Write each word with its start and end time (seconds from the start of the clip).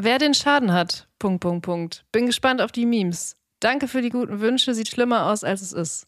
Wer 0.00 0.18
den 0.18 0.32
Schaden 0.32 0.72
hat, 0.72 1.08
Punkt, 1.18 1.40
Punkt, 1.40 1.64
Punkt. 1.66 2.04
Bin 2.12 2.26
gespannt 2.26 2.60
auf 2.60 2.70
die 2.70 2.86
Memes. 2.86 3.34
Danke 3.58 3.88
für 3.88 4.00
die 4.00 4.10
guten 4.10 4.38
Wünsche, 4.38 4.72
sieht 4.72 4.86
schlimmer 4.86 5.26
aus, 5.26 5.42
als 5.42 5.60
es 5.60 5.72
ist. 5.72 6.06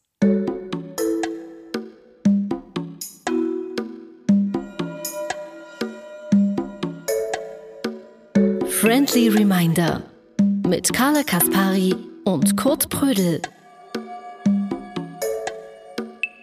Friendly 8.68 9.29
Reminder 9.29 10.04
mit 10.64 10.93
Carla 10.93 11.25
Kaspari 11.25 11.96
und 12.25 12.57
Kurt 12.57 12.91
Prödel. 12.91 13.43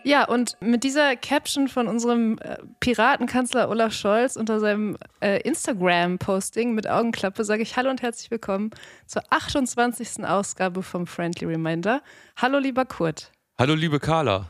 Ja, 0.08 0.24
und 0.24 0.56
mit 0.62 0.86
dieser 0.86 1.18
Caption 1.18 1.68
von 1.68 1.90
unserem 1.90 2.38
äh, 2.38 2.56
Piratenkanzler 2.80 3.68
Olaf 3.68 3.92
Scholz 3.92 4.38
unter 4.38 4.62
seinem 4.62 4.96
äh, 5.20 5.42
Instagram-Posting 5.42 6.74
mit 6.74 6.90
Augenklappe 6.90 7.44
sage 7.44 7.62
ich 7.62 7.76
Hallo 7.76 7.90
und 7.90 8.02
herzlich 8.02 8.32
willkommen 8.32 8.72
zur 9.06 9.22
28. 9.32 10.24
Ausgabe 10.24 10.82
vom 10.82 11.08
Friendly 11.08 11.48
Reminder. 11.48 12.02
Hallo, 12.38 12.58
lieber 12.58 12.86
Kurt. 12.86 13.34
Hallo, 13.60 13.74
liebe 13.74 14.00
Carla. 14.00 14.50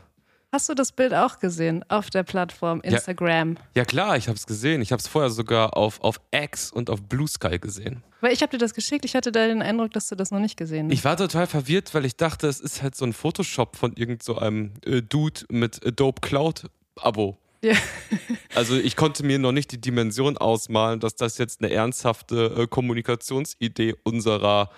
Hast 0.50 0.66
du 0.70 0.74
das 0.74 0.92
Bild 0.92 1.12
auch 1.12 1.40
gesehen 1.40 1.84
auf 1.88 2.08
der 2.08 2.22
Plattform 2.22 2.80
Instagram? 2.80 3.56
Ja, 3.56 3.62
ja 3.76 3.84
klar, 3.84 4.16
ich 4.16 4.28
habe 4.28 4.36
es 4.36 4.46
gesehen. 4.46 4.80
Ich 4.80 4.92
habe 4.92 5.00
es 5.00 5.06
vorher 5.06 5.28
sogar 5.28 5.76
auf, 5.76 6.00
auf 6.00 6.20
X 6.30 6.72
und 6.72 6.88
auf 6.88 7.02
Blue 7.02 7.28
Sky 7.28 7.58
gesehen. 7.58 8.02
Weil 8.22 8.32
ich 8.32 8.40
habe 8.40 8.50
dir 8.50 8.58
das 8.58 8.72
geschickt. 8.72 9.04
Ich 9.04 9.14
hatte 9.14 9.30
da 9.30 9.46
den 9.46 9.60
Eindruck, 9.60 9.92
dass 9.92 10.08
du 10.08 10.14
das 10.14 10.30
noch 10.30 10.40
nicht 10.40 10.56
gesehen 10.56 10.86
hast. 10.86 10.94
Ich 10.94 11.04
war 11.04 11.18
total 11.18 11.46
verwirrt, 11.46 11.92
weil 11.92 12.06
ich 12.06 12.16
dachte, 12.16 12.46
es 12.46 12.60
ist 12.60 12.82
halt 12.82 12.94
so 12.94 13.04
ein 13.04 13.12
Photoshop 13.12 13.76
von 13.76 13.92
irgend 13.92 14.22
so 14.22 14.38
einem 14.38 14.72
äh, 14.86 15.02
Dude 15.02 15.42
mit 15.50 15.84
Adobe 15.84 16.22
Cloud 16.22 16.70
Abo. 16.96 17.36
Ja. 17.62 17.74
also 18.54 18.74
ich 18.74 18.96
konnte 18.96 19.26
mir 19.26 19.38
noch 19.38 19.52
nicht 19.52 19.70
die 19.70 19.80
Dimension 19.80 20.38
ausmalen, 20.38 20.98
dass 20.98 21.14
das 21.14 21.36
jetzt 21.36 21.60
eine 21.60 21.72
ernsthafte 21.72 22.54
äh, 22.56 22.66
Kommunikationsidee 22.66 23.96
unserer 24.02 24.70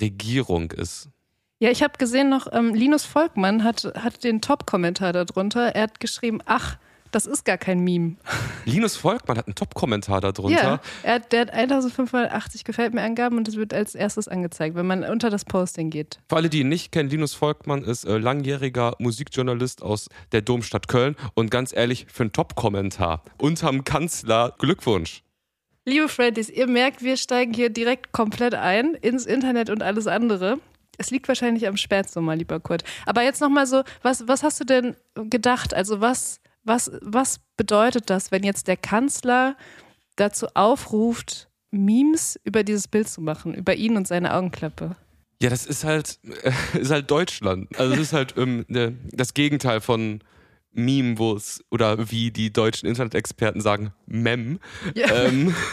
Regierung 0.00 0.70
ist. 0.72 1.08
Ja, 1.60 1.70
ich 1.70 1.82
habe 1.82 1.94
gesehen 1.98 2.28
noch, 2.28 2.48
ähm, 2.52 2.74
Linus 2.74 3.04
Volkmann 3.04 3.62
hat, 3.62 3.84
hat 3.96 4.24
den 4.24 4.40
Top-Kommentar 4.40 5.12
darunter. 5.12 5.74
Er 5.74 5.84
hat 5.84 6.00
geschrieben, 6.00 6.40
ach, 6.46 6.78
das 7.14 7.26
ist 7.26 7.44
gar 7.44 7.58
kein 7.58 7.80
Meme. 7.80 8.16
Linus 8.64 8.96
Volkmann 8.96 9.38
hat 9.38 9.46
einen 9.46 9.54
Top-Kommentar 9.54 10.20
darunter. 10.20 10.62
Ja, 10.62 10.80
er 11.04 11.14
hat, 11.14 11.32
der 11.32 11.42
hat 11.42 11.52
1580 11.52 12.64
gefällt 12.64 12.92
mir 12.92 13.02
Angaben 13.02 13.36
und 13.36 13.46
das 13.46 13.54
wird 13.54 13.72
als 13.72 13.94
erstes 13.94 14.26
angezeigt, 14.26 14.74
wenn 14.74 14.86
man 14.86 15.04
unter 15.04 15.30
das 15.30 15.44
Posting 15.44 15.90
geht. 15.90 16.18
Für 16.28 16.36
alle, 16.36 16.48
die 16.48 16.60
ihn 16.60 16.68
nicht 16.68 16.90
kennen, 16.90 17.08
Linus 17.08 17.34
Volkmann 17.34 17.84
ist 17.84 18.04
äh, 18.04 18.18
langjähriger 18.18 18.96
Musikjournalist 18.98 19.82
aus 19.82 20.08
der 20.32 20.42
Domstadt 20.42 20.88
Köln 20.88 21.14
und 21.34 21.52
ganz 21.52 21.72
ehrlich, 21.74 22.06
für 22.12 22.24
einen 22.24 22.32
Top-Kommentar 22.32 23.22
unterm 23.38 23.84
Kanzler 23.84 24.54
Glückwunsch. 24.58 25.22
Liebe 25.86 26.08
Friends, 26.08 26.48
ihr 26.48 26.66
merkt, 26.66 27.02
wir 27.02 27.16
steigen 27.16 27.52
hier 27.52 27.70
direkt 27.70 28.10
komplett 28.10 28.54
ein 28.54 28.94
ins 28.94 29.26
Internet 29.26 29.70
und 29.70 29.82
alles 29.82 30.06
andere. 30.06 30.58
Es 30.98 31.10
liegt 31.10 31.28
wahrscheinlich 31.28 31.66
am 31.66 31.76
Spätsommer, 31.76 32.36
lieber 32.36 32.60
Kurt. 32.60 32.84
Aber 33.06 33.22
jetzt 33.22 33.40
nochmal 33.40 33.66
so, 33.66 33.82
was, 34.02 34.26
was 34.28 34.42
hast 34.42 34.60
du 34.60 34.64
denn 34.64 34.96
gedacht? 35.14 35.74
Also 35.74 36.00
was, 36.00 36.40
was, 36.62 36.90
was 37.02 37.40
bedeutet 37.56 38.10
das, 38.10 38.32
wenn 38.32 38.42
jetzt 38.42 38.68
der 38.68 38.76
Kanzler 38.76 39.56
dazu 40.16 40.46
aufruft, 40.54 41.48
Memes 41.70 42.38
über 42.44 42.62
dieses 42.62 42.88
Bild 42.88 43.08
zu 43.08 43.20
machen, 43.20 43.54
über 43.54 43.74
ihn 43.74 43.96
und 43.96 44.06
seine 44.06 44.34
Augenklappe? 44.34 44.96
Ja, 45.42 45.50
das 45.50 45.66
ist 45.66 45.84
halt, 45.84 46.18
ist 46.74 46.90
halt 46.90 47.10
Deutschland. 47.10 47.68
Also 47.78 47.94
es 47.94 48.00
ist 48.00 48.12
halt 48.12 48.34
ähm, 48.36 48.64
das 49.12 49.34
Gegenteil 49.34 49.80
von 49.80 50.20
Meme, 50.74 51.18
wo 51.18 51.34
es, 51.34 51.64
oder 51.70 52.10
wie 52.10 52.30
die 52.30 52.52
deutschen 52.52 52.88
Internet-Experten 52.88 53.60
sagen, 53.60 53.92
Mem. 54.06 54.58
Ja. 54.94 55.24
Ähm, 55.24 55.54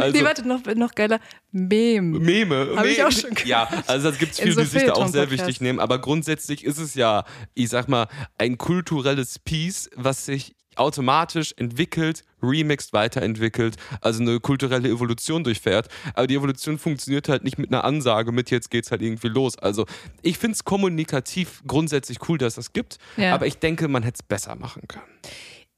also, 0.00 0.16
nee, 0.16 0.24
warte, 0.24 0.46
noch, 0.46 0.64
noch 0.74 0.94
geiler, 0.94 1.20
Meme. 1.50 2.18
Meme. 2.18 2.72
Habe 2.76 2.88
ich 2.88 3.02
auch 3.02 3.12
schon 3.12 3.30
gehört. 3.30 3.46
Ja, 3.46 3.68
also 3.86 4.08
es 4.08 4.18
gibt 4.18 4.36
viele, 4.36 4.52
so 4.52 4.60
die 4.60 4.66
sich 4.66 4.84
da 4.84 4.92
auch 4.94 5.08
sehr 5.08 5.30
wichtig 5.30 5.60
nehmen, 5.60 5.80
aber 5.80 6.00
grundsätzlich 6.00 6.64
ist 6.64 6.78
es 6.78 6.94
ja, 6.94 7.24
ich 7.54 7.68
sag 7.68 7.88
mal, 7.88 8.08
ein 8.38 8.58
kulturelles 8.58 9.38
Piece, 9.38 9.90
was 9.96 10.24
sich 10.24 10.54
automatisch 10.76 11.54
entwickelt, 11.56 12.24
remixed, 12.42 12.92
weiterentwickelt, 12.92 13.76
also 14.00 14.22
eine 14.22 14.40
kulturelle 14.40 14.88
Evolution 14.88 15.44
durchfährt. 15.44 15.88
Aber 16.14 16.26
die 16.26 16.34
Evolution 16.34 16.78
funktioniert 16.78 17.28
halt 17.28 17.44
nicht 17.44 17.58
mit 17.58 17.72
einer 17.72 17.84
Ansage, 17.84 18.32
mit 18.32 18.50
jetzt 18.50 18.70
geht's 18.70 18.90
halt 18.90 19.02
irgendwie 19.02 19.28
los. 19.28 19.58
Also 19.58 19.86
ich 20.22 20.38
finde 20.38 20.54
es 20.54 20.64
kommunikativ 20.64 21.62
grundsätzlich 21.66 22.18
cool, 22.28 22.38
dass 22.38 22.58
es 22.58 22.66
das 22.66 22.72
gibt, 22.72 22.98
ja. 23.16 23.34
aber 23.34 23.46
ich 23.46 23.58
denke, 23.58 23.88
man 23.88 24.02
hätte 24.02 24.16
es 24.16 24.22
besser 24.22 24.54
machen 24.56 24.82
können. 24.88 25.04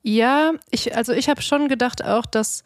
Ja, 0.03 0.53
ich, 0.71 0.95
also 0.95 1.12
ich 1.12 1.29
habe 1.29 1.43
schon 1.43 1.69
gedacht 1.69 2.05
auch, 2.05 2.27
dass 2.27 2.62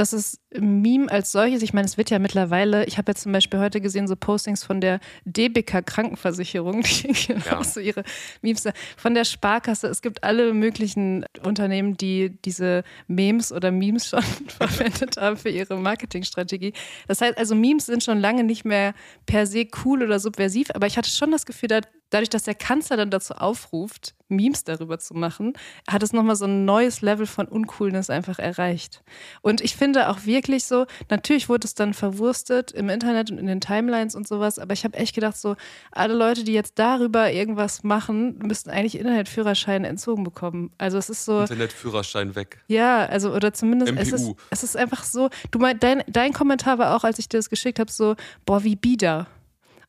dass 0.00 0.14
es 0.14 0.40
Meme 0.58 1.12
als 1.12 1.30
solches, 1.30 1.60
ich 1.62 1.74
meine, 1.74 1.84
es 1.84 1.98
wird 1.98 2.08
ja 2.08 2.18
mittlerweile, 2.18 2.86
ich 2.86 2.96
habe 2.96 3.12
jetzt 3.12 3.20
zum 3.20 3.32
Beispiel 3.32 3.60
heute 3.60 3.82
gesehen, 3.82 4.08
so 4.08 4.16
Postings 4.16 4.64
von 4.64 4.80
der 4.80 4.98
DBK 5.26 5.84
Krankenversicherung, 5.84 6.80
die 6.82 7.12
ja. 7.28 7.58
auch 7.58 7.64
so 7.64 7.80
ihre 7.80 8.04
Memes, 8.40 8.64
von 8.96 9.12
der 9.12 9.26
Sparkasse. 9.26 9.88
Es 9.88 10.00
gibt 10.00 10.24
alle 10.24 10.54
möglichen 10.54 11.26
Unternehmen, 11.44 11.98
die 11.98 12.34
diese 12.46 12.82
Memes 13.08 13.52
oder 13.52 13.70
Memes 13.70 14.08
schon 14.08 14.22
verwendet 14.48 15.18
haben 15.18 15.36
für 15.36 15.50
ihre 15.50 15.76
Marketingstrategie. 15.76 16.72
Das 17.06 17.20
heißt 17.20 17.36
also, 17.36 17.54
Memes 17.54 17.84
sind 17.84 18.02
schon 18.02 18.20
lange 18.20 18.42
nicht 18.42 18.64
mehr 18.64 18.94
per 19.26 19.46
se 19.46 19.66
cool 19.84 20.02
oder 20.02 20.18
subversiv, 20.18 20.68
aber 20.72 20.86
ich 20.86 20.96
hatte 20.96 21.10
schon 21.10 21.30
das 21.30 21.44
Gefühl, 21.44 21.68
da 21.68 21.80
dadurch, 22.10 22.30
dass 22.30 22.42
der 22.42 22.54
Kanzler 22.54 22.96
dann 22.96 23.10
dazu 23.10 23.34
aufruft, 23.34 24.14
Memes 24.30 24.64
darüber 24.64 24.98
zu 24.98 25.14
machen, 25.14 25.54
hat 25.88 26.02
es 26.02 26.12
nochmal 26.12 26.36
so 26.36 26.44
ein 26.44 26.64
neues 26.64 27.02
Level 27.02 27.26
von 27.26 27.48
Uncoolness 27.48 28.10
einfach 28.10 28.38
erreicht. 28.38 29.02
Und 29.42 29.60
ich 29.60 29.76
finde 29.76 30.08
auch 30.08 30.24
wirklich 30.24 30.64
so, 30.64 30.86
natürlich 31.08 31.48
wurde 31.48 31.66
es 31.66 31.74
dann 31.74 31.94
verwurstet 31.94 32.70
im 32.72 32.88
Internet 32.88 33.30
und 33.30 33.38
in 33.38 33.46
den 33.46 33.60
Timelines 33.60 34.14
und 34.14 34.28
sowas, 34.28 34.58
aber 34.58 34.72
ich 34.72 34.84
habe 34.84 34.96
echt 34.96 35.14
gedacht, 35.14 35.36
so, 35.36 35.56
alle 35.90 36.14
Leute, 36.14 36.44
die 36.44 36.52
jetzt 36.52 36.78
darüber 36.78 37.30
irgendwas 37.32 37.82
machen, 37.82 38.38
müssten 38.38 38.70
eigentlich 38.70 38.98
Internetführerschein 38.98 39.84
entzogen 39.84 40.24
bekommen. 40.24 40.70
Also 40.78 40.98
es 40.98 41.10
ist 41.10 41.24
so. 41.24 41.40
Internetführerschein 41.40 42.34
weg. 42.34 42.62
Ja, 42.68 43.06
also, 43.06 43.32
oder 43.32 43.52
zumindest, 43.52 43.92
es 43.96 44.12
ist, 44.12 44.32
es 44.50 44.62
ist 44.62 44.76
einfach 44.76 45.04
so, 45.04 45.28
du 45.50 45.58
meinst, 45.58 45.82
dein, 45.82 46.04
dein 46.06 46.32
Kommentar 46.32 46.78
war 46.78 46.96
auch, 46.96 47.04
als 47.04 47.18
ich 47.18 47.28
dir 47.28 47.38
das 47.38 47.50
geschickt 47.50 47.78
habe, 47.78 47.90
so, 47.90 48.14
boah, 48.46 48.62
wie 48.62 48.76
bieder. 48.76 49.26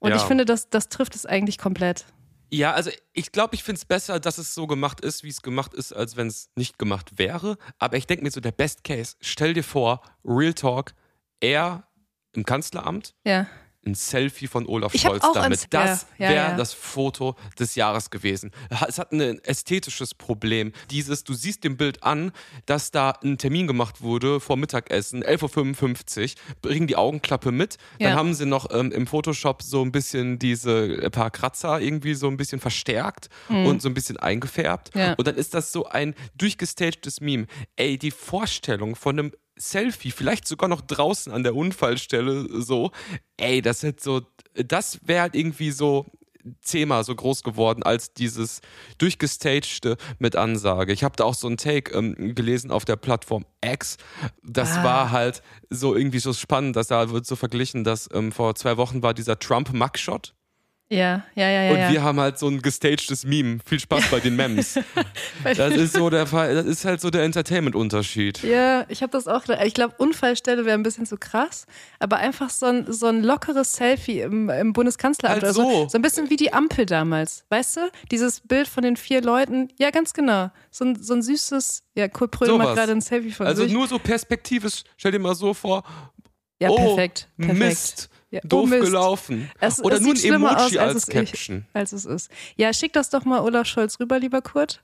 Und 0.01 0.09
ja. 0.09 0.17
ich 0.17 0.23
finde, 0.23 0.45
das, 0.45 0.69
das 0.69 0.89
trifft 0.89 1.15
es 1.15 1.25
eigentlich 1.25 1.57
komplett. 1.57 2.05
Ja, 2.49 2.73
also 2.73 2.89
ich 3.13 3.31
glaube, 3.31 3.55
ich 3.55 3.63
finde 3.63 3.77
es 3.77 3.85
besser, 3.85 4.19
dass 4.19 4.37
es 4.37 4.53
so 4.53 4.67
gemacht 4.67 4.99
ist, 4.99 5.23
wie 5.23 5.29
es 5.29 5.41
gemacht 5.41 5.73
ist, 5.73 5.93
als 5.93 6.17
wenn 6.17 6.27
es 6.27 6.49
nicht 6.55 6.77
gemacht 6.77 7.17
wäre. 7.17 7.57
Aber 7.77 7.95
ich 7.95 8.07
denke 8.07 8.23
mir 8.23 8.31
so, 8.31 8.41
der 8.41 8.51
Best 8.51 8.83
Case, 8.83 9.15
stell 9.21 9.53
dir 9.53 9.63
vor, 9.63 10.01
Real 10.25 10.53
Talk, 10.53 10.93
er 11.39 11.87
im 12.33 12.43
Kanzleramt, 12.43 13.13
ja 13.25 13.47
ein 13.85 13.95
Selfie 13.95 14.47
von 14.47 14.67
Olaf 14.67 14.93
ich 14.93 15.01
Scholz 15.01 15.25
damit. 15.33 15.67
Das 15.71 16.05
ja, 16.17 16.29
wäre 16.29 16.51
ja. 16.51 16.55
das 16.55 16.73
Foto 16.73 17.35
des 17.59 17.75
Jahres 17.75 18.09
gewesen. 18.09 18.51
Es 18.87 18.99
hat 18.99 19.11
ein 19.11 19.43
ästhetisches 19.43 20.13
Problem. 20.13 20.71
Dieses, 20.91 21.23
du 21.23 21.33
siehst 21.33 21.63
dem 21.63 21.77
Bild 21.77 22.03
an, 22.03 22.31
dass 22.65 22.91
da 22.91 23.11
ein 23.23 23.37
Termin 23.37 23.67
gemacht 23.67 24.01
wurde 24.01 24.39
vor 24.39 24.57
Mittagessen, 24.57 25.23
11.55 25.23 26.21
Uhr, 26.21 26.55
bringen 26.61 26.87
die 26.87 26.95
Augenklappe 26.95 27.51
mit. 27.51 27.77
Dann 27.99 28.13
haben 28.13 28.33
sie 28.33 28.45
noch 28.45 28.67
ähm, 28.71 28.91
im 28.91 29.07
Photoshop 29.07 29.61
so 29.63 29.81
ein 29.81 29.91
bisschen 29.91 30.37
diese 30.37 31.09
paar 31.11 31.31
Kratzer 31.31 31.79
irgendwie 31.79 32.13
so 32.13 32.27
ein 32.27 32.37
bisschen 32.37 32.59
verstärkt 32.59 33.29
mhm. 33.49 33.65
und 33.65 33.81
so 33.81 33.89
ein 33.89 33.93
bisschen 33.93 34.17
eingefärbt. 34.17 34.91
Und 35.17 35.27
dann 35.27 35.35
ist 35.35 35.53
das 35.53 35.71
so 35.71 35.87
ein 35.87 36.15
durchgestagtes 36.35 37.21
Meme. 37.21 37.47
Ey, 37.75 37.97
die 37.97 38.11
Vorstellung 38.11 38.95
von 38.95 39.17
einem 39.17 39.31
Selfie, 39.61 40.11
vielleicht 40.11 40.47
sogar 40.47 40.69
noch 40.69 40.81
draußen 40.81 41.31
an 41.31 41.43
der 41.43 41.55
Unfallstelle 41.55 42.61
so. 42.61 42.91
Ey, 43.37 43.61
das 43.61 43.83
hätte 43.83 44.03
so, 44.03 44.21
das 44.53 44.99
wäre 45.05 45.21
halt 45.21 45.35
irgendwie 45.35 45.71
so 45.71 46.05
zehnmal 46.61 47.03
so 47.03 47.15
groß 47.15 47.43
geworden 47.43 47.83
als 47.83 48.13
dieses 48.13 48.61
durchgestagte 48.97 49.97
mit 50.19 50.35
Ansage. 50.35 50.93
Ich 50.93 51.03
habe 51.03 51.15
da 51.15 51.23
auch 51.23 51.35
so 51.35 51.47
einen 51.47 51.57
Take 51.57 51.93
ähm, 51.93 52.35
gelesen 52.35 52.71
auf 52.71 52.85
der 52.85 52.95
Plattform 52.95 53.45
X. 53.63 53.97
Das 54.43 54.77
ah. 54.77 54.83
war 54.83 55.11
halt 55.11 55.43
so 55.69 55.95
irgendwie 55.95 56.19
so 56.19 56.33
spannend, 56.33 56.75
dass 56.75 56.87
da 56.87 57.11
wird 57.11 57.25
so 57.25 57.35
verglichen, 57.35 57.83
dass 57.83 58.09
ähm, 58.13 58.31
vor 58.31 58.55
zwei 58.55 58.77
Wochen 58.77 59.03
war 59.03 59.13
dieser 59.13 59.37
Trump-Mugshot. 59.37 60.33
Ja, 60.91 61.23
ja, 61.35 61.49
ja, 61.49 61.63
ja. 61.63 61.71
Und 61.71 61.93
wir 61.93 62.03
haben 62.03 62.19
halt 62.19 62.37
so 62.37 62.49
ein 62.49 62.61
gestagtes 62.61 63.23
Meme. 63.23 63.59
Viel 63.65 63.79
Spaß 63.79 64.11
bei 64.11 64.19
den 64.19 64.35
Memes. 64.35 64.77
das 65.43 65.73
ist 65.75 65.93
so 65.93 66.09
der 66.09 66.27
Fall, 66.27 66.53
das 66.53 66.65
ist 66.65 66.83
halt 66.83 66.99
so 66.99 67.09
der 67.09 67.23
Entertainment-Unterschied. 67.23 68.43
Ja, 68.43 68.83
ich 68.89 69.01
habe 69.01 69.09
das 69.09 69.25
auch. 69.29 69.45
Ich 69.63 69.73
glaube, 69.73 69.95
Unfallstelle 69.99 70.65
wäre 70.65 70.77
ein 70.77 70.83
bisschen 70.83 71.05
zu 71.05 71.15
krass, 71.15 71.65
aber 71.99 72.17
einfach 72.17 72.49
so 72.49 72.65
ein, 72.65 72.91
so 72.91 73.07
ein 73.07 73.23
lockeres 73.23 73.73
Selfie 73.73 74.19
im, 74.19 74.49
im 74.49 74.73
Bundeskanzleramt. 74.73 75.43
Halt 75.43 75.55
so. 75.55 75.61
so. 75.61 75.87
so 75.87 75.97
ein 75.97 76.01
bisschen 76.01 76.29
wie 76.29 76.35
die 76.35 76.51
Ampel 76.51 76.85
damals, 76.85 77.45
weißt 77.47 77.77
du? 77.77 77.91
Dieses 78.11 78.41
Bild 78.41 78.67
von 78.67 78.83
den 78.83 78.97
vier 78.97 79.21
Leuten. 79.21 79.69
Ja, 79.79 79.91
ganz 79.91 80.11
genau. 80.11 80.51
So 80.71 80.83
ein, 80.83 81.01
so 81.01 81.13
ein 81.13 81.21
süßes, 81.21 81.83
ja, 81.95 82.09
Kurt 82.09 82.31
Pröll 82.31 82.57
macht 82.57 82.75
gerade 82.75 82.91
ein 82.91 82.99
Selfie 82.99 83.31
von 83.31 83.47
also 83.47 83.61
sich. 83.61 83.71
Also 83.71 83.79
nur 83.79 83.87
so 83.87 83.97
perspektivisch, 83.97 84.83
stell 84.97 85.13
dir 85.13 85.19
mal 85.19 85.35
so 85.35 85.53
vor. 85.53 85.83
Ja, 86.59 86.69
oh, 86.69 86.75
perfekt. 86.75 87.29
perfekt. 87.37 87.59
Mist. 87.59 88.09
Ja, 88.31 88.39
Doof 88.45 88.71
oh 88.73 88.79
gelaufen. 88.79 89.51
Es, 89.59 89.83
Oder 89.83 89.97
es 89.97 90.01
nur 90.01 90.13
ein 90.13 90.23
Emoji 90.23 90.55
aus, 90.55 90.77
als, 90.77 90.95
als 90.95 91.07
Caption. 91.07 91.65
Ich, 91.67 91.75
als 91.75 91.91
es 91.91 92.05
ist. 92.05 92.31
Ja, 92.55 92.71
schick 92.73 92.93
das 92.93 93.09
doch 93.09 93.25
mal 93.25 93.41
Olaf 93.41 93.67
Scholz 93.67 93.99
rüber, 93.99 94.19
lieber 94.19 94.41
Kurt. 94.41 94.81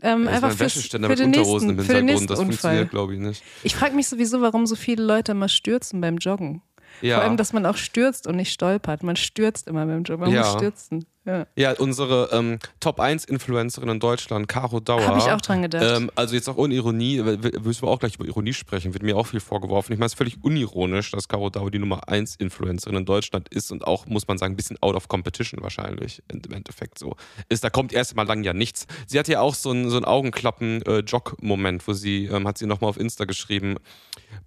Ähm, 0.00 0.24
ja, 0.24 0.30
einfach 0.30 0.52
fürs, 0.52 0.74
für 0.74 0.98
den 0.98 1.30
nächsten, 1.30 1.70
im 1.70 2.04
nächsten 2.06 2.26
das 2.28 2.38
Unfall. 2.38 2.86
glaube 2.86 3.14
ich, 3.14 3.20
nicht. 3.20 3.42
Ich 3.62 3.74
frage 3.74 3.94
mich 3.94 4.08
sowieso, 4.08 4.40
warum 4.40 4.66
so 4.66 4.74
viele 4.74 5.02
Leute 5.02 5.32
immer 5.32 5.48
stürzen 5.48 6.00
beim 6.00 6.16
Joggen. 6.16 6.62
Ja. 7.02 7.16
Vor 7.16 7.24
allem, 7.24 7.36
dass 7.36 7.52
man 7.52 7.66
auch 7.66 7.76
stürzt 7.76 8.26
und 8.26 8.36
nicht 8.36 8.52
stolpert. 8.52 9.02
Man 9.02 9.16
stürzt 9.16 9.68
immer 9.68 9.84
beim 9.84 10.02
Joggen. 10.04 10.24
Man 10.24 10.32
ja. 10.32 10.42
muss 10.42 10.52
stürzen. 10.52 11.04
Ja, 11.28 11.46
ja 11.56 11.72
unsere 11.72 12.30
ähm, 12.32 12.58
Top 12.80 13.00
1 13.00 13.26
Influencerin 13.26 13.90
in 13.90 14.00
Deutschland, 14.00 14.48
Caro 14.48 14.80
Dauer. 14.80 15.06
Habe 15.06 15.18
ich 15.18 15.30
auch 15.30 15.40
dran 15.42 15.60
gedacht. 15.60 15.84
Ähm, 15.84 16.10
also 16.14 16.34
jetzt 16.34 16.48
auch 16.48 16.56
ohne 16.56 16.74
Ironie, 16.74 17.20
müssen 17.20 17.82
wir 17.82 17.88
auch 17.88 17.98
gleich 17.98 18.14
über 18.14 18.24
Ironie 18.24 18.54
sprechen, 18.54 18.94
wird 18.94 19.02
mir 19.02 19.14
auch 19.14 19.26
viel 19.26 19.40
vorgeworfen. 19.40 19.92
Ich 19.92 19.98
meine, 19.98 20.06
es 20.06 20.12
ist 20.12 20.18
völlig 20.18 20.42
unironisch, 20.42 21.10
dass 21.10 21.28
Caro 21.28 21.50
Dauer 21.50 21.70
die 21.70 21.78
Nummer 21.78 22.08
1 22.08 22.36
Influencerin 22.36 22.96
in 22.96 23.04
Deutschland 23.04 23.50
ist 23.50 23.70
und 23.70 23.86
auch, 23.86 24.06
muss 24.06 24.26
man 24.26 24.38
sagen, 24.38 24.54
ein 24.54 24.56
bisschen 24.56 24.78
out 24.80 24.94
of 24.94 25.08
competition 25.08 25.62
wahrscheinlich 25.62 26.22
im 26.28 26.50
Endeffekt 26.50 26.98
so 26.98 27.14
ist. 27.50 27.62
Da 27.62 27.68
kommt 27.68 27.92
erst 27.92 28.16
mal 28.16 28.26
lang 28.26 28.42
ja 28.42 28.54
nichts. 28.54 28.86
Sie 29.06 29.18
hatte 29.18 29.32
ja 29.32 29.40
auch 29.42 29.54
so 29.54 29.70
einen, 29.70 29.90
so 29.90 29.96
einen 29.96 30.06
Augenklappen-Jog-Moment, 30.06 31.86
wo 31.86 31.92
sie, 31.92 32.24
ähm, 32.24 32.48
hat 32.48 32.56
sie 32.56 32.66
nochmal 32.66 32.88
auf 32.88 32.98
Insta 32.98 33.26
geschrieben, 33.26 33.76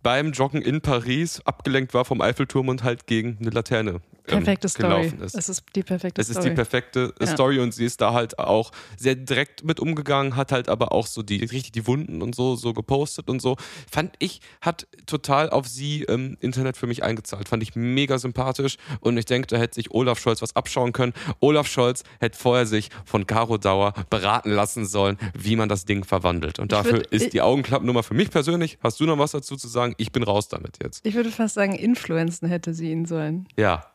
beim 0.01 0.31
Joggen 0.31 0.63
in 0.63 0.81
Paris 0.81 1.41
abgelenkt 1.45 1.93
war 1.93 2.05
vom 2.05 2.21
Eiffelturm 2.21 2.69
und 2.69 2.83
halt 2.83 3.05
gegen 3.05 3.37
eine 3.39 3.51
Laterne 3.51 4.01
ähm, 4.27 4.43
perfekte 4.43 4.69
Story. 4.69 5.13
ist. 5.21 5.35
Es 5.35 5.49
ist 5.49 5.63
die 5.75 5.83
perfekte 5.83 6.21
es 6.21 6.27
Story. 6.27 6.39
Es 6.39 6.45
ist 6.45 6.51
die 6.51 6.55
perfekte 6.55 7.13
ja. 7.19 7.27
Story 7.27 7.59
und 7.59 7.73
sie 7.73 7.85
ist 7.85 8.01
da 8.01 8.13
halt 8.13 8.39
auch 8.39 8.71
sehr 8.97 9.15
direkt 9.15 9.63
mit 9.63 9.79
umgegangen, 9.79 10.35
hat 10.35 10.51
halt 10.51 10.69
aber 10.69 10.91
auch 10.91 11.07
so 11.07 11.23
die 11.23 11.43
richtig 11.43 11.71
die 11.71 11.87
Wunden 11.87 12.21
und 12.21 12.35
so 12.35 12.55
so 12.55 12.73
gepostet 12.73 13.29
und 13.29 13.41
so. 13.41 13.57
Fand 13.91 14.15
ich 14.19 14.41
hat 14.61 14.87
total 15.05 15.49
auf 15.49 15.67
sie 15.67 16.03
im 16.03 16.37
Internet 16.39 16.77
für 16.77 16.87
mich 16.87 17.03
eingezahlt. 17.03 17.49
Fand 17.49 17.63
ich 17.63 17.75
mega 17.75 18.17
sympathisch 18.17 18.77
und 18.99 19.17
ich 19.17 19.25
denke, 19.25 19.47
da 19.47 19.57
hätte 19.57 19.75
sich 19.75 19.91
Olaf 19.91 20.19
Scholz 20.19 20.41
was 20.41 20.55
abschauen 20.55 20.93
können. 20.93 21.13
Olaf 21.39 21.67
Scholz 21.67 22.03
hätte 22.19 22.37
vorher 22.37 22.65
sich 22.65 22.89
von 23.05 23.27
Caro 23.27 23.57
Dauer 23.57 23.93
beraten 24.09 24.51
lassen 24.51 24.85
sollen, 24.85 25.17
wie 25.37 25.55
man 25.55 25.69
das 25.69 25.85
Ding 25.85 26.03
verwandelt. 26.03 26.59
Und 26.59 26.71
dafür 26.71 26.93
würd, 26.93 27.07
ist 27.07 27.33
die 27.33 27.41
Augenklappennummer 27.41 28.03
für 28.03 28.13
mich 28.13 28.29
persönlich. 28.29 28.77
Hast 28.81 28.99
du 28.99 29.05
noch 29.05 29.17
was 29.17 29.31
dazu 29.31 29.55
zu 29.55 29.67
sagen? 29.67 29.93
Ich 29.97 30.11
bin 30.11 30.23
raus 30.23 30.47
damit 30.47 30.77
jetzt. 30.81 31.05
Ich 31.05 31.15
würde 31.15 31.31
fast 31.31 31.55
sagen, 31.55 31.73
influenzen 31.73 32.47
hätte 32.47 32.73
sie 32.73 32.91
ihn 32.91 33.05
sollen. 33.05 33.47
Ja, 33.57 33.90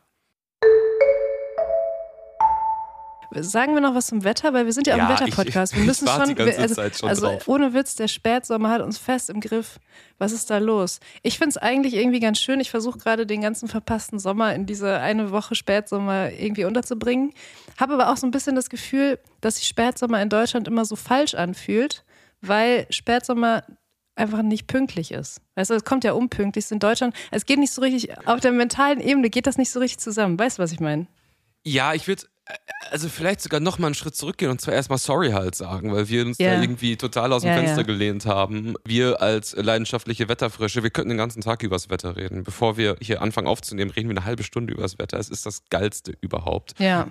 Sagen 3.31 3.73
wir 3.73 3.81
noch 3.81 3.93
was 3.93 4.07
zum 4.07 4.23
Wetter, 4.23 4.53
weil 4.53 4.65
wir 4.65 4.73
sind 4.73 4.87
ja, 4.87 4.95
ja 4.95 5.05
auch 5.05 5.09
im 5.09 5.27
Wetterpodcast. 5.27 5.75
Wir 5.75 5.83
müssen 5.83 6.07
schon, 6.07 6.37
wir, 6.37 6.59
also, 6.59 6.81
schon 6.91 7.09
also 7.09 7.37
ohne 7.45 7.73
Witz, 7.73 7.95
der 7.95 8.07
Spätsommer 8.07 8.69
hat 8.69 8.81
uns 8.81 8.97
fest 8.97 9.29
im 9.29 9.41
Griff. 9.41 9.79
Was 10.17 10.31
ist 10.31 10.49
da 10.49 10.57
los? 10.57 10.99
Ich 11.23 11.37
finde 11.37 11.49
es 11.49 11.57
eigentlich 11.57 11.93
irgendwie 11.95 12.19
ganz 12.19 12.39
schön. 12.39 12.59
Ich 12.59 12.71
versuche 12.71 12.97
gerade 12.97 13.25
den 13.25 13.41
ganzen 13.41 13.67
verpassten 13.67 14.17
Sommer 14.19 14.55
in 14.55 14.65
diese 14.65 14.99
eine 14.99 15.31
Woche 15.31 15.55
Spätsommer 15.55 16.31
irgendwie 16.31 16.65
unterzubringen. 16.65 17.33
Habe 17.77 17.93
aber 17.93 18.11
auch 18.11 18.17
so 18.17 18.25
ein 18.25 18.31
bisschen 18.31 18.55
das 18.55 18.69
Gefühl, 18.69 19.19
dass 19.41 19.57
sich 19.57 19.67
Spätsommer 19.67 20.21
in 20.21 20.29
Deutschland 20.29 20.67
immer 20.67 20.85
so 20.85 20.95
falsch 20.95 21.35
anfühlt, 21.35 22.03
weil 22.41 22.87
Spätsommer 22.89 23.63
einfach 24.15 24.41
nicht 24.41 24.67
pünktlich 24.67 25.11
ist. 25.11 25.41
Weißt 25.55 25.69
du, 25.69 25.75
es 25.75 25.83
kommt 25.83 26.03
ja 26.03 26.13
unpünktlich. 26.13 26.65
Es 26.65 26.71
in 26.71 26.79
Deutschland, 26.79 27.15
es 27.31 27.45
geht 27.45 27.59
nicht 27.59 27.71
so 27.71 27.81
richtig, 27.81 28.17
auf 28.25 28.39
der 28.39 28.51
mentalen 28.51 28.99
Ebene 28.99 29.29
geht 29.29 29.47
das 29.47 29.57
nicht 29.57 29.71
so 29.71 29.79
richtig 29.79 29.99
zusammen. 29.99 30.39
Weißt 30.39 30.57
du, 30.57 30.63
was 30.63 30.71
ich 30.71 30.79
meine? 30.79 31.07
Ja, 31.63 31.93
ich 31.93 32.07
würde 32.07 32.23
also 32.91 33.09
vielleicht 33.09 33.41
sogar 33.41 33.59
noch 33.59 33.79
mal 33.79 33.87
einen 33.87 33.95
Schritt 33.95 34.15
zurückgehen 34.15 34.51
und 34.51 34.61
zwar 34.61 34.73
erstmal 34.73 34.97
sorry 34.97 35.31
halt 35.31 35.55
sagen, 35.55 35.93
weil 35.93 36.07
wir 36.09 36.25
uns 36.25 36.39
yeah. 36.39 36.55
da 36.55 36.61
irgendwie 36.61 36.95
total 36.95 37.33
aus 37.33 37.41
dem 37.41 37.49
ja, 37.49 37.57
Fenster 37.57 37.81
ja. 37.81 37.83
gelehnt 37.83 38.25
haben. 38.25 38.75
Wir 38.85 39.21
als 39.21 39.55
leidenschaftliche 39.55 40.29
Wetterfrische, 40.29 40.83
wir 40.83 40.89
könnten 40.89 41.09
den 41.09 41.17
ganzen 41.17 41.41
Tag 41.41 41.63
übers 41.63 41.89
Wetter 41.89 42.15
reden. 42.15 42.43
Bevor 42.43 42.77
wir 42.77 42.97
hier 43.01 43.21
anfangen 43.21 43.47
aufzunehmen, 43.47 43.91
reden 43.91 44.09
wir 44.09 44.17
eine 44.17 44.25
halbe 44.25 44.43
Stunde 44.43 44.73
übers 44.73 44.97
Wetter. 44.99 45.19
Es 45.19 45.29
ist 45.29 45.45
das 45.45 45.63
geilste 45.69 46.13
überhaupt. 46.21 46.79
Ja. 46.79 47.07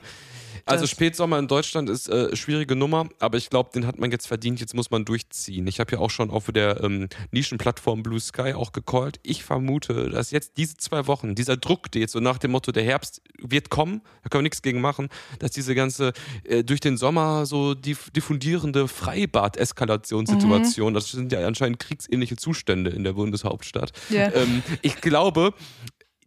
Also 0.67 0.87
Spätsommer 0.87 1.39
in 1.39 1.47
Deutschland 1.47 1.89
ist 1.89 2.09
äh, 2.09 2.35
schwierige 2.35 2.75
Nummer, 2.75 3.09
aber 3.21 3.39
ich 3.39 3.51
glaube, 3.51 3.71
den 3.73 3.87
hat 3.87 3.99
man 3.99 4.11
jetzt 4.11 4.27
verdient. 4.27 4.61
Jetzt 4.61 4.75
muss 4.75 4.91
man 4.91 5.05
durchziehen. 5.05 5.67
Ich 5.69 5.79
habe 5.79 5.93
ja 5.93 5.99
auch 6.01 6.11
schon 6.11 6.31
auf 6.31 6.51
der 6.51 6.83
ähm, 6.83 7.09
Nischenplattform 7.31 8.03
Blue 8.03 8.19
Sky 8.19 8.53
auch 8.53 8.73
gecallt. 8.73 9.21
Ich 9.23 9.45
vermute, 9.45 10.11
dass 10.11 10.33
jetzt 10.33 10.57
diese 10.57 10.77
zwei 10.77 11.07
Wochen, 11.07 11.37
dieser 11.37 11.57
Druck, 11.57 11.93
der 11.93 12.01
jetzt 12.01 12.13
so 12.13 12.21
nach 12.21 12.39
dem 12.39 12.51
Motto, 12.51 12.73
der 12.73 12.83
Herbst 12.83 13.23
wird 13.39 13.71
kommen, 13.71 14.03
da 14.25 14.29
können 14.29 14.41
wir 14.41 14.47
nichts 14.47 14.63
gegen 14.63 14.81
machen, 14.81 15.09
dass 15.39 15.53
diese 15.53 15.77
ganze 15.77 16.13
äh, 16.43 16.65
durch 16.65 16.81
den 16.81 16.97
Sommer 16.97 17.47
so 17.47 17.75
diff 17.75 18.11
diffundierende 18.11 18.89
Freibad-Eskalationssituation, 18.89 20.91
mhm. 20.91 20.95
das 20.95 21.13
sind 21.13 21.31
ja 21.31 21.47
anscheinend 21.47 21.79
kriegsähnliche 21.79 22.37
Zustände 22.37 22.91
in 22.91 23.05
der 23.05 23.13
Bundeshauptstadt. 23.13 23.93
Yeah. 24.11 24.33
Ähm, 24.35 24.65
ich 24.83 25.01
glaube, 25.01 25.55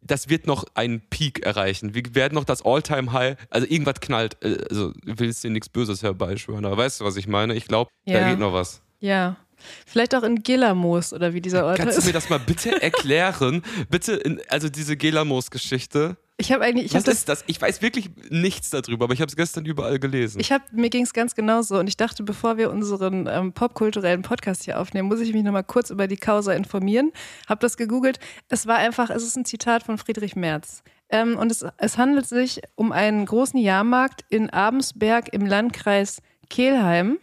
das 0.01 0.29
wird 0.29 0.47
noch 0.47 0.65
einen 0.73 1.01
Peak 1.01 1.45
erreichen. 1.45 1.93
Wir 1.93 2.15
werden 2.15 2.35
noch 2.35 2.45
das 2.45 2.63
All-Time-High, 2.65 3.37
also 3.49 3.67
irgendwas 3.67 3.99
knallt, 3.99 4.37
äh, 4.43 4.57
also 4.69 4.93
willst 5.03 5.43
dir 5.43 5.49
nichts 5.49 5.69
Böses 5.69 6.03
herbeischwören, 6.03 6.65
aber 6.65 6.77
weißt 6.77 7.01
du, 7.01 7.05
was 7.05 7.17
ich 7.17 7.27
meine? 7.27 7.55
Ich 7.55 7.65
glaube, 7.65 7.91
ja. 8.05 8.19
da 8.19 8.29
geht 8.29 8.39
noch 8.39 8.53
was. 8.53 8.81
Ja. 8.99 9.37
Vielleicht 9.85 10.15
auch 10.15 10.23
in 10.23 10.41
Gilamos 10.41 11.11
oder 11.11 11.33
wie 11.33 11.41
dieser 11.41 11.65
Ort 11.65 11.77
Kannst 11.77 11.97
ist. 11.97 12.05
Kannst 12.05 12.07
du 12.07 12.09
mir 12.09 12.13
das 12.13 12.29
mal 12.29 12.39
bitte 12.39 12.81
erklären? 12.81 13.61
bitte, 13.89 14.13
in, 14.13 14.41
also 14.47 14.69
diese 14.69 14.95
Gilamos-Geschichte. 14.95 16.17
Ich 16.39 16.53
habe 16.53 16.63
eigentlich. 16.63 16.85
Ich 16.85 16.93
Was 16.93 17.03
hab 17.03 17.11
ist 17.11 17.27
das? 17.27 17.43
Ich 17.47 17.61
weiß 17.61 17.81
wirklich 17.81 18.09
nichts 18.29 18.69
darüber, 18.69 19.05
aber 19.05 19.13
ich 19.13 19.19
habe 19.19 19.27
es 19.27 19.35
gestern 19.35 19.65
überall 19.65 19.99
gelesen. 19.99 20.39
Ich 20.39 20.53
habe 20.53 20.63
mir 20.71 20.89
ging 20.89 21.03
es 21.03 21.11
ganz 21.11 21.35
genauso 21.35 21.77
und 21.77 21.87
ich 21.87 21.97
dachte, 21.97 22.23
bevor 22.23 22.57
wir 22.57 22.71
unseren 22.71 23.27
ähm, 23.27 23.51
popkulturellen 23.51 24.21
Podcast 24.21 24.63
hier 24.63 24.79
aufnehmen, 24.79 25.09
muss 25.09 25.19
ich 25.19 25.33
mich 25.33 25.43
nochmal 25.43 25.65
kurz 25.65 25.89
über 25.89 26.07
die 26.07 26.15
Causa 26.15 26.53
informieren. 26.53 27.11
Habe 27.49 27.59
das 27.59 27.75
gegoogelt. 27.75 28.19
Es 28.47 28.67
war 28.67 28.77
einfach, 28.77 29.09
es 29.09 29.23
ist 29.23 29.35
ein 29.35 29.43
Zitat 29.43 29.83
von 29.83 29.97
Friedrich 29.97 30.37
Merz. 30.37 30.81
Ähm, 31.09 31.37
und 31.37 31.51
es, 31.51 31.65
es 31.75 31.97
handelt 31.97 32.25
sich 32.25 32.61
um 32.75 32.93
einen 32.93 33.25
großen 33.25 33.59
Jahrmarkt 33.59 34.23
in 34.29 34.49
Abensberg 34.49 35.33
im 35.33 35.45
Landkreis 35.45 36.21
Kelheim. 36.49 37.19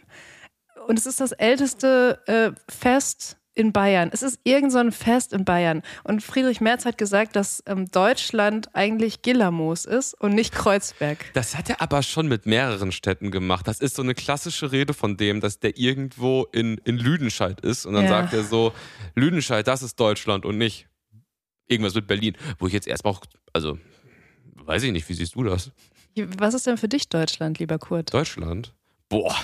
Und 0.87 0.99
es 0.99 1.07
ist 1.07 1.19
das 1.19 1.31
älteste 1.31 2.21
äh, 2.27 2.51
Fest 2.71 3.37
in 3.57 3.73
Bayern. 3.73 4.09
Es 4.13 4.21
ist 4.21 4.39
irgend 4.43 4.71
so 4.71 4.77
ein 4.77 4.91
Fest 4.91 5.33
in 5.33 5.43
Bayern. 5.43 5.81
Und 6.03 6.21
Friedrich 6.21 6.61
Merz 6.61 6.85
hat 6.85 6.97
gesagt, 6.97 7.35
dass 7.35 7.63
ähm, 7.65 7.89
Deutschland 7.89 8.69
eigentlich 8.73 9.23
Gillamos 9.23 9.85
ist 9.85 10.13
und 10.13 10.35
nicht 10.35 10.53
Kreuzberg. 10.53 11.33
Das 11.33 11.57
hat 11.57 11.69
er 11.69 11.81
aber 11.81 12.03
schon 12.03 12.27
mit 12.27 12.45
mehreren 12.45 12.91
Städten 12.91 13.31
gemacht. 13.31 13.67
Das 13.67 13.79
ist 13.79 13.95
so 13.95 14.03
eine 14.03 14.13
klassische 14.13 14.71
Rede 14.71 14.93
von 14.93 15.17
dem, 15.17 15.41
dass 15.41 15.59
der 15.59 15.77
irgendwo 15.77 16.43
in, 16.51 16.77
in 16.85 16.97
Lüdenscheid 16.97 17.59
ist. 17.61 17.87
Und 17.87 17.95
dann 17.95 18.03
ja. 18.03 18.09
sagt 18.09 18.33
er 18.33 18.43
so, 18.43 18.73
Lüdenscheid, 19.15 19.67
das 19.67 19.81
ist 19.81 19.99
Deutschland 19.99 20.45
und 20.45 20.59
nicht 20.59 20.87
irgendwas 21.67 21.95
mit 21.95 22.05
Berlin. 22.05 22.37
Wo 22.59 22.67
ich 22.67 22.73
jetzt 22.73 22.87
erstmal 22.87 23.13
auch, 23.13 23.21
also 23.53 23.79
weiß 24.53 24.83
ich 24.83 24.91
nicht, 24.91 25.09
wie 25.09 25.13
siehst 25.13 25.33
du 25.33 25.43
das? 25.43 25.71
Was 26.15 26.53
ist 26.53 26.67
denn 26.67 26.77
für 26.77 26.87
dich 26.87 27.09
Deutschland, 27.09 27.57
lieber 27.57 27.79
Kurt? 27.79 28.13
Deutschland? 28.13 28.75
Boah. 29.09 29.35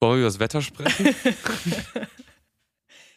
Wollen 0.00 0.14
wir 0.14 0.20
über 0.20 0.28
das 0.28 0.40
Wetter 0.40 0.60
sprechen? 0.60 1.14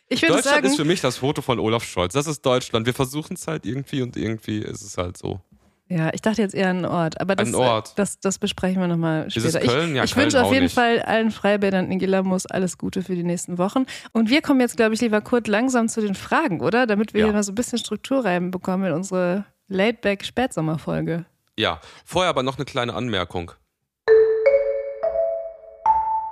Ich 0.10 0.22
würde 0.22 0.36
Deutschland 0.36 0.56
sagen, 0.56 0.68
ist 0.68 0.76
für 0.76 0.86
mich 0.86 1.02
das 1.02 1.18
Foto 1.18 1.42
von 1.42 1.60
Olaf 1.60 1.84
Scholz. 1.84 2.14
Das 2.14 2.28
ist 2.28 2.46
Deutschland. 2.46 2.86
Wir 2.86 2.94
versuchen 2.94 3.36
es 3.36 3.48
halt 3.48 3.66
irgendwie 3.66 4.02
und 4.02 4.16
irgendwie 4.16 4.60
ist 4.60 4.82
es 4.82 4.98
halt 4.98 5.18
so. 5.18 5.42
Ja, 5.90 6.12
ich 6.14 6.22
dachte 6.22 6.42
jetzt 6.42 6.56
eher 6.56 6.70
an 6.70 6.78
einen 6.78 6.86
Ort, 6.86 7.20
aber 7.22 7.36
das, 7.36 7.54
Ort. 7.54 7.94
das, 7.98 8.20
das 8.20 8.40
besprechen 8.40 8.82
wir 8.82 8.88
nochmal 8.88 9.30
später. 9.30 9.48
Ist 9.48 9.56
es 9.56 9.64
Köln? 9.64 9.90
Ich, 9.92 9.96
ja, 9.98 10.04
ich 10.06 10.14
Köln 10.14 10.26
wünsche 10.26 10.44
auf 10.44 10.52
jeden 10.52 10.64
nicht. 10.64 10.74
Fall 10.74 11.02
allen 11.02 11.30
Freibädern 11.30 11.92
in 11.92 12.00
Gilamos 12.00 12.46
alles 12.46 12.78
Gute 12.78 13.04
für 13.04 13.16
die 13.16 13.24
nächsten 13.24 13.58
Wochen. 13.58 13.86
Und 14.12 14.30
wir 14.30 14.42
kommen 14.42 14.60
jetzt, 14.62 14.78
glaube 14.78 14.96
ich, 14.96 15.02
lieber 15.02 15.22
Kurt 15.22 15.48
langsam 15.48 15.90
zu 15.90 16.02
den 16.02 16.16
Fragen, 16.16 16.62
oder? 16.62 16.88
Damit 16.88 17.14
wir 17.14 17.22
ja. 17.22 17.26
hier 17.28 17.34
mal 17.34 17.44
so 17.44 17.52
ein 17.52 17.56
bisschen 17.56 17.78
Struktur 17.78 18.24
reinbekommen 18.26 18.88
in 18.88 18.94
unsere 18.94 19.46
Laidback-Spätsommerfolge. 19.68 21.26
Ja, 21.58 21.80
vorher 22.06 22.30
aber 22.30 22.44
noch 22.44 22.58
eine 22.58 22.66
kleine 22.66 22.94
Anmerkung. 22.96 23.52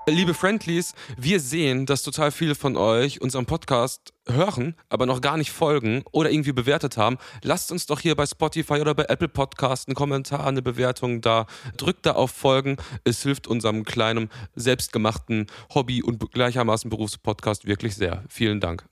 Liebe 0.07 0.33
Friendlies, 0.33 0.95
wir 1.15 1.39
sehen, 1.39 1.85
dass 1.85 2.01
total 2.01 2.31
viele 2.31 2.55
von 2.55 2.75
euch 2.75 3.21
unseren 3.21 3.45
Podcast 3.45 4.13
hören, 4.27 4.75
aber 4.89 5.05
noch 5.05 5.21
gar 5.21 5.37
nicht 5.37 5.51
folgen 5.51 6.03
oder 6.11 6.31
irgendwie 6.31 6.53
bewertet 6.53 6.97
haben. 6.97 7.17
Lasst 7.43 7.71
uns 7.71 7.85
doch 7.85 7.99
hier 7.99 8.15
bei 8.15 8.25
Spotify 8.25 8.81
oder 8.81 8.95
bei 8.95 9.03
Apple 9.03 9.27
Podcast 9.27 9.87
einen 9.87 9.95
Kommentar, 9.95 10.47
eine 10.47 10.63
Bewertung 10.63 11.21
da. 11.21 11.45
Drückt 11.77 12.07
da 12.07 12.13
auf 12.13 12.31
Folgen. 12.31 12.77
Es 13.03 13.21
hilft 13.21 13.45
unserem 13.47 13.83
kleinen, 13.83 14.31
selbstgemachten 14.55 15.45
Hobby 15.75 16.01
und 16.01 16.31
gleichermaßen 16.31 16.89
Berufspodcast 16.89 17.67
wirklich 17.67 17.95
sehr. 17.95 18.23
Vielen 18.27 18.59
Dank. 18.59 18.90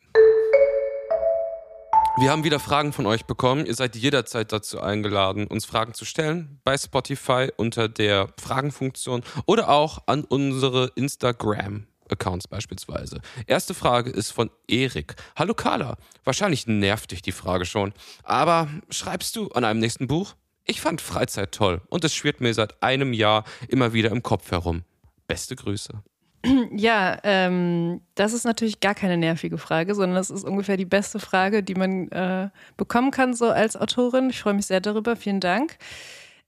Wir 2.18 2.32
haben 2.32 2.44
wieder 2.44 2.60
Fragen 2.60 2.92
von 2.92 3.06
euch 3.06 3.25
bekommen. 3.25 3.66
Ihr 3.66 3.75
seid 3.75 3.96
jederzeit 3.96 4.51
dazu 4.51 4.82
eingeladen, 4.82 5.48
uns 5.48 5.66
Fragen 5.66 5.94
zu 5.94 6.06
stellen 6.06 6.60
bei 6.63 6.78
Spotify 6.78 7.50
unter 7.56 7.88
der 7.88 8.34
Fragenfunktion 8.39 9.24
oder 9.46 9.70
auch 9.70 10.00
an 10.06 10.24
unsere 10.25 10.92
Instagram. 10.96 11.86
Accounts 12.10 12.48
beispielsweise. 12.48 13.22
Erste 13.46 13.74
Frage 13.74 14.10
ist 14.10 14.32
von 14.32 14.50
Erik. 14.68 15.16
Hallo 15.36 15.54
Carla. 15.54 15.96
Wahrscheinlich 16.24 16.66
nervt 16.68 17.12
dich 17.12 17.22
die 17.22 17.32
Frage 17.32 17.66
schon. 17.66 17.94
Aber 18.24 18.68
schreibst 18.89 19.36
du 19.36 19.50
an 19.50 19.63
einem 19.63 19.80
nächsten 19.80 20.08
Buch? 20.08 20.36
Ich 20.66 20.82
fand 20.82 21.01
Freizeit 21.01 21.51
toll 21.51 21.82
und 21.89 22.04
es 22.04 22.13
schwirrt 22.13 22.42
mir 22.42 22.54
seit 22.54 22.82
einem 22.84 23.13
Jahr 23.13 23.44
immer 23.68 23.94
wieder 23.94 24.12
im 24.12 24.24
Kopf 24.24 24.51
herum. 24.51 24.84
Beste 25.28 25.56
Grüße. 25.56 26.04
Ja, 26.72 27.17
ähm, 27.24 28.01
das 28.15 28.34
ist 28.34 28.46
natürlich 28.46 28.79
gar 28.79 28.96
keine 28.96 29.17
nervige 29.17 29.58
Frage, 29.58 29.96
sondern 29.96 30.15
das 30.15 30.29
ist 30.29 30.43
ungefähr 30.43 30.77
die 30.77 30.86
beste 30.86 31.19
Frage, 31.19 31.63
die 31.63 31.75
man 31.75 32.10
äh, 32.10 32.50
bekommen 32.77 33.12
kann, 33.12 33.34
so 33.34 33.50
als 33.50 33.75
Autorin. 33.75 34.29
Ich 34.29 34.41
freue 34.41 34.53
mich 34.53 34.67
sehr 34.67 34.81
darüber. 34.81 35.15
Vielen 35.15 35.39
Dank. 35.39 35.77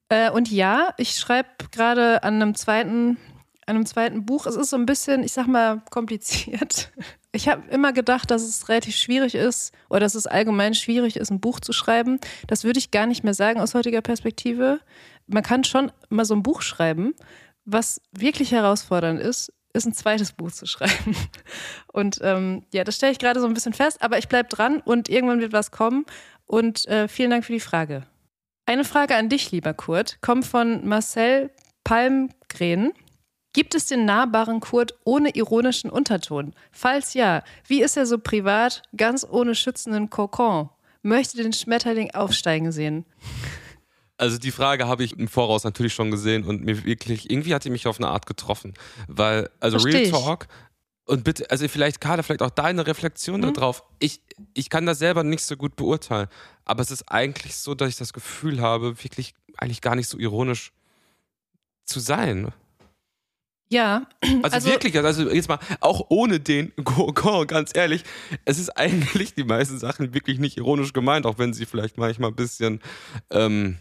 Äh, 0.09 0.29
und 0.31 0.51
ja, 0.51 0.93
ich 0.97 1.15
schreibe 1.15 1.49
gerade 1.71 2.23
an 2.23 2.35
einem 2.35 2.55
zweiten, 2.55 3.17
an 3.65 3.75
einem 3.75 3.85
zweiten 3.85 4.25
Buch. 4.25 4.45
Es 4.45 4.55
ist 4.55 4.69
so 4.69 4.77
ein 4.77 4.85
bisschen, 4.85 5.23
ich 5.23 5.33
sag 5.33 5.47
mal, 5.47 5.81
kompliziert. 5.89 6.91
Ich 7.33 7.47
habe 7.47 7.65
immer 7.69 7.93
gedacht, 7.93 8.29
dass 8.29 8.41
es 8.41 8.67
relativ 8.67 8.93
schwierig 8.97 9.35
ist 9.35 9.73
oder 9.89 10.01
dass 10.01 10.15
es 10.15 10.27
allgemein 10.27 10.73
schwierig 10.73 11.15
ist, 11.15 11.31
ein 11.31 11.39
Buch 11.39 11.61
zu 11.61 11.71
schreiben. 11.71 12.19
Das 12.47 12.65
würde 12.65 12.77
ich 12.77 12.91
gar 12.91 13.05
nicht 13.05 13.23
mehr 13.23 13.33
sagen 13.33 13.61
aus 13.61 13.73
heutiger 13.73 14.01
Perspektive. 14.01 14.81
Man 15.27 15.41
kann 15.41 15.63
schon 15.63 15.93
mal 16.09 16.25
so 16.25 16.33
ein 16.33 16.43
Buch 16.43 16.61
schreiben. 16.61 17.13
Was 17.63 18.01
wirklich 18.11 18.51
herausfordernd 18.51 19.21
ist, 19.21 19.53
ist 19.73 19.85
ein 19.85 19.93
zweites 19.93 20.31
Buch 20.31 20.51
zu 20.51 20.65
schreiben. 20.65 21.15
Und 21.91 22.19
ähm, 22.21 22.63
ja, 22.73 22.83
das 22.83 22.95
stelle 22.95 23.11
ich 23.11 23.19
gerade 23.19 23.39
so 23.39 23.47
ein 23.47 23.53
bisschen 23.53 23.73
fest, 23.73 24.01
aber 24.01 24.17
ich 24.17 24.27
bleibe 24.27 24.49
dran 24.49 24.81
und 24.83 25.09
irgendwann 25.09 25.41
wird 25.41 25.53
was 25.53 25.71
kommen. 25.71 26.05
Und 26.45 26.85
äh, 26.87 27.07
vielen 27.07 27.31
Dank 27.31 27.45
für 27.45 27.53
die 27.53 27.59
Frage. 27.59 28.03
Eine 28.65 28.83
Frage 28.83 29.15
an 29.15 29.29
dich, 29.29 29.51
lieber 29.51 29.73
Kurt, 29.73 30.21
kommt 30.21 30.45
von 30.45 30.87
Marcel 30.87 31.51
Palmgren. 31.83 32.93
Gibt 33.53 33.75
es 33.75 33.85
den 33.85 34.05
nahbaren 34.05 34.61
Kurt 34.61 34.97
ohne 35.03 35.35
ironischen 35.35 35.89
Unterton? 35.89 36.53
Falls 36.71 37.13
ja, 37.13 37.43
wie 37.67 37.81
ist 37.81 37.97
er 37.97 38.05
so 38.05 38.17
privat, 38.17 38.83
ganz 38.95 39.27
ohne 39.29 39.55
schützenden 39.55 40.09
Kokon? 40.09 40.69
Möchte 41.01 41.37
den 41.41 41.51
Schmetterling 41.51 42.11
aufsteigen 42.11 42.71
sehen? 42.71 43.05
Also 44.21 44.37
die 44.37 44.51
Frage 44.51 44.87
habe 44.87 45.03
ich 45.03 45.17
im 45.17 45.27
Voraus 45.27 45.63
natürlich 45.63 45.95
schon 45.95 46.11
gesehen 46.11 46.43
und 46.43 46.63
mir 46.63 46.85
wirklich, 46.85 47.31
irgendwie 47.31 47.55
hat 47.55 47.63
die 47.65 47.71
mich 47.71 47.87
auf 47.87 47.97
eine 47.97 48.07
Art 48.07 48.27
getroffen. 48.27 48.75
Weil, 49.07 49.49
also 49.59 49.79
Versteh 49.79 49.97
Real 49.97 50.11
Talk, 50.11 50.47
und 51.05 51.23
bitte, 51.23 51.49
also 51.49 51.67
vielleicht, 51.67 51.99
Carla, 51.99 52.21
vielleicht 52.21 52.43
auch 52.43 52.51
deine 52.51 52.85
Reflexion 52.85 53.41
mhm. 53.41 53.55
darauf. 53.55 53.83
Ich, 53.97 54.21
ich 54.53 54.69
kann 54.69 54.85
das 54.85 54.99
selber 54.99 55.23
nicht 55.23 55.43
so 55.43 55.57
gut 55.57 55.75
beurteilen, 55.75 56.27
aber 56.65 56.83
es 56.83 56.91
ist 56.91 57.11
eigentlich 57.11 57.55
so, 57.55 57.73
dass 57.73 57.89
ich 57.89 57.95
das 57.95 58.13
Gefühl 58.13 58.61
habe, 58.61 59.03
wirklich 59.03 59.33
eigentlich 59.57 59.81
gar 59.81 59.95
nicht 59.95 60.07
so 60.07 60.19
ironisch 60.19 60.71
zu 61.85 61.99
sein. 61.99 62.53
Ja. 63.69 64.05
Also, 64.43 64.55
also, 64.55 64.69
wirklich, 64.69 64.95
also 64.99 65.31
jetzt 65.31 65.49
mal, 65.49 65.57
auch 65.79 66.05
ohne 66.09 66.39
den 66.39 66.75
Kokon, 66.83 67.47
ganz 67.47 67.71
ehrlich, 67.73 68.03
es 68.45 68.59
ist 68.59 68.69
eigentlich 68.77 69.33
die 69.33 69.45
meisten 69.45 69.79
Sachen 69.79 70.13
wirklich 70.13 70.37
nicht 70.37 70.57
ironisch 70.57 70.93
gemeint, 70.93 71.25
auch 71.25 71.39
wenn 71.39 71.53
sie 71.53 71.65
vielleicht 71.65 71.97
manchmal 71.97 72.29
ein 72.29 72.35
bisschen, 72.35 72.81
ähm, 73.31 73.79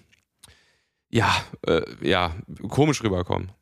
ja, 1.11 1.31
äh, 1.67 1.83
ja, 2.03 2.33
komisch 2.69 3.03
rüberkommen. 3.03 3.53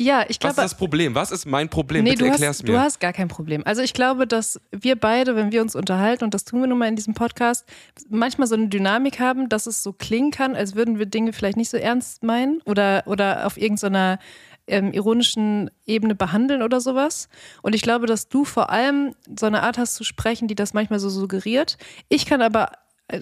Ja, 0.00 0.24
ich 0.28 0.38
glaube. 0.38 0.56
Was 0.56 0.64
ist 0.64 0.72
das 0.72 0.78
Problem? 0.78 1.14
Was 1.16 1.32
ist 1.32 1.44
mein 1.44 1.68
Problem? 1.68 2.04
Nee, 2.04 2.10
Bitte 2.10 2.24
du 2.24 2.30
erklär's 2.30 2.58
hast, 2.58 2.62
mir. 2.62 2.72
Du 2.72 2.78
hast 2.78 3.00
gar 3.00 3.12
kein 3.12 3.26
Problem. 3.26 3.62
Also 3.64 3.82
ich 3.82 3.94
glaube, 3.94 4.28
dass 4.28 4.60
wir 4.70 4.94
beide, 4.94 5.34
wenn 5.34 5.50
wir 5.50 5.60
uns 5.60 5.74
unterhalten, 5.74 6.22
und 6.22 6.34
das 6.34 6.44
tun 6.44 6.60
wir 6.60 6.68
nun 6.68 6.78
mal 6.78 6.86
in 6.86 6.94
diesem 6.94 7.14
Podcast, 7.14 7.66
manchmal 8.08 8.46
so 8.46 8.54
eine 8.54 8.68
Dynamik 8.68 9.18
haben, 9.18 9.48
dass 9.48 9.66
es 9.66 9.82
so 9.82 9.92
klingen 9.92 10.30
kann, 10.30 10.54
als 10.54 10.76
würden 10.76 11.00
wir 11.00 11.06
Dinge 11.06 11.32
vielleicht 11.32 11.56
nicht 11.56 11.70
so 11.70 11.76
ernst 11.76 12.22
meinen 12.22 12.60
oder, 12.64 13.02
oder 13.06 13.44
auf 13.44 13.56
irgendeiner 13.56 14.20
ähm, 14.68 14.92
ironischen 14.92 15.68
Ebene 15.84 16.14
behandeln 16.14 16.62
oder 16.62 16.80
sowas. 16.80 17.28
Und 17.62 17.74
ich 17.74 17.82
glaube, 17.82 18.06
dass 18.06 18.28
du 18.28 18.44
vor 18.44 18.70
allem 18.70 19.16
so 19.38 19.46
eine 19.46 19.64
Art 19.64 19.78
hast 19.78 19.94
zu 19.94 20.04
sprechen, 20.04 20.46
die 20.46 20.54
das 20.54 20.74
manchmal 20.74 21.00
so 21.00 21.08
suggeriert. 21.08 21.76
Ich 22.08 22.24
kann 22.24 22.40
aber 22.40 22.70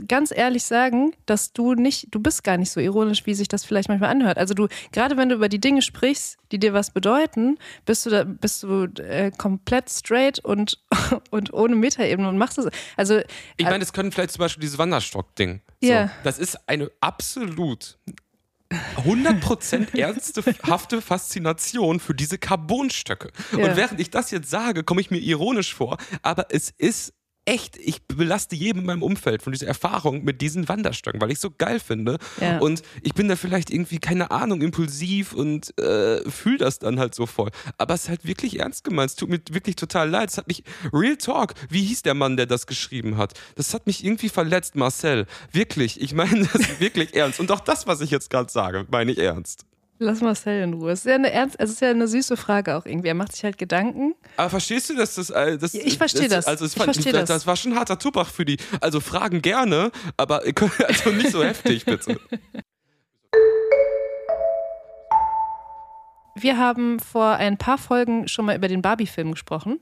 ganz 0.08 0.32
ehrlich 0.34 0.64
sagen, 0.64 1.12
dass 1.26 1.52
du 1.52 1.74
nicht, 1.74 2.08
du 2.10 2.20
bist 2.20 2.42
gar 2.42 2.56
nicht 2.56 2.70
so 2.70 2.80
ironisch, 2.80 3.24
wie 3.26 3.34
sich 3.34 3.48
das 3.48 3.64
vielleicht 3.64 3.88
manchmal 3.88 4.10
anhört. 4.10 4.38
Also 4.38 4.54
du, 4.54 4.68
gerade 4.92 5.16
wenn 5.16 5.28
du 5.28 5.36
über 5.36 5.48
die 5.48 5.60
Dinge 5.60 5.82
sprichst, 5.82 6.38
die 6.52 6.58
dir 6.58 6.72
was 6.72 6.90
bedeuten, 6.90 7.58
bist 7.84 8.06
du 8.06 8.10
da, 8.10 8.24
bist 8.24 8.62
du 8.62 8.84
äh, 8.84 9.30
komplett 9.36 9.90
straight 9.90 10.38
und, 10.40 10.82
und 11.30 11.52
ohne 11.52 11.76
Metaebene 11.76 12.28
und 12.28 12.38
machst 12.38 12.58
es. 12.58 12.68
Also 12.96 13.20
ich 13.56 13.64
meine, 13.64 13.78
das 13.78 13.92
können 13.92 14.10
vielleicht 14.10 14.32
zum 14.32 14.40
Beispiel 14.40 14.60
dieses 14.60 14.78
Wanderstock-Ding. 14.78 15.60
So, 15.80 15.88
yeah. 15.88 16.10
Das 16.24 16.38
ist 16.38 16.68
eine 16.68 16.90
absolut 17.00 17.98
100% 18.96 19.96
ernsthafte 19.96 21.00
Faszination 21.00 22.00
für 22.00 22.14
diese 22.14 22.38
Carbonstöcke. 22.38 23.30
Ja. 23.52 23.58
Und 23.58 23.76
während 23.76 24.00
ich 24.00 24.10
das 24.10 24.30
jetzt 24.32 24.50
sage, 24.50 24.82
komme 24.82 25.00
ich 25.00 25.10
mir 25.10 25.18
ironisch 25.18 25.74
vor, 25.74 25.98
aber 26.22 26.46
es 26.50 26.70
ist 26.70 27.12
echt, 27.46 27.76
ich 27.78 28.02
belaste 28.02 28.56
jedem 28.56 28.80
in 28.80 28.86
meinem 28.86 29.02
Umfeld 29.02 29.42
von 29.42 29.52
dieser 29.52 29.68
Erfahrung 29.68 30.24
mit 30.24 30.42
diesen 30.42 30.68
Wanderstöcken, 30.68 31.20
weil 31.20 31.30
ich 31.30 31.38
so 31.38 31.50
geil 31.50 31.80
finde. 31.80 32.18
Ja. 32.40 32.58
Und 32.58 32.82
ich 33.02 33.14
bin 33.14 33.28
da 33.28 33.36
vielleicht 33.36 33.70
irgendwie, 33.70 33.98
keine 33.98 34.30
Ahnung, 34.30 34.60
impulsiv 34.60 35.32
und 35.32 35.78
äh, 35.78 36.28
fühle 36.28 36.58
das 36.58 36.80
dann 36.80 36.98
halt 36.98 37.14
so 37.14 37.26
voll. 37.26 37.50
Aber 37.78 37.94
es 37.94 38.04
ist 38.04 38.08
halt 38.08 38.26
wirklich 38.26 38.58
ernst 38.58 38.84
gemeint. 38.84 39.10
Es 39.10 39.16
tut 39.16 39.30
mir 39.30 39.40
wirklich 39.50 39.76
total 39.76 40.10
leid. 40.10 40.30
Es 40.30 40.38
hat 40.38 40.48
mich, 40.48 40.64
Real 40.92 41.16
Talk, 41.16 41.54
wie 41.70 41.84
hieß 41.84 42.02
der 42.02 42.14
Mann, 42.14 42.36
der 42.36 42.46
das 42.46 42.66
geschrieben 42.66 43.16
hat? 43.16 43.34
Das 43.54 43.72
hat 43.72 43.86
mich 43.86 44.04
irgendwie 44.04 44.28
verletzt, 44.28 44.74
Marcel. 44.74 45.26
Wirklich, 45.52 46.00
ich 46.00 46.12
meine 46.12 46.48
das 46.52 46.80
wirklich 46.80 47.14
ernst. 47.14 47.38
Und 47.38 47.50
auch 47.52 47.60
das, 47.60 47.86
was 47.86 48.00
ich 48.00 48.10
jetzt 48.10 48.28
gerade 48.28 48.50
sage, 48.50 48.86
meine 48.90 49.12
ich 49.12 49.18
ernst. 49.18 49.66
Lass 49.98 50.20
Marcel 50.20 50.62
in 50.62 50.74
Ruhe. 50.74 50.90
Es 50.90 51.00
ist 51.00 51.06
ja 51.06 51.14
eine 51.14 51.32
ernst, 51.32 51.56
es 51.58 51.70
ist 51.70 51.80
ja 51.80 51.88
eine 51.88 52.06
süße 52.06 52.36
Frage 52.36 52.76
auch 52.76 52.84
irgendwie. 52.84 53.08
Er 53.08 53.14
macht 53.14 53.32
sich 53.32 53.44
halt 53.44 53.56
Gedanken. 53.56 54.14
Aber 54.36 54.50
verstehst 54.50 54.90
du, 54.90 54.96
dass 54.96 55.14
das, 55.14 55.30
äh, 55.30 55.56
das 55.56 55.72
Ich 55.74 55.96
verstehe 55.96 56.28
das. 56.28 56.46
Also 56.46 56.66
ich 56.66 56.72
verstehe 56.72 57.12
das. 57.12 57.28
Das 57.28 57.46
war 57.46 57.56
schon 57.56 57.72
ein 57.72 57.78
harter 57.78 57.98
Tubach 57.98 58.28
für 58.28 58.44
die. 58.44 58.58
Also 58.80 59.00
Fragen 59.00 59.40
gerne, 59.40 59.90
aber 60.18 60.42
also 60.86 61.10
nicht 61.10 61.30
so 61.30 61.42
heftig, 61.42 61.86
bitte. 61.86 62.20
Wir 66.38 66.58
haben 66.58 67.00
vor 67.00 67.36
ein 67.36 67.56
paar 67.56 67.78
Folgen 67.78 68.28
schon 68.28 68.44
mal 68.44 68.56
über 68.56 68.68
den 68.68 68.82
Barbie-Film 68.82 69.30
gesprochen. 69.30 69.78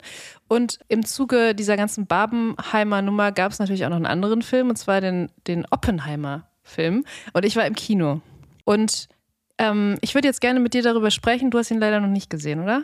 Und 0.47 0.79
im 0.87 1.05
Zuge 1.05 1.53
dieser 1.53 1.75
ganzen 1.75 2.07
Barbenheimer-Nummer 2.07 3.33
gab 3.33 3.51
es 3.51 3.59
natürlich 3.59 3.83
auch 3.83 3.89
noch 3.89 3.97
einen 3.97 4.05
anderen 4.05 4.41
Film, 4.41 4.69
und 4.69 4.77
zwar 4.77 5.01
den, 5.01 5.29
den 5.47 5.65
Oppenheimer-Film. 5.69 7.03
Und 7.33 7.45
ich 7.45 7.57
war 7.57 7.65
im 7.65 7.75
Kino. 7.75 8.21
Und 8.63 9.09
ähm, 9.57 9.97
ich 10.01 10.13
würde 10.15 10.27
jetzt 10.27 10.41
gerne 10.41 10.59
mit 10.59 10.73
dir 10.73 10.81
darüber 10.81 11.11
sprechen. 11.11 11.51
Du 11.51 11.57
hast 11.57 11.71
ihn 11.71 11.79
leider 11.79 11.99
noch 11.99 12.09
nicht 12.09 12.29
gesehen, 12.29 12.61
oder? 12.61 12.83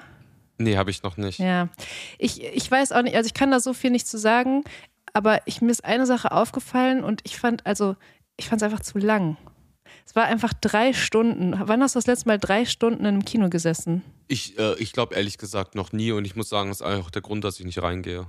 Nee, 0.58 0.78
habe 0.78 0.92
ich 0.92 1.04
noch 1.04 1.18
nicht. 1.18 1.40
Ja. 1.40 1.70
Ich, 2.18 2.44
ich 2.44 2.70
weiß 2.70 2.92
auch 2.92 3.01
nicht, 3.01 3.16
also 3.16 3.28
ich 3.28 3.34
kann 3.34 3.51
da 3.51 3.60
so 3.60 3.74
viel 3.74 3.92
nicht 3.92 4.08
zu 4.08 4.18
sagen, 4.18 4.63
aber 5.13 5.42
ich, 5.46 5.62
mir 5.62 5.72
ist 5.72 5.84
eine 5.84 6.06
Sache 6.06 6.32
aufgefallen 6.32 7.04
und 7.04 7.22
ich 7.24 7.38
fand, 7.38 7.66
also, 7.66 7.96
ich 8.38 8.48
fand 8.48 8.62
es 8.62 8.66
einfach 8.66 8.82
zu 8.82 8.98
lang. 8.98 9.38
Es 10.06 10.16
war 10.16 10.25
einfach 10.25 10.54
drei 10.54 10.94
Stunden. 10.94 11.54
Wann 11.58 11.82
hast 11.82 11.96
du 11.96 11.98
das 11.98 12.08
letzte 12.08 12.28
Mal 12.28 12.38
drei 12.38 12.66
Stunden 12.66 13.01
in 13.01 13.08
einem 13.08 13.25
Kino 13.25 13.50
gesessen? 13.50 14.04
Ich, 14.28 14.58
äh, 14.58 14.75
ich 14.75 14.94
glaube 14.94 15.16
ehrlich 15.16 15.38
gesagt 15.38 15.75
noch 15.75 15.92
nie 15.92 16.12
und 16.12 16.25
ich 16.25 16.36
muss 16.36 16.50
sagen, 16.50 16.70
das 16.70 16.82
ist 16.82 16.88
einfach 16.88 17.12
der 17.12 17.22
Grund, 17.22 17.44
dass 17.44 17.60
ich 17.60 17.66
nicht 17.66 17.82
reingehe. 17.82 18.25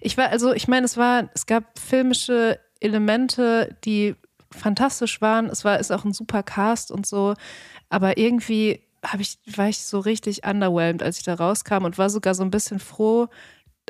Ich 0.00 0.16
war, 0.16 0.28
also 0.28 0.52
ich 0.52 0.68
meine, 0.68 0.86
es 0.86 0.96
war, 0.96 1.28
es 1.34 1.46
gab 1.46 1.78
filmische 1.78 2.60
Elemente, 2.80 3.76
die 3.84 4.14
fantastisch 4.52 5.20
waren. 5.20 5.46
Es 5.46 5.64
war, 5.64 5.78
ist 5.78 5.92
auch 5.92 6.04
ein 6.04 6.12
super 6.12 6.42
Cast 6.42 6.90
und 6.90 7.06
so. 7.06 7.34
Aber 7.88 8.18
irgendwie 8.18 8.80
ich, 9.18 9.38
war 9.56 9.68
ich 9.68 9.84
so 9.84 10.00
richtig 10.00 10.46
underwhelmed, 10.46 11.02
als 11.02 11.18
ich 11.18 11.24
da 11.24 11.34
rauskam 11.34 11.84
und 11.84 11.98
war 11.98 12.10
sogar 12.10 12.34
so 12.34 12.42
ein 12.42 12.50
bisschen 12.50 12.78
froh, 12.78 13.28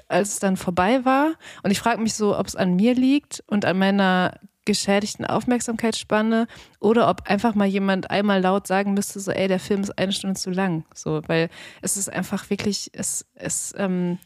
als 0.08 0.34
es 0.34 0.38
dann 0.38 0.56
vorbei 0.56 1.04
war. 1.04 1.34
Und 1.62 1.70
ich 1.70 1.80
frage 1.80 2.00
mich 2.00 2.14
so, 2.14 2.38
ob 2.38 2.46
es 2.46 2.56
an 2.56 2.76
mir 2.76 2.94
liegt 2.94 3.42
und 3.46 3.64
an 3.64 3.78
meiner 3.78 4.38
geschädigten 4.66 5.24
Aufmerksamkeitsspanne 5.24 6.46
oder 6.78 7.08
ob 7.08 7.28
einfach 7.28 7.54
mal 7.54 7.66
jemand 7.66 8.10
einmal 8.10 8.40
laut 8.40 8.66
sagen 8.66 8.94
müsste, 8.94 9.18
so, 9.18 9.32
ey, 9.32 9.48
der 9.48 9.58
Film 9.58 9.80
ist 9.80 9.98
eine 9.98 10.12
Stunde 10.12 10.38
zu 10.38 10.50
lang. 10.50 10.84
So, 10.94 11.22
weil 11.26 11.48
es 11.82 11.96
ist 11.96 12.12
einfach 12.12 12.50
wirklich, 12.50 12.90
es, 12.92 13.26
es, 13.34 13.74
ähm, 13.76 14.18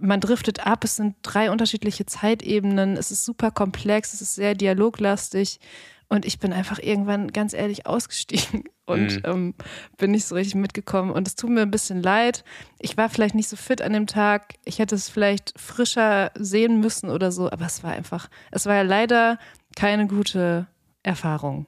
man 0.00 0.20
driftet 0.20 0.66
ab, 0.66 0.84
es 0.84 0.96
sind 0.96 1.16
drei 1.22 1.50
unterschiedliche 1.50 2.06
Zeitebenen, 2.06 2.96
es 2.96 3.10
ist 3.10 3.24
super 3.24 3.50
komplex, 3.50 4.14
es 4.14 4.22
ist 4.22 4.34
sehr 4.34 4.54
dialoglastig 4.54 5.60
und 6.08 6.26
ich 6.26 6.38
bin 6.38 6.52
einfach 6.52 6.78
irgendwann 6.80 7.28
ganz 7.28 7.52
ehrlich 7.52 7.86
ausgestiegen 7.86 8.64
und 8.84 9.16
mhm. 9.16 9.22
ähm, 9.24 9.54
bin 9.96 10.10
nicht 10.10 10.26
so 10.26 10.34
richtig 10.34 10.56
mitgekommen. 10.56 11.12
Und 11.12 11.28
es 11.28 11.36
tut 11.36 11.50
mir 11.50 11.62
ein 11.62 11.70
bisschen 11.70 12.02
leid. 12.02 12.44
Ich 12.80 12.96
war 12.96 13.08
vielleicht 13.08 13.36
nicht 13.36 13.48
so 13.48 13.56
fit 13.56 13.80
an 13.80 13.92
dem 13.92 14.08
Tag. 14.08 14.54
Ich 14.64 14.80
hätte 14.80 14.96
es 14.96 15.08
vielleicht 15.08 15.54
frischer 15.58 16.32
sehen 16.34 16.80
müssen 16.80 17.10
oder 17.10 17.30
so. 17.30 17.50
Aber 17.50 17.66
es 17.66 17.84
war 17.84 17.92
einfach, 17.92 18.28
es 18.50 18.66
war 18.66 18.74
ja 18.74 18.82
leider 18.82 19.38
keine 19.76 20.08
gute 20.08 20.66
Erfahrung. 21.04 21.66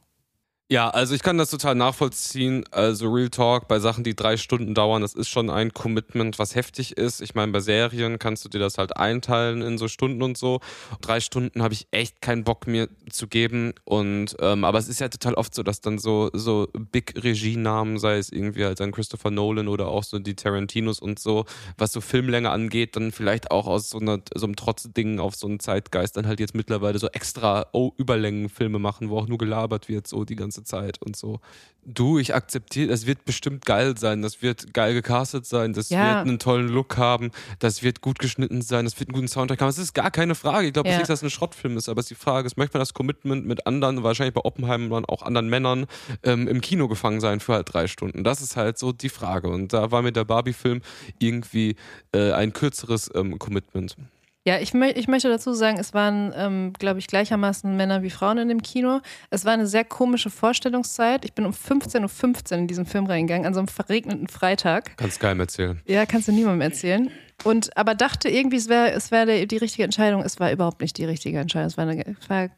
Ja, 0.70 0.88
also 0.88 1.14
ich 1.14 1.22
kann 1.22 1.36
das 1.36 1.50
total 1.50 1.74
nachvollziehen. 1.74 2.64
Also 2.70 3.12
Real 3.12 3.28
Talk 3.28 3.68
bei 3.68 3.78
Sachen, 3.78 4.04
die 4.04 4.16
drei 4.16 4.38
Stunden 4.38 4.72
dauern, 4.74 5.02
das 5.02 5.12
ist 5.12 5.28
schon 5.28 5.50
ein 5.50 5.74
Commitment, 5.74 6.38
was 6.38 6.54
heftig 6.54 6.96
ist. 6.96 7.20
Ich 7.20 7.34
meine, 7.34 7.52
bei 7.52 7.60
Serien 7.60 8.18
kannst 8.18 8.42
du 8.42 8.48
dir 8.48 8.58
das 8.58 8.78
halt 8.78 8.96
einteilen 8.96 9.60
in 9.60 9.76
so 9.76 9.86
Stunden 9.86 10.22
und 10.22 10.38
so. 10.38 10.60
Drei 11.02 11.20
Stunden 11.20 11.62
habe 11.62 11.74
ich 11.74 11.88
echt 11.90 12.22
keinen 12.22 12.44
Bock 12.44 12.66
mir 12.66 12.88
zu 13.10 13.28
geben. 13.28 13.74
Und 13.84 14.34
ähm, 14.40 14.64
aber 14.64 14.78
es 14.78 14.88
ist 14.88 14.98
ja 14.98 15.10
total 15.10 15.34
oft 15.34 15.54
so, 15.54 15.62
dass 15.62 15.82
dann 15.82 15.98
so 15.98 16.30
so 16.32 16.68
Big 16.72 17.22
Regie-Namen, 17.22 17.98
sei 17.98 18.16
es 18.16 18.32
irgendwie 18.32 18.64
halt 18.64 18.80
dann 18.80 18.92
Christopher 18.92 19.30
Nolan 19.30 19.68
oder 19.68 19.88
auch 19.88 20.04
so 20.04 20.18
die 20.20 20.36
Tarantinos 20.36 21.00
und 21.00 21.18
so, 21.18 21.44
was 21.76 21.92
so 21.92 22.00
Filmlänge 22.00 22.48
angeht, 22.48 22.96
dann 22.96 23.12
vielleicht 23.12 23.50
auch 23.50 23.66
aus 23.66 23.90
so, 23.90 23.98
einer, 23.98 24.20
so 24.34 24.46
einem 24.46 24.56
Trotzding 24.56 25.20
auf 25.20 25.34
so 25.34 25.48
einen 25.48 25.60
Zeitgeist 25.60 26.16
dann 26.16 26.26
halt 26.26 26.40
jetzt 26.40 26.54
mittlerweile 26.54 26.98
so 26.98 27.08
extra 27.08 27.66
oh, 27.72 27.92
Überlängen 27.98 28.48
Filme 28.48 28.78
machen, 28.78 29.10
wo 29.10 29.18
auch 29.18 29.26
nur 29.28 29.36
gelabert 29.36 29.90
wird 29.90 30.06
so 30.06 30.24
die 30.24 30.36
ganze 30.36 30.61
ganze 30.62 30.64
Zeit 30.64 31.02
und 31.02 31.16
so. 31.16 31.40
Du, 31.84 32.20
ich 32.20 32.32
akzeptiere, 32.32 32.88
das 32.90 33.06
wird 33.06 33.24
bestimmt 33.24 33.66
geil 33.66 33.98
sein, 33.98 34.22
das 34.22 34.40
wird 34.40 34.72
geil 34.72 34.94
gecastet 34.94 35.46
sein, 35.46 35.72
das 35.72 35.90
ja. 35.90 35.98
wird 36.04 36.28
einen 36.28 36.38
tollen 36.38 36.68
Look 36.68 36.96
haben, 36.96 37.32
das 37.58 37.82
wird 37.82 38.00
gut 38.00 38.20
geschnitten 38.20 38.62
sein, 38.62 38.84
das 38.84 39.00
wird 39.00 39.08
einen 39.08 39.14
guten 39.14 39.26
Soundtrack 39.26 39.60
haben. 39.60 39.68
Das 39.68 39.78
ist 39.78 39.92
gar 39.92 40.12
keine 40.12 40.36
Frage. 40.36 40.68
Ich 40.68 40.72
glaube 40.72 40.88
ja. 40.88 40.98
nicht, 40.98 41.10
dass 41.10 41.18
es 41.18 41.24
ein 41.24 41.30
Schrottfilm 41.30 41.76
ist, 41.76 41.88
aber 41.88 41.98
es 41.98 42.04
ist 42.04 42.10
die 42.10 42.24
Frage, 42.24 42.46
ist, 42.46 42.56
möchte 42.56 42.78
man 42.78 42.82
das 42.82 42.94
Commitment 42.94 43.46
mit 43.46 43.66
anderen, 43.66 44.04
wahrscheinlich 44.04 44.34
bei 44.34 44.44
Oppenheim 44.44 44.92
und 44.92 45.08
auch 45.08 45.22
anderen 45.22 45.48
Männern 45.48 45.86
ähm, 46.22 46.46
im 46.46 46.60
Kino 46.60 46.86
gefangen 46.86 47.20
sein 47.20 47.40
für 47.40 47.54
halt 47.54 47.72
drei 47.72 47.88
Stunden? 47.88 48.22
Das 48.22 48.40
ist 48.40 48.56
halt 48.56 48.78
so 48.78 48.92
die 48.92 49.08
Frage. 49.08 49.48
Und 49.48 49.72
da 49.72 49.90
war 49.90 50.02
mir 50.02 50.12
der 50.12 50.24
Barbie-Film 50.24 50.82
irgendwie 51.18 51.74
äh, 52.14 52.30
ein 52.30 52.52
kürzeres 52.52 53.10
ähm, 53.12 53.40
Commitment. 53.40 53.96
Ja, 54.44 54.58
ich, 54.58 54.74
mö 54.74 54.88
ich 54.88 55.06
möchte 55.06 55.28
dazu 55.28 55.52
sagen, 55.52 55.78
es 55.78 55.94
waren, 55.94 56.32
ähm, 56.34 56.72
glaube 56.76 56.98
ich, 56.98 57.06
gleichermaßen 57.06 57.76
Männer 57.76 58.02
wie 58.02 58.10
Frauen 58.10 58.38
in 58.38 58.48
dem 58.48 58.60
Kino. 58.60 59.00
Es 59.30 59.44
war 59.44 59.52
eine 59.52 59.68
sehr 59.68 59.84
komische 59.84 60.30
Vorstellungszeit. 60.30 61.24
Ich 61.24 61.32
bin 61.32 61.46
um 61.46 61.52
15.15 61.52 62.02
Uhr 62.02 62.08
15 62.08 62.58
in 62.58 62.66
diesen 62.66 62.84
Film 62.84 63.06
reingegangen, 63.06 63.46
an 63.46 63.54
so 63.54 63.60
einem 63.60 63.68
verregneten 63.68 64.26
Freitag. 64.26 64.96
Kannst 64.96 65.20
keinem 65.20 65.38
erzählen. 65.38 65.80
Ja, 65.86 66.06
kannst 66.06 66.26
du 66.26 66.32
niemandem 66.32 66.60
erzählen. 66.60 67.10
Und 67.44 67.76
aber 67.76 67.94
dachte 67.94 68.28
irgendwie, 68.28 68.56
es 68.56 68.68
wäre 68.68 68.90
es 68.90 69.12
wär 69.12 69.26
die, 69.26 69.46
die 69.46 69.58
richtige 69.58 69.84
Entscheidung. 69.84 70.22
Es 70.22 70.40
war 70.40 70.50
überhaupt 70.50 70.80
nicht 70.80 70.98
die 70.98 71.04
richtige 71.04 71.38
Entscheidung. 71.38 71.68
Es 71.68 71.76
war, 71.76 71.86
eine, 71.86 72.04
es 72.04 72.28
war 72.28 72.50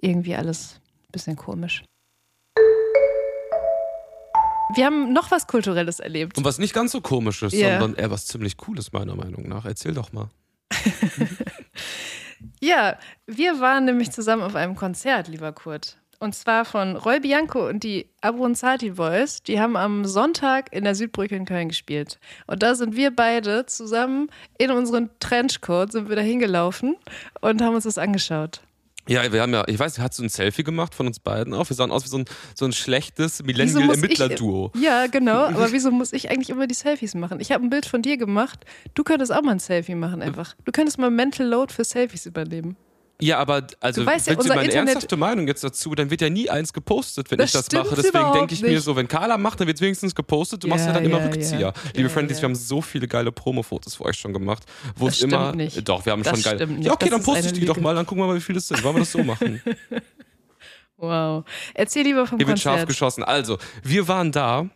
irgendwie 0.00 0.36
alles 0.36 0.80
ein 1.08 1.12
bisschen 1.12 1.34
komisch. 1.34 1.82
Wir 4.74 4.86
haben 4.86 5.12
noch 5.12 5.32
was 5.32 5.48
Kulturelles 5.48 5.98
erlebt. 5.98 6.38
Und 6.38 6.44
was 6.44 6.58
nicht 6.58 6.72
ganz 6.72 6.92
so 6.92 7.00
komisches, 7.00 7.52
yeah. 7.52 7.80
sondern 7.80 7.98
eher 7.98 8.12
was 8.12 8.26
ziemlich 8.26 8.56
Cooles, 8.56 8.92
meiner 8.92 9.16
Meinung 9.16 9.48
nach. 9.48 9.64
Erzähl 9.64 9.92
doch 9.92 10.12
mal. 10.12 10.30
ja, 12.60 12.98
wir 13.26 13.60
waren 13.60 13.84
nämlich 13.84 14.10
zusammen 14.10 14.42
auf 14.42 14.54
einem 14.54 14.74
Konzert, 14.76 15.28
lieber 15.28 15.52
Kurt. 15.52 15.98
Und 16.22 16.36
zwar 16.36 16.64
von 16.64 16.94
Roy 16.94 17.18
Bianco 17.18 17.68
und 17.68 17.82
die 17.82 18.08
Abronzati 18.20 18.90
Boys. 18.90 19.42
Die 19.42 19.58
haben 19.58 19.76
am 19.76 20.04
Sonntag 20.04 20.72
in 20.72 20.84
der 20.84 20.94
Südbrücke 20.94 21.34
in 21.34 21.46
Köln 21.46 21.68
gespielt. 21.68 22.20
Und 22.46 22.62
da 22.62 22.76
sind 22.76 22.94
wir 22.94 23.10
beide 23.10 23.66
zusammen 23.66 24.28
in 24.56 24.70
unseren 24.70 25.10
Trenchcoat 25.18 25.90
sind 25.90 26.08
wir 26.08 26.14
da 26.14 26.22
hingelaufen 26.22 26.94
und 27.40 27.60
haben 27.60 27.74
uns 27.74 27.84
das 27.84 27.98
angeschaut. 27.98 28.60
Ja, 29.08 29.32
wir 29.32 29.42
haben 29.42 29.52
ja, 29.52 29.64
ich 29.66 29.78
weiß, 29.78 29.98
hast 29.98 30.18
du 30.18 30.22
ein 30.22 30.28
Selfie 30.28 30.62
gemacht 30.62 30.94
von 30.94 31.06
uns 31.08 31.18
beiden 31.18 31.54
auch? 31.54 31.68
Wir 31.68 31.74
sahen 31.74 31.90
aus 31.90 32.04
wie 32.04 32.08
so 32.08 32.18
ein, 32.18 32.24
so 32.54 32.64
ein 32.64 32.72
schlechtes 32.72 33.42
Millennial-Ermittler-Duo. 33.42 34.70
Ja, 34.80 35.08
genau, 35.08 35.44
aber 35.46 35.72
wieso 35.72 35.90
muss 35.90 36.12
ich 36.12 36.30
eigentlich 36.30 36.50
immer 36.50 36.68
die 36.68 36.74
Selfies 36.74 37.14
machen? 37.14 37.40
Ich 37.40 37.50
habe 37.50 37.64
ein 37.64 37.70
Bild 37.70 37.86
von 37.86 38.02
dir 38.02 38.16
gemacht. 38.16 38.64
Du 38.94 39.02
könntest 39.02 39.32
auch 39.32 39.42
mal 39.42 39.52
ein 39.52 39.58
Selfie 39.58 39.96
machen 39.96 40.22
einfach. 40.22 40.54
Du 40.64 40.72
könntest 40.72 40.98
mal 40.98 41.10
Mental 41.10 41.46
Load 41.46 41.72
für 41.72 41.84
Selfies 41.84 42.26
übernehmen. 42.26 42.76
Ja, 43.22 43.38
aber 43.38 43.64
also 43.78 44.02
ja, 44.02 44.06
wenn 44.08 44.18
Sie 44.18 44.48
meine 44.48 44.64
Internet 44.64 44.74
ernsthafte 44.74 45.16
Meinung 45.16 45.46
jetzt 45.46 45.62
dazu, 45.62 45.94
dann 45.94 46.10
wird 46.10 46.22
ja 46.22 46.28
nie 46.28 46.50
eins 46.50 46.72
gepostet, 46.72 47.30
wenn 47.30 47.38
das 47.38 47.50
ich 47.50 47.52
das 47.52 47.70
mache. 47.70 47.94
Deswegen 47.94 48.32
denke 48.32 48.54
ich 48.54 48.62
nicht. 48.62 48.72
mir 48.72 48.80
so, 48.80 48.96
wenn 48.96 49.06
Carla 49.06 49.38
macht, 49.38 49.60
dann 49.60 49.68
wird 49.68 49.76
es 49.76 49.80
wenigstens 49.80 50.12
gepostet. 50.14 50.64
Du 50.64 50.66
ja, 50.66 50.74
machst 50.74 50.86
ja 50.86 50.92
dann 50.92 51.04
immer 51.04 51.24
Rückzieher. 51.24 51.60
Ja, 51.60 51.72
Liebe 51.94 52.08
Friendlies, 52.08 52.42
wir 52.42 52.48
haben 52.48 52.56
so 52.56 52.82
viele 52.82 53.06
geile 53.06 53.30
Promo-Fotos 53.30 53.94
für 53.94 54.06
euch 54.06 54.16
schon 54.16 54.32
gemacht, 54.32 54.64
wo 54.96 55.06
es 55.06 55.22
immer. 55.22 55.54
Nicht. 55.54 55.88
Doch, 55.88 56.04
wir 56.04 56.12
haben 56.12 56.24
das 56.24 56.42
schon 56.42 56.58
geile. 56.58 56.80
Ja, 56.80 56.92
okay, 56.92 57.10
dann 57.10 57.22
poste 57.22 57.46
ich 57.46 57.52
die 57.52 57.60
Lüge. 57.60 57.72
doch 57.72 57.80
mal, 57.80 57.94
dann 57.94 58.06
gucken 58.06 58.24
wir 58.24 58.26
mal, 58.26 58.36
wie 58.36 58.40
viele 58.40 58.58
es 58.58 58.66
sind. 58.66 58.82
Wollen 58.82 58.96
wir 58.96 59.00
das 59.00 59.12
so 59.12 59.18
machen? 59.22 59.62
wow. 60.96 61.44
Erzähl 61.74 62.02
lieber 62.02 62.26
vom 62.26 62.38
Hier 62.38 62.46
Konzert. 62.46 62.62
Hier 62.62 62.72
wird 62.72 62.80
scharf 62.80 62.88
geschossen. 62.88 63.22
Also, 63.22 63.58
wir 63.84 64.08
waren 64.08 64.32
da. 64.32 64.68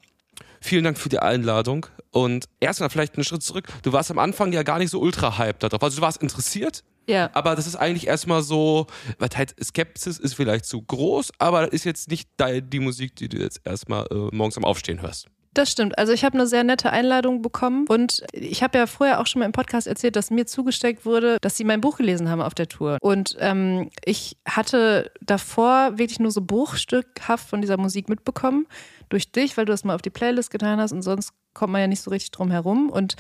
Vielen 0.61 0.85
Dank 0.85 0.99
für 0.99 1.09
die 1.09 1.19
Einladung. 1.19 1.87
Und 2.11 2.47
erstmal 2.61 2.91
vielleicht 2.91 3.17
einen 3.17 3.25
Schritt 3.25 3.43
zurück. 3.43 3.67
Du 3.83 3.93
warst 3.93 4.11
am 4.11 4.19
Anfang 4.19 4.53
ja 4.53 4.63
gar 4.63 4.79
nicht 4.79 4.91
so 4.91 5.01
ultra 5.01 5.39
hyped 5.39 5.63
darauf. 5.63 5.83
Also 5.83 5.97
du 5.97 6.03
warst 6.03 6.23
interessiert, 6.23 6.83
ja. 7.09 7.31
Aber 7.35 7.55
das 7.55 7.67
ist 7.67 7.77
eigentlich 7.77 8.07
erstmal 8.07 8.43
so, 8.43 8.87
was 9.19 9.31
halt 9.37 9.55
Skepsis 9.63 10.19
ist 10.19 10.35
vielleicht 10.35 10.65
zu 10.65 10.83
groß, 10.83 11.33
aber 11.39 11.63
das 11.63 11.71
ist 11.71 11.85
jetzt 11.85 12.11
nicht 12.11 12.29
die 12.41 12.81
Musik, 12.81 13.15
die 13.17 13.29
du 13.29 13.39
jetzt 13.39 13.61
erstmal 13.65 14.07
äh, 14.11 14.35
morgens 14.35 14.57
am 14.57 14.65
Aufstehen 14.65 15.01
hörst. 15.03 15.29
Das 15.57 15.71
stimmt. 15.71 15.97
Also 15.97 16.13
ich 16.13 16.23
habe 16.23 16.35
eine 16.35 16.47
sehr 16.47 16.65
nette 16.65 16.91
Einladung 16.91 17.41
bekommen 17.41 17.87
und 17.89 18.23
ich 18.33 18.63
habe 18.63 18.77
ja 18.77 18.87
vorher 18.87 19.21
auch 19.21 19.27
schon 19.27 19.41
mal 19.41 19.47
im 19.47 19.53
Podcast 19.53 19.87
erzählt, 19.87 20.15
dass 20.15 20.31
mir 20.31 20.45
zugesteckt 20.45 21.07
wurde, 21.07 21.39
dass 21.41 21.57
sie 21.57 21.65
mein 21.65 21.81
Buch 21.81 21.97
gelesen 21.97 22.29
haben 22.29 22.43
auf 22.43 22.53
der 22.53 22.69
Tour. 22.69 22.99
Und 23.01 23.39
ähm, 23.41 23.89
ich 24.05 24.37
hatte 24.47 25.11
davor 25.23 25.97
wirklich 25.97 26.21
nur 26.21 26.31
so 26.31 26.43
bruchstückhaft 26.43 27.49
von 27.49 27.63
dieser 27.63 27.79
Musik 27.79 28.11
mitbekommen 28.11 28.67
durch 29.09 29.33
dich, 29.33 29.57
weil 29.57 29.65
du 29.65 29.73
das 29.73 29.83
mal 29.83 29.95
auf 29.95 30.03
die 30.03 30.11
Playlist 30.11 30.51
getan 30.51 30.79
hast 30.79 30.93
und 30.93 31.01
sonst 31.01 31.33
kommt 31.55 31.73
man 31.73 31.81
ja 31.81 31.87
nicht 31.87 32.03
so 32.03 32.11
richtig 32.11 32.33
drum 32.33 32.51
herum. 32.51 32.91
Und 32.91 33.17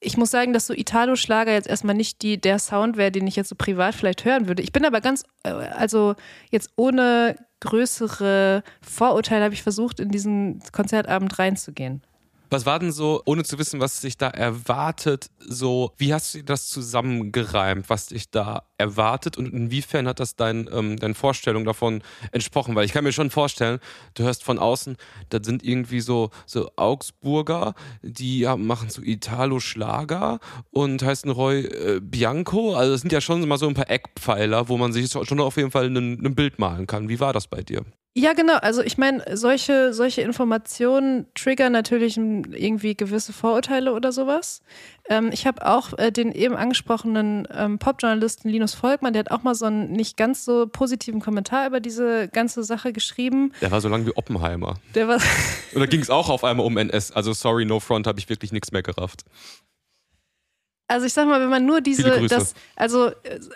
ich 0.00 0.16
muss 0.16 0.32
sagen, 0.32 0.52
dass 0.52 0.66
so 0.66 0.74
Italo-Schlager 0.74 1.52
jetzt 1.52 1.68
erstmal 1.68 1.94
nicht 1.94 2.20
die, 2.22 2.40
der 2.40 2.58
Sound 2.58 2.96
wäre, 2.96 3.12
den 3.12 3.28
ich 3.28 3.36
jetzt 3.36 3.48
so 3.48 3.54
privat 3.54 3.94
vielleicht 3.94 4.24
hören 4.24 4.48
würde. 4.48 4.64
Ich 4.64 4.72
bin 4.72 4.84
aber 4.84 5.00
ganz, 5.00 5.22
äh, 5.44 5.50
also 5.50 6.16
jetzt 6.50 6.70
ohne 6.74 7.36
größere 7.60 8.62
Vorurteile 8.82 9.44
habe 9.44 9.54
ich 9.54 9.62
versucht, 9.62 10.00
in 10.00 10.10
diesen 10.10 10.60
Konzertabend 10.72 11.38
reinzugehen. 11.38 12.02
Was 12.50 12.66
war 12.66 12.78
denn 12.78 12.92
so, 12.92 13.22
ohne 13.24 13.42
zu 13.44 13.58
wissen, 13.58 13.80
was 13.80 14.00
sich 14.00 14.16
da 14.16 14.28
erwartet, 14.28 15.30
so, 15.38 15.92
wie 15.96 16.14
hast 16.14 16.34
du 16.34 16.44
das 16.44 16.68
zusammengereimt, 16.68 17.90
was 17.90 18.06
dich 18.06 18.30
da 18.30 18.62
erwartet 18.78 19.36
und 19.36 19.52
inwiefern 19.52 20.06
hat 20.06 20.20
das 20.20 20.36
dein, 20.36 20.68
ähm, 20.72 20.96
deine 20.96 21.14
Vorstellung 21.14 21.64
davon 21.64 22.02
entsprochen? 22.32 22.74
Weil 22.74 22.84
ich 22.84 22.92
kann 22.92 23.04
mir 23.04 23.12
schon 23.12 23.30
vorstellen, 23.30 23.80
du 24.14 24.22
hörst 24.22 24.44
von 24.44 24.58
außen, 24.58 24.96
da 25.30 25.38
sind 25.42 25.64
irgendwie 25.64 26.00
so, 26.00 26.30
so 26.46 26.70
Augsburger, 26.76 27.74
die 28.02 28.40
ja, 28.40 28.56
machen 28.56 28.90
so 28.90 29.02
Italo-Schlager 29.02 30.38
und 30.70 31.02
heißen 31.02 31.30
Roy 31.30 31.60
äh, 31.60 32.00
Bianco. 32.00 32.74
Also 32.74 32.92
das 32.92 33.00
sind 33.00 33.12
ja 33.12 33.20
schon 33.20 33.46
mal 33.48 33.58
so 33.58 33.66
ein 33.66 33.74
paar 33.74 33.90
Eckpfeiler, 33.90 34.68
wo 34.68 34.76
man 34.76 34.92
sich 34.92 35.10
schon 35.10 35.40
auf 35.40 35.56
jeden 35.56 35.70
Fall 35.70 35.86
ein 35.86 36.34
Bild 36.34 36.58
malen 36.58 36.86
kann. 36.86 37.08
Wie 37.08 37.20
war 37.20 37.32
das 37.32 37.48
bei 37.48 37.62
dir? 37.62 37.84
Ja, 38.18 38.32
genau. 38.32 38.56
Also 38.56 38.80
ich 38.80 38.96
meine, 38.96 39.36
solche, 39.36 39.92
solche 39.92 40.22
Informationen 40.22 41.26
triggern 41.34 41.70
natürlich 41.70 42.16
irgendwie 42.16 42.96
gewisse 42.96 43.34
Vorurteile 43.34 43.92
oder 43.92 44.10
sowas. 44.10 44.62
Ähm, 45.10 45.28
ich 45.34 45.46
habe 45.46 45.66
auch 45.66 45.92
äh, 45.98 46.10
den 46.10 46.32
eben 46.32 46.56
angesprochenen 46.56 47.46
ähm, 47.52 47.78
Popjournalisten 47.78 48.50
Linus 48.50 48.72
Volkmann, 48.72 49.12
der 49.12 49.20
hat 49.20 49.30
auch 49.30 49.42
mal 49.42 49.54
so 49.54 49.66
einen 49.66 49.92
nicht 49.92 50.16
ganz 50.16 50.46
so 50.46 50.66
positiven 50.66 51.20
Kommentar 51.20 51.66
über 51.66 51.78
diese 51.78 52.28
ganze 52.28 52.64
Sache 52.64 52.94
geschrieben. 52.94 53.52
Der 53.60 53.70
war 53.70 53.82
so 53.82 53.88
lang 53.90 54.06
wie 54.06 54.16
Oppenheimer. 54.16 54.76
Der 54.94 55.08
war 55.08 55.20
Oder 55.74 55.86
ging 55.86 56.00
es 56.00 56.08
auch 56.08 56.30
auf 56.30 56.42
einmal 56.42 56.64
um 56.64 56.78
NS? 56.78 57.12
Also 57.12 57.34
sorry, 57.34 57.66
no 57.66 57.80
front, 57.80 58.06
habe 58.06 58.18
ich 58.18 58.30
wirklich 58.30 58.50
nichts 58.50 58.72
mehr 58.72 58.82
gerafft. 58.82 59.26
Also 60.88 61.06
ich 61.06 61.12
sag 61.12 61.26
mal, 61.26 61.40
wenn 61.40 61.48
man 61.48 61.66
nur 61.66 61.80
diese, 61.80 62.28
das, 62.28 62.54
also 62.76 63.10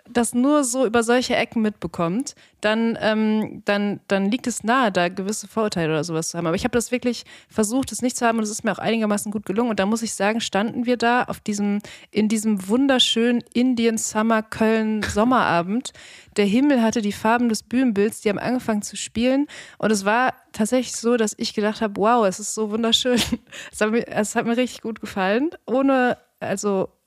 das 0.09 0.35
nur 0.35 0.65
so 0.65 0.85
über 0.85 1.05
solche 1.05 1.37
Ecken 1.37 1.63
mitbekommt, 1.63 2.35
dann, 2.61 2.99
ähm, 3.01 3.63
dann, 3.65 4.01
dann 4.09 4.31
liegt 4.31 4.49
es 4.49 4.65
nahe, 4.65 4.91
da 4.91 5.09
gewisse 5.09 5.47
Vorurteile 5.47 5.93
oder 5.93 6.03
sowas 6.03 6.31
zu 6.31 6.39
haben. 6.39 6.49
Aber 6.49 6.57
ich 6.57 6.65
habe 6.65 6.73
das 6.73 6.91
wirklich 6.91 7.25
versucht, 7.49 7.93
es 7.93 8.03
nicht 8.03 8.17
zu 8.17 8.27
haben 8.27 8.39
und 8.39 8.45
es 8.45 8.51
ist 8.51 8.65
mir 8.65 8.73
auch 8.73 8.79
einigermaßen 8.79 9.31
gut 9.31 9.47
gelungen. 9.47 9.71
Und 9.71 9.79
da 9.79 9.87
muss 9.87 10.03
ich 10.03 10.15
sagen, 10.15 10.41
standen 10.41 10.87
wir 10.87 10.97
da 10.97 11.23
auf 11.23 11.39
diesem, 11.39 11.79
in 12.11 12.29
diesem 12.29 12.69
wunderschönen 12.69 13.45
Indian 13.55 13.97
Summer 13.97 14.43
Köln 14.43 15.03
Sommerabend. 15.09 15.93
Der 16.37 16.47
Himmel 16.47 16.83
hatte 16.83 17.01
die 17.01 17.13
Farben 17.13 17.49
des 17.49 17.63
Bühnenbilds, 17.63 18.23
die 18.23 18.29
haben 18.29 18.39
angefangen 18.41 18.83
zu 18.83 18.97
spielen. 18.97 19.47
Und 19.79 19.93
es 19.93 20.05
war 20.05 20.35
tatsächlich 20.53 20.97
so, 20.97 21.17
dass 21.17 21.35
ich 21.37 21.55
gedacht 21.55 21.81
habe, 21.81 21.95
wow, 21.97 22.27
es 22.27 22.41
ist 22.41 22.55
so 22.55 22.71
wunderschön. 22.71 23.21
Es 23.73 23.81
hat 23.81 23.91
mir, 23.91 24.07
es 24.09 24.35
hat 24.35 24.47
mir 24.47 24.57
richtig 24.57 24.83
gut 24.83 25.01
gefallen. 25.01 25.51
Ohne, 25.67 26.19
also 26.41 26.85
äh, 26.85 27.00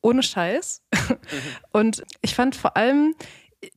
ohne 0.00 0.22
Scheiß. 0.22 0.82
Mhm. 0.92 1.16
Und 1.72 2.02
ich 2.20 2.34
fand 2.34 2.56
vor 2.56 2.76
allem 2.76 3.14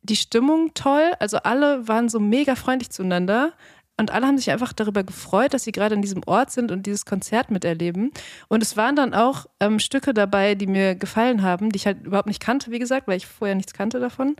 die 0.01 0.15
Stimmung 0.15 0.73
toll. 0.73 1.13
Also 1.19 1.37
alle 1.37 1.87
waren 1.87 2.09
so 2.09 2.19
mega 2.19 2.55
freundlich 2.55 2.89
zueinander. 2.89 3.53
Und 3.97 4.11
alle 4.11 4.27
haben 4.27 4.37
sich 4.37 4.51
einfach 4.51 4.73
darüber 4.73 5.03
gefreut, 5.03 5.53
dass 5.53 5.63
sie 5.63 5.71
gerade 5.71 5.95
in 5.95 6.01
diesem 6.01 6.21
Ort 6.25 6.51
sind 6.51 6.71
und 6.71 6.85
dieses 6.85 7.05
Konzert 7.05 7.49
miterleben. 7.49 8.11
Und 8.49 8.61
es 8.61 8.75
waren 8.75 8.97
dann 8.97 9.13
auch 9.13 9.45
ähm, 9.61 9.79
Stücke 9.79 10.13
dabei, 10.13 10.55
die 10.55 10.67
mir 10.67 10.95
gefallen 10.95 11.43
haben, 11.43 11.69
die 11.69 11.77
ich 11.77 11.85
halt 11.85 12.05
überhaupt 12.05 12.27
nicht 12.27 12.41
kannte, 12.41 12.71
wie 12.71 12.79
gesagt, 12.79 13.07
weil 13.07 13.15
ich 13.15 13.25
vorher 13.25 13.55
nichts 13.55 13.73
kannte 13.73 14.01
davon 14.01 14.35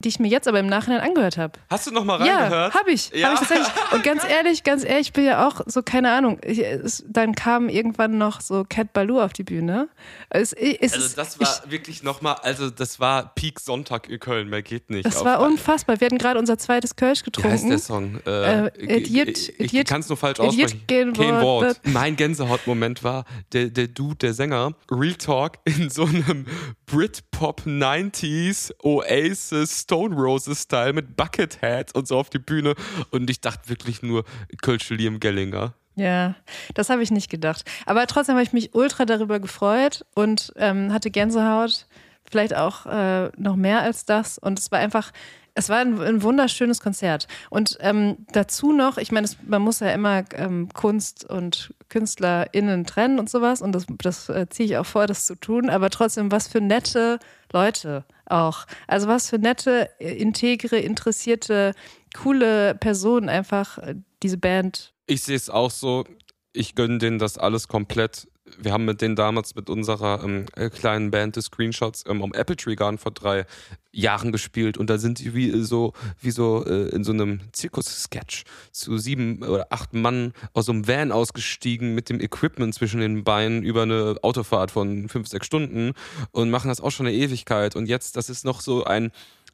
die 0.00 0.08
ich 0.08 0.18
mir 0.18 0.28
jetzt 0.28 0.48
aber 0.48 0.58
im 0.60 0.66
Nachhinein 0.66 1.00
angehört 1.00 1.36
habe. 1.36 1.58
Hast 1.68 1.86
du 1.86 1.90
noch 1.90 2.04
mal 2.04 2.16
reingehört? 2.16 2.74
Ja, 2.74 2.80
habe 2.80 2.90
ich. 2.90 3.10
Ja. 3.10 3.28
Hab 3.28 3.34
ich 3.34 3.48
tatsächlich. 3.48 3.92
Und 3.92 4.02
ganz 4.02 4.24
ehrlich, 4.28 4.64
ganz 4.64 4.84
ehrlich, 4.84 5.08
ich 5.08 5.12
bin 5.12 5.24
ja 5.24 5.46
auch 5.46 5.60
so, 5.66 5.82
keine 5.82 6.10
Ahnung, 6.12 6.38
ich, 6.42 6.60
es, 6.60 7.04
dann 7.06 7.34
kam 7.34 7.68
irgendwann 7.68 8.16
noch 8.16 8.40
so 8.40 8.64
Cat 8.68 8.92
Baloo 8.92 9.20
auf 9.20 9.32
die 9.32 9.42
Bühne. 9.42 9.88
Es, 10.30 10.52
es, 10.52 10.94
also 10.94 11.16
das 11.16 11.38
war 11.38 11.60
ich, 11.64 11.70
wirklich 11.70 12.02
noch 12.02 12.22
mal, 12.22 12.34
also 12.34 12.70
das 12.70 12.98
war 12.98 13.34
Peak 13.34 13.60
Sonntag 13.60 14.08
in 14.08 14.18
Köln, 14.18 14.48
mehr 14.48 14.62
geht 14.62 14.88
nicht. 14.88 15.04
Das 15.04 15.24
war 15.24 15.40
unfassbar. 15.40 16.00
Wir 16.00 16.06
hatten 16.06 16.18
gerade 16.18 16.38
unser 16.38 16.56
zweites 16.58 16.96
Kölsch 16.96 17.22
getrunken. 17.22 17.50
Wie 17.50 17.52
heißt 17.52 17.68
der 17.70 17.78
Song? 17.78 18.20
Äh, 18.26 18.66
äh, 18.68 19.00
Idiot, 19.00 19.28
ich, 19.28 19.74
ich 19.74 19.84
kann 19.84 20.00
es 20.00 20.08
nur 20.08 20.16
falsch 20.16 20.40
aussprechen. 20.40 20.86
Kein 20.86 21.40
Wort. 21.42 21.80
Mein 21.84 22.16
Gänsehaut-Moment 22.16 23.04
war 23.04 23.24
der, 23.52 23.68
der 23.68 23.88
Dude, 23.88 24.16
der 24.16 24.34
Sänger, 24.34 24.72
Real 24.90 25.14
Talk 25.14 25.58
in 25.64 25.90
so 25.90 26.04
einem 26.04 26.46
Britpop 26.86 27.62
90s 27.66 28.72
Oasis 28.82 29.86
Stone 29.90 30.14
Roses 30.14 30.62
Style 30.62 30.92
mit 30.92 31.16
Buckethead 31.16 31.96
und 31.96 32.06
so 32.06 32.16
auf 32.16 32.30
die 32.30 32.38
Bühne. 32.38 32.76
Und 33.10 33.28
ich 33.28 33.40
dachte 33.40 33.68
wirklich 33.68 34.02
nur 34.02 34.24
Kölsche 34.62 34.94
Liam 34.94 35.18
Gellinger. 35.18 35.74
Ja, 35.96 36.36
das 36.74 36.90
habe 36.90 37.02
ich 37.02 37.10
nicht 37.10 37.28
gedacht. 37.28 37.68
Aber 37.86 38.06
trotzdem 38.06 38.36
habe 38.36 38.44
ich 38.44 38.52
mich 38.52 38.72
ultra 38.72 39.04
darüber 39.04 39.40
gefreut 39.40 40.06
und 40.14 40.52
ähm, 40.54 40.92
hatte 40.92 41.10
Gänsehaut. 41.10 41.86
vielleicht 42.30 42.54
auch 42.54 42.86
äh, 42.86 43.30
noch 43.36 43.56
mehr 43.56 43.82
als 43.82 44.04
das. 44.04 44.38
Und 44.38 44.60
es 44.60 44.70
war 44.70 44.78
einfach, 44.78 45.10
es 45.54 45.68
war 45.68 45.78
ein, 45.78 46.00
ein 46.00 46.22
wunderschönes 46.22 46.80
Konzert. 46.80 47.26
Und 47.50 47.76
ähm, 47.80 48.18
dazu 48.30 48.72
noch, 48.72 48.96
ich 48.96 49.10
meine, 49.10 49.28
man 49.44 49.60
muss 49.60 49.80
ja 49.80 49.90
immer 49.90 50.22
ähm, 50.34 50.68
Kunst 50.72 51.28
und 51.28 51.74
KünstlerInnen 51.88 52.84
trennen 52.84 53.18
und 53.18 53.28
sowas. 53.28 53.60
Und 53.60 53.72
das, 53.72 53.86
das 53.88 54.28
äh, 54.28 54.48
ziehe 54.48 54.68
ich 54.68 54.76
auch 54.76 54.86
vor, 54.86 55.08
das 55.08 55.26
zu 55.26 55.34
tun. 55.34 55.68
Aber 55.68 55.90
trotzdem, 55.90 56.30
was 56.30 56.46
für 56.46 56.60
nette 56.60 57.18
Leute 57.52 58.04
auch. 58.26 58.66
Also 58.86 59.08
was 59.08 59.30
für 59.30 59.38
nette, 59.38 59.90
integre, 59.98 60.78
interessierte, 60.78 61.74
coole 62.16 62.74
Personen 62.74 63.28
einfach 63.28 63.78
äh, 63.78 63.96
diese 64.22 64.38
Band. 64.38 64.94
Ich 65.06 65.22
sehe 65.22 65.36
es 65.36 65.50
auch 65.50 65.70
so. 65.70 66.04
Ich 66.52 66.74
gönne 66.74 66.98
denen 66.98 67.18
das 67.18 67.38
alles 67.38 67.68
komplett 67.68 68.28
wir 68.58 68.72
haben 68.72 68.84
mit 68.84 69.00
denen 69.00 69.16
damals 69.16 69.54
mit 69.54 69.68
unserer 69.70 70.22
ähm, 70.24 70.46
äh, 70.56 70.70
kleinen 70.70 71.10
Band 71.10 71.36
des 71.36 71.46
Screenshots 71.46 72.04
ähm, 72.08 72.22
am 72.22 72.32
Apple 72.32 72.56
Tree 72.56 72.74
Garden 72.74 72.98
vor 72.98 73.12
drei 73.12 73.46
Jahren 73.92 74.32
gespielt 74.32 74.78
und 74.78 74.88
da 74.88 74.98
sind 74.98 75.18
die 75.18 75.34
wie 75.34 75.62
so, 75.62 75.92
wie 76.20 76.30
so 76.30 76.64
äh, 76.64 76.88
in 76.90 77.04
so 77.04 77.12
einem 77.12 77.40
Zirkus-Sketch 77.52 78.44
zu 78.70 78.98
sieben 78.98 79.42
oder 79.42 79.66
acht 79.70 79.92
Mann 79.92 80.32
aus 80.52 80.66
so 80.66 80.72
einem 80.72 80.86
Van 80.86 81.12
ausgestiegen 81.12 81.94
mit 81.94 82.08
dem 82.08 82.20
Equipment 82.20 82.74
zwischen 82.74 83.00
den 83.00 83.24
Beinen 83.24 83.62
über 83.62 83.82
eine 83.82 84.16
Autofahrt 84.22 84.70
von 84.70 85.08
fünf, 85.08 85.28
sechs 85.28 85.46
Stunden 85.46 85.92
und 86.30 86.50
machen 86.50 86.68
das 86.68 86.80
auch 86.80 86.90
schon 86.90 87.06
eine 87.06 87.16
Ewigkeit. 87.16 87.74
Und 87.74 87.86
jetzt, 87.86 88.16
das 88.16 88.30
ist 88.30 88.44
noch 88.44 88.60
so 88.60 88.84
ein 88.84 89.10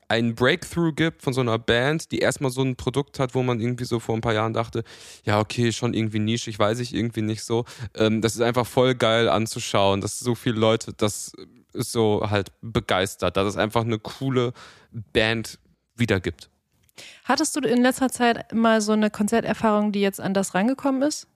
ein 0.09 0.35
Breakthrough 0.35 0.95
gibt 0.95 1.23
von 1.23 1.33
so 1.33 1.41
einer 1.41 1.59
Band, 1.59 2.13
die 2.13 2.19
erstmal 2.19 2.51
so 2.51 2.63
ein 2.63 2.77
Produkt 2.77 3.19
hat, 3.19 3.35
wo 3.35 3.43
man 3.43 3.61
irgendwie 3.61 3.85
so 3.85 3.99
vor 3.99 4.15
ein 4.15 4.21
paar 4.21 4.35
Jahren 4.35 4.53
dachte, 4.53 4.85
ja, 5.25 5.41
okay, 5.41 5.73
schon 5.73 5.95
irgendwie 5.95 6.19
nischig, 6.19 6.59
weiß 6.59 6.79
ich 6.81 6.95
irgendwie 6.95 7.23
nicht 7.23 7.43
so. 7.43 7.65
Ähm, 7.95 8.21
das 8.21 8.35
ist 8.35 8.43
einfach 8.43 8.67
voll 8.67 8.95
geil 8.95 9.29
anzuschauen, 9.29 10.01
dass 10.01 10.19
so 10.19 10.35
viele 10.35 10.59
Leute 10.59 10.93
das 10.93 11.33
so 11.73 12.27
halt 12.31 12.53
begeistert, 12.63 13.37
dass 13.37 13.47
es 13.47 13.57
einfach 13.57 13.83
eine 13.83 13.99
coole 13.99 14.53
Band 15.13 15.59
wiedergibt. 15.97 16.51
Hattest 17.25 17.57
du 17.57 17.61
in 17.61 17.83
letzter 17.83 18.09
Zeit 18.09 18.53
mal 18.53 18.81
so 18.81 18.93
eine 18.93 19.11
Konzerterfahrung, 19.11 19.93
die 19.93 20.01
jetzt 20.01 20.21
an 20.21 20.35
das 20.35 20.55
rangekommen 20.55 21.03
ist? 21.03 21.27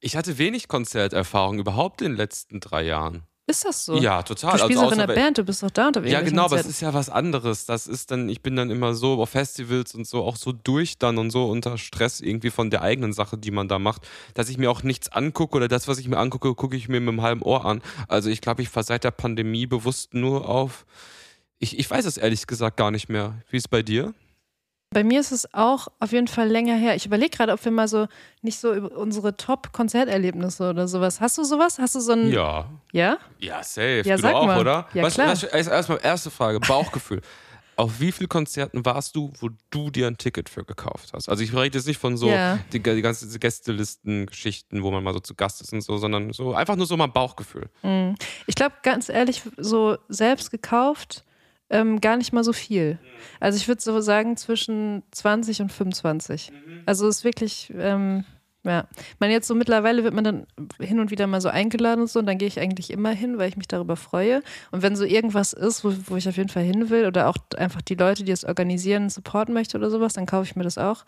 Ich 0.00 0.16
hatte 0.16 0.38
wenig 0.38 0.68
Konzerterfahrung 0.68 1.58
überhaupt 1.58 2.02
in 2.02 2.12
den 2.12 2.16
letzten 2.16 2.60
drei 2.60 2.82
Jahren. 2.82 3.22
Ist 3.48 3.64
das 3.64 3.86
so? 3.86 3.96
Ja, 3.96 4.22
total. 4.22 4.52
Du 4.52 4.58
spielst 4.58 4.82
also 4.82 4.88
auch 4.88 4.92
in 4.92 4.98
der 4.98 5.06
Band, 5.06 5.38
du 5.38 5.42
bist 5.42 5.62
doch 5.62 5.70
da 5.70 5.86
unterwegs. 5.86 6.12
Ja, 6.12 6.20
genau, 6.20 6.44
aber 6.44 6.60
es 6.60 6.66
ist 6.66 6.82
ja 6.82 6.92
was 6.92 7.08
anderes. 7.08 7.64
Das 7.64 7.86
ist 7.86 8.10
dann, 8.10 8.28
ich 8.28 8.42
bin 8.42 8.56
dann 8.56 8.68
immer 8.68 8.94
so 8.94 9.22
auf 9.22 9.30
Festivals 9.30 9.94
und 9.94 10.06
so 10.06 10.22
auch 10.22 10.36
so 10.36 10.52
durch 10.52 10.98
dann 10.98 11.16
und 11.16 11.30
so 11.30 11.46
unter 11.46 11.78
Stress 11.78 12.20
irgendwie 12.20 12.50
von 12.50 12.68
der 12.68 12.82
eigenen 12.82 13.14
Sache, 13.14 13.38
die 13.38 13.50
man 13.50 13.66
da 13.66 13.78
macht, 13.78 14.06
dass 14.34 14.50
ich 14.50 14.58
mir 14.58 14.70
auch 14.70 14.82
nichts 14.82 15.08
angucke 15.10 15.56
oder 15.56 15.66
das, 15.66 15.88
was 15.88 15.98
ich 15.98 16.08
mir 16.08 16.18
angucke, 16.18 16.54
gucke 16.54 16.76
ich 16.76 16.90
mir 16.90 17.00
mit 17.00 17.08
einem 17.08 17.22
halben 17.22 17.40
Ohr 17.40 17.64
an. 17.64 17.80
Also 18.06 18.28
ich 18.28 18.42
glaube, 18.42 18.60
ich 18.60 18.68
fahre 18.68 18.84
seit 18.84 19.02
der 19.02 19.12
Pandemie 19.12 19.64
bewusst 19.64 20.12
nur 20.12 20.46
auf. 20.46 20.84
Ich, 21.58 21.78
ich 21.78 21.90
weiß 21.90 22.04
es 22.04 22.18
ehrlich 22.18 22.46
gesagt 22.46 22.76
gar 22.76 22.90
nicht 22.90 23.08
mehr. 23.08 23.42
Wie 23.48 23.56
ist 23.56 23.64
es 23.64 23.68
bei 23.68 23.82
dir? 23.82 24.12
Bei 24.90 25.04
mir 25.04 25.20
ist 25.20 25.32
es 25.32 25.52
auch 25.52 25.88
auf 26.00 26.12
jeden 26.12 26.28
Fall 26.28 26.48
länger 26.48 26.74
her. 26.74 26.94
Ich 26.94 27.04
überlege 27.04 27.36
gerade, 27.36 27.52
ob 27.52 27.62
wir 27.62 27.70
mal 27.72 27.88
so 27.88 28.06
nicht 28.40 28.58
so 28.58 28.72
über 28.72 28.96
unsere 28.96 29.36
Top-Konzerterlebnisse 29.36 30.70
oder 30.70 30.88
sowas. 30.88 31.20
Hast 31.20 31.36
du 31.36 31.44
sowas? 31.44 31.78
Hast 31.78 31.94
du 31.94 32.00
so 32.00 32.12
ein. 32.12 32.30
Ja. 32.32 32.70
Ja? 32.92 33.18
Ja, 33.38 33.62
safe. 33.62 34.02
Ja, 34.06 34.16
du 34.16 34.22
sag 34.22 34.34
auch, 34.34 34.46
mal. 34.46 34.58
oder? 34.58 34.88
Ja, 34.94 35.02
was, 35.02 35.14
klar. 35.14 35.28
Was, 35.30 35.42
erstmal 35.44 36.00
erste 36.02 36.30
Frage: 36.30 36.60
Bauchgefühl. 36.60 37.20
Auf 37.76 38.00
wie 38.00 38.10
vielen 38.10 38.28
Konzerten 38.28 38.84
warst 38.84 39.14
du, 39.14 39.32
wo 39.38 39.50
du 39.70 39.90
dir 39.90 40.08
ein 40.08 40.18
Ticket 40.18 40.48
für 40.48 40.64
gekauft 40.64 41.10
hast? 41.12 41.28
Also 41.28 41.44
ich 41.44 41.54
rede 41.54 41.78
jetzt 41.78 41.86
nicht 41.86 42.00
von 42.00 42.16
so 42.16 42.28
Ja. 42.28 42.58
die, 42.72 42.82
die 42.82 43.02
ganzen 43.02 43.38
Gästelisten-Geschichten, 43.38 44.82
wo 44.82 44.90
man 44.90 45.04
mal 45.04 45.12
so 45.14 45.20
zu 45.20 45.36
Gast 45.36 45.60
ist 45.60 45.72
und 45.72 45.82
so, 45.82 45.96
sondern 45.96 46.32
so 46.32 46.54
einfach 46.54 46.74
nur 46.74 46.86
so 46.86 46.96
mal 46.96 47.06
Bauchgefühl. 47.06 47.68
Mhm. 47.84 48.16
Ich 48.48 48.56
glaube, 48.56 48.74
ganz 48.82 49.08
ehrlich, 49.08 49.42
so 49.58 49.96
selbst 50.08 50.50
gekauft, 50.50 51.24
ähm, 51.70 52.00
gar 52.00 52.16
nicht 52.16 52.32
mal 52.32 52.44
so 52.44 52.52
viel. 52.52 52.98
Also 53.40 53.56
ich 53.56 53.68
würde 53.68 53.80
so 53.80 54.00
sagen 54.00 54.36
zwischen 54.36 55.02
20 55.10 55.62
und 55.62 55.72
25. 55.72 56.52
Also 56.86 57.06
es 57.08 57.18
ist 57.18 57.24
wirklich, 57.24 57.72
ähm, 57.76 58.24
ja. 58.64 58.86
Meine, 59.18 59.32
jetzt 59.32 59.46
so 59.46 59.54
mittlerweile 59.54 60.04
wird 60.04 60.14
man 60.14 60.24
dann 60.24 60.46
hin 60.80 60.98
und 61.00 61.10
wieder 61.10 61.26
mal 61.26 61.40
so 61.40 61.48
eingeladen 61.48 62.02
und 62.02 62.10
so 62.10 62.18
und 62.18 62.26
dann 62.26 62.38
gehe 62.38 62.48
ich 62.48 62.60
eigentlich 62.60 62.90
immer 62.90 63.10
hin, 63.10 63.38
weil 63.38 63.48
ich 63.48 63.56
mich 63.56 63.68
darüber 63.68 63.96
freue. 63.96 64.42
Und 64.72 64.82
wenn 64.82 64.96
so 64.96 65.04
irgendwas 65.04 65.52
ist, 65.52 65.84
wo, 65.84 65.94
wo 66.06 66.16
ich 66.16 66.28
auf 66.28 66.36
jeden 66.36 66.48
Fall 66.48 66.64
hin 66.64 66.90
will 66.90 67.06
oder 67.06 67.28
auch 67.28 67.36
einfach 67.56 67.80
die 67.82 67.94
Leute, 67.94 68.24
die 68.24 68.32
es 68.32 68.44
organisieren, 68.44 69.10
supporten 69.10 69.54
möchte 69.54 69.78
oder 69.78 69.90
sowas, 69.90 70.12
dann 70.12 70.26
kaufe 70.26 70.44
ich 70.44 70.56
mir 70.56 70.64
das 70.64 70.76
auch. 70.76 71.04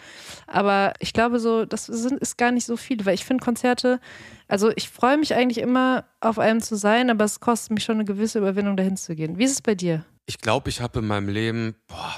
Aber 0.46 0.94
ich 1.00 1.12
glaube 1.12 1.40
so, 1.40 1.64
das 1.66 1.86
sind, 1.86 2.18
ist 2.20 2.38
gar 2.38 2.52
nicht 2.52 2.66
so 2.66 2.76
viel, 2.76 3.04
weil 3.04 3.14
ich 3.14 3.24
finde 3.24 3.44
Konzerte, 3.44 4.00
also 4.48 4.70
ich 4.76 4.88
freue 4.88 5.18
mich 5.18 5.34
eigentlich 5.34 5.58
immer 5.58 6.04
auf 6.20 6.38
einem 6.38 6.60
zu 6.60 6.76
sein, 6.76 7.10
aber 7.10 7.24
es 7.24 7.40
kostet 7.40 7.72
mich 7.72 7.84
schon 7.84 7.96
eine 7.96 8.04
gewisse 8.04 8.38
Überwindung, 8.38 8.76
dahin 8.76 8.96
zu 8.96 9.14
gehen. 9.14 9.38
Wie 9.38 9.44
ist 9.44 9.52
es 9.52 9.62
bei 9.62 9.74
dir? 9.74 10.04
Ich 10.26 10.38
glaube, 10.38 10.68
ich 10.70 10.80
habe 10.80 11.00
in 11.00 11.06
meinem 11.06 11.28
Leben 11.28 11.74
boah, 11.88 12.16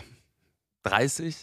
30, 0.84 1.36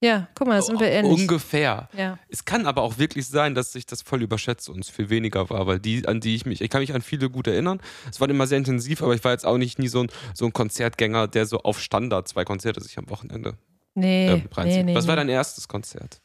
Ja, 0.00 0.28
guck 0.34 0.46
mal, 0.48 0.60
sind 0.62 0.78
wir 0.78 0.88
ähnlich. 0.88 1.12
Ungefähr. 1.20 1.88
Ja. 1.96 2.18
Es 2.28 2.44
kann 2.44 2.66
aber 2.66 2.82
auch 2.82 2.98
wirklich 2.98 3.26
sein, 3.26 3.54
dass 3.54 3.74
ich 3.74 3.86
das 3.86 4.02
voll 4.02 4.22
überschätze 4.22 4.70
und 4.70 4.80
es 4.80 4.90
viel 4.90 5.08
weniger 5.10 5.48
war, 5.50 5.66
weil 5.66 5.78
die, 5.80 6.06
an 6.06 6.20
die 6.20 6.34
ich 6.34 6.44
mich, 6.46 6.60
ich 6.60 6.68
kann 6.70 6.80
mich 6.82 6.94
an 6.94 7.02
viele 7.02 7.30
gut 7.30 7.46
erinnern. 7.46 7.80
Es 8.10 8.20
war 8.20 8.28
immer 8.28 8.46
sehr 8.46 8.58
intensiv, 8.58 9.02
aber 9.02 9.14
ich 9.14 9.24
war 9.24 9.32
jetzt 9.32 9.46
auch 9.46 9.56
nicht 9.58 9.78
nie 9.78 9.88
so 9.88 10.02
ein, 10.02 10.10
so 10.34 10.44
ein 10.44 10.52
Konzertgänger, 10.52 11.26
der 11.28 11.46
so 11.46 11.60
auf 11.60 11.80
Standard 11.80 12.28
zwei 12.28 12.44
Konzerte 12.44 12.80
sich 12.82 12.98
am 12.98 13.08
Wochenende 13.10 13.56
Nee, 13.96 14.28
ähm, 14.28 14.48
reinzieht. 14.52 14.76
nee, 14.78 14.82
nee. 14.92 14.94
Was 14.94 15.06
war 15.06 15.16
dein 15.16 15.28
erstes 15.28 15.68
Konzert? 15.68 16.20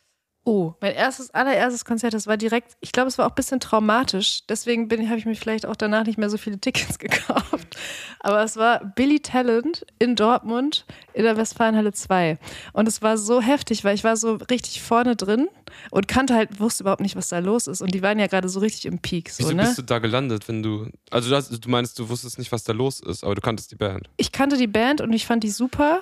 Oh, 0.49 0.73
mein 0.81 0.95
erstes, 0.95 1.29
allererstes 1.29 1.85
Konzert, 1.85 2.15
das 2.15 2.25
war 2.25 2.35
direkt, 2.35 2.75
ich 2.79 2.91
glaube, 2.91 3.07
es 3.07 3.19
war 3.19 3.27
auch 3.27 3.33
ein 3.33 3.35
bisschen 3.35 3.59
traumatisch. 3.59 4.47
Deswegen 4.49 4.89
habe 5.07 5.19
ich 5.19 5.27
mir 5.27 5.35
vielleicht 5.35 5.67
auch 5.67 5.75
danach 5.75 6.07
nicht 6.07 6.17
mehr 6.17 6.31
so 6.31 6.39
viele 6.39 6.57
Tickets 6.57 6.97
gekauft. 6.97 7.77
Aber 8.19 8.43
es 8.43 8.57
war 8.57 8.83
Billy 8.95 9.19
Talent 9.19 9.85
in 9.99 10.15
Dortmund 10.15 10.88
in 11.13 11.21
der 11.21 11.38
Westfalenhalle 11.38 11.93
2. 11.93 12.39
Und 12.73 12.88
es 12.88 13.03
war 13.03 13.19
so 13.19 13.41
heftig, 13.41 13.83
weil 13.83 13.93
ich 13.93 14.03
war 14.03 14.17
so 14.17 14.39
richtig 14.49 14.81
vorne 14.81 15.15
drin 15.15 15.49
und 15.91 16.07
kannte 16.07 16.33
halt, 16.33 16.59
wusste 16.59 16.81
überhaupt 16.81 17.01
nicht, 17.01 17.15
was 17.15 17.29
da 17.29 17.38
los 17.38 17.67
ist. 17.67 17.83
Und 17.83 17.93
die 17.93 18.01
waren 18.01 18.17
ja 18.17 18.25
gerade 18.25 18.49
so 18.49 18.59
richtig 18.59 18.88
im 18.88 18.97
Peak. 18.97 19.29
So, 19.29 19.43
Wieso 19.43 19.53
ne? 19.53 19.62
bist 19.62 19.77
du 19.77 19.83
da 19.83 19.99
gelandet, 19.99 20.47
wenn 20.47 20.63
du. 20.63 20.88
Also 21.12 21.29
du, 21.29 21.35
hast, 21.35 21.51
du 21.51 21.69
meinst, 21.69 21.99
du 21.99 22.09
wusstest 22.09 22.39
nicht, 22.39 22.51
was 22.51 22.63
da 22.63 22.73
los 22.73 23.01
ist, 23.01 23.23
aber 23.23 23.35
du 23.35 23.41
kanntest 23.41 23.71
die 23.71 23.75
Band. 23.75 24.09
ich 24.17 24.31
kannte 24.31 24.57
die 24.57 24.65
Band 24.65 24.99
und 25.01 25.13
ich 25.13 25.27
fand 25.27 25.43
die 25.43 25.51
super, 25.51 26.01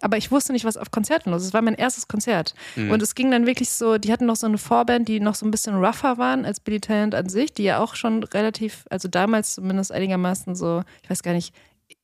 aber 0.00 0.16
ich 0.16 0.30
wusste 0.30 0.52
nicht, 0.52 0.64
was 0.64 0.76
auf 0.76 0.90
Konzerten 0.90 1.30
los 1.30 1.42
ist. 1.42 1.48
Es 1.48 1.54
war 1.54 1.62
mein 1.62 1.74
erstes 1.74 2.08
Konzert. 2.08 2.54
Mhm. 2.76 2.90
Und 2.90 3.00
es 3.02 3.14
ging 3.14 3.30
dann 3.30 3.46
wirklich 3.46 3.70
so, 3.70 3.96
die 3.98 4.12
hatten 4.12 4.26
noch 4.26 4.36
so 4.36 4.46
eine 4.46 4.58
Vorband, 4.58 5.08
die 5.08 5.20
noch 5.20 5.34
so 5.34 5.46
ein 5.46 5.50
bisschen 5.50 5.76
rougher 5.76 6.18
waren 6.18 6.44
als 6.44 6.60
Billy 6.60 6.80
Talent 6.80 7.14
an 7.14 7.28
sich, 7.28 7.52
die 7.54 7.62
ja 7.64 7.78
auch 7.78 7.94
schon 7.94 8.22
relativ, 8.24 8.84
also 8.90 9.08
damals 9.08 9.54
zumindest 9.54 9.92
einigermaßen 9.92 10.54
so, 10.56 10.82
ich 11.02 11.10
weiß 11.10 11.22
gar 11.22 11.32
nicht, 11.32 11.54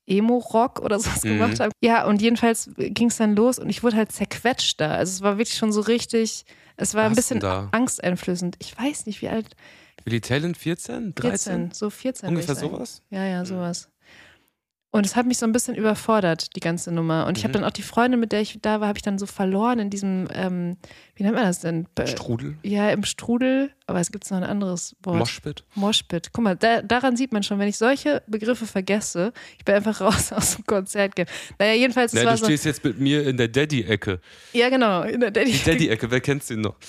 Emo-Rock 0.06 0.80
oder 0.80 0.98
sowas 1.00 1.24
Mhm. 1.24 1.28
gemacht 1.38 1.60
haben. 1.60 1.72
Ja, 1.82 2.04
und 2.06 2.22
jedenfalls 2.22 2.70
ging 2.76 3.08
es 3.08 3.16
dann 3.16 3.36
los 3.36 3.58
und 3.58 3.68
ich 3.68 3.82
wurde 3.82 3.96
halt 3.96 4.12
zerquetscht 4.12 4.80
da. 4.80 4.92
Also 4.92 5.10
es 5.12 5.20
war 5.22 5.38
wirklich 5.38 5.56
schon 5.56 5.72
so 5.72 5.80
richtig, 5.82 6.44
es 6.76 6.94
war 6.94 7.04
ein 7.04 7.10
Was 7.12 7.16
bisschen 7.16 7.40
denn 7.40 7.48
da? 7.50 7.68
angsteinflößend. 7.72 8.56
Ich 8.60 8.76
weiß 8.78 9.06
nicht, 9.06 9.20
wie 9.22 9.28
alt, 9.28 9.46
Billy 10.04 10.20
Talent 10.22 10.56
14? 10.56 11.14
13? 11.14 11.68
14, 11.68 11.70
so 11.74 11.90
14. 11.90 12.28
würde 12.30 12.34
Ungefähr 12.36 12.54
sowas? 12.54 13.02
Ja, 13.10 13.24
ja, 13.26 13.44
sowas. 13.44 13.89
Und 14.92 15.06
es 15.06 15.14
hat 15.14 15.24
mich 15.24 15.38
so 15.38 15.46
ein 15.46 15.52
bisschen 15.52 15.76
überfordert, 15.76 16.56
die 16.56 16.60
ganze 16.60 16.90
Nummer. 16.90 17.26
Und 17.26 17.38
ich 17.38 17.44
habe 17.44 17.50
Mhm. 17.50 17.62
dann 17.62 17.64
auch 17.64 17.70
die 17.72 17.82
Freundin, 17.82 18.18
mit 18.18 18.32
der 18.32 18.40
ich 18.40 18.58
da 18.60 18.80
war, 18.80 18.88
habe 18.88 18.98
ich 18.98 19.02
dann 19.04 19.20
so 19.20 19.26
verloren 19.26 19.78
in 19.78 19.88
diesem, 19.88 20.26
ähm, 20.34 20.76
wie 21.14 21.22
nennt 21.22 21.36
man 21.36 21.44
das 21.44 21.60
denn? 21.60 21.86
Be- 21.94 22.08
Strudel? 22.08 22.56
Ja, 22.64 22.90
im 22.90 23.04
Strudel, 23.04 23.70
aber 23.86 24.00
es 24.00 24.10
gibt 24.10 24.28
noch 24.28 24.38
ein 24.38 24.42
anderes 24.42 24.96
Wort. 25.04 25.16
Moshpit? 25.18 25.62
Moshpit. 25.76 26.30
Guck 26.32 26.42
mal, 26.42 26.56
da, 26.56 26.82
daran 26.82 27.14
sieht 27.16 27.32
man 27.32 27.44
schon, 27.44 27.60
wenn 27.60 27.68
ich 27.68 27.78
solche 27.78 28.24
Begriffe 28.26 28.66
vergesse, 28.66 29.32
ich 29.58 29.64
bin 29.64 29.76
einfach 29.76 30.00
raus 30.00 30.32
aus 30.32 30.56
dem 30.56 30.66
Konzert. 30.66 31.12
Naja, 31.60 31.74
jedenfalls, 31.74 32.12
Nein, 32.12 32.24
war 32.26 32.32
du 32.32 32.38
so. 32.38 32.44
stehst 32.46 32.64
jetzt 32.64 32.82
mit 32.82 32.98
mir 32.98 33.24
in 33.28 33.36
der 33.36 33.46
Daddy-Ecke. 33.46 34.20
Ja, 34.54 34.70
genau, 34.70 35.02
in 35.02 35.20
der 35.20 35.30
Daddy. 35.30 35.52
Die 35.52 35.62
Daddy-Ecke, 35.70 36.10
wer 36.10 36.20
kennt 36.20 36.42
sie 36.42 36.56
noch? 36.56 36.74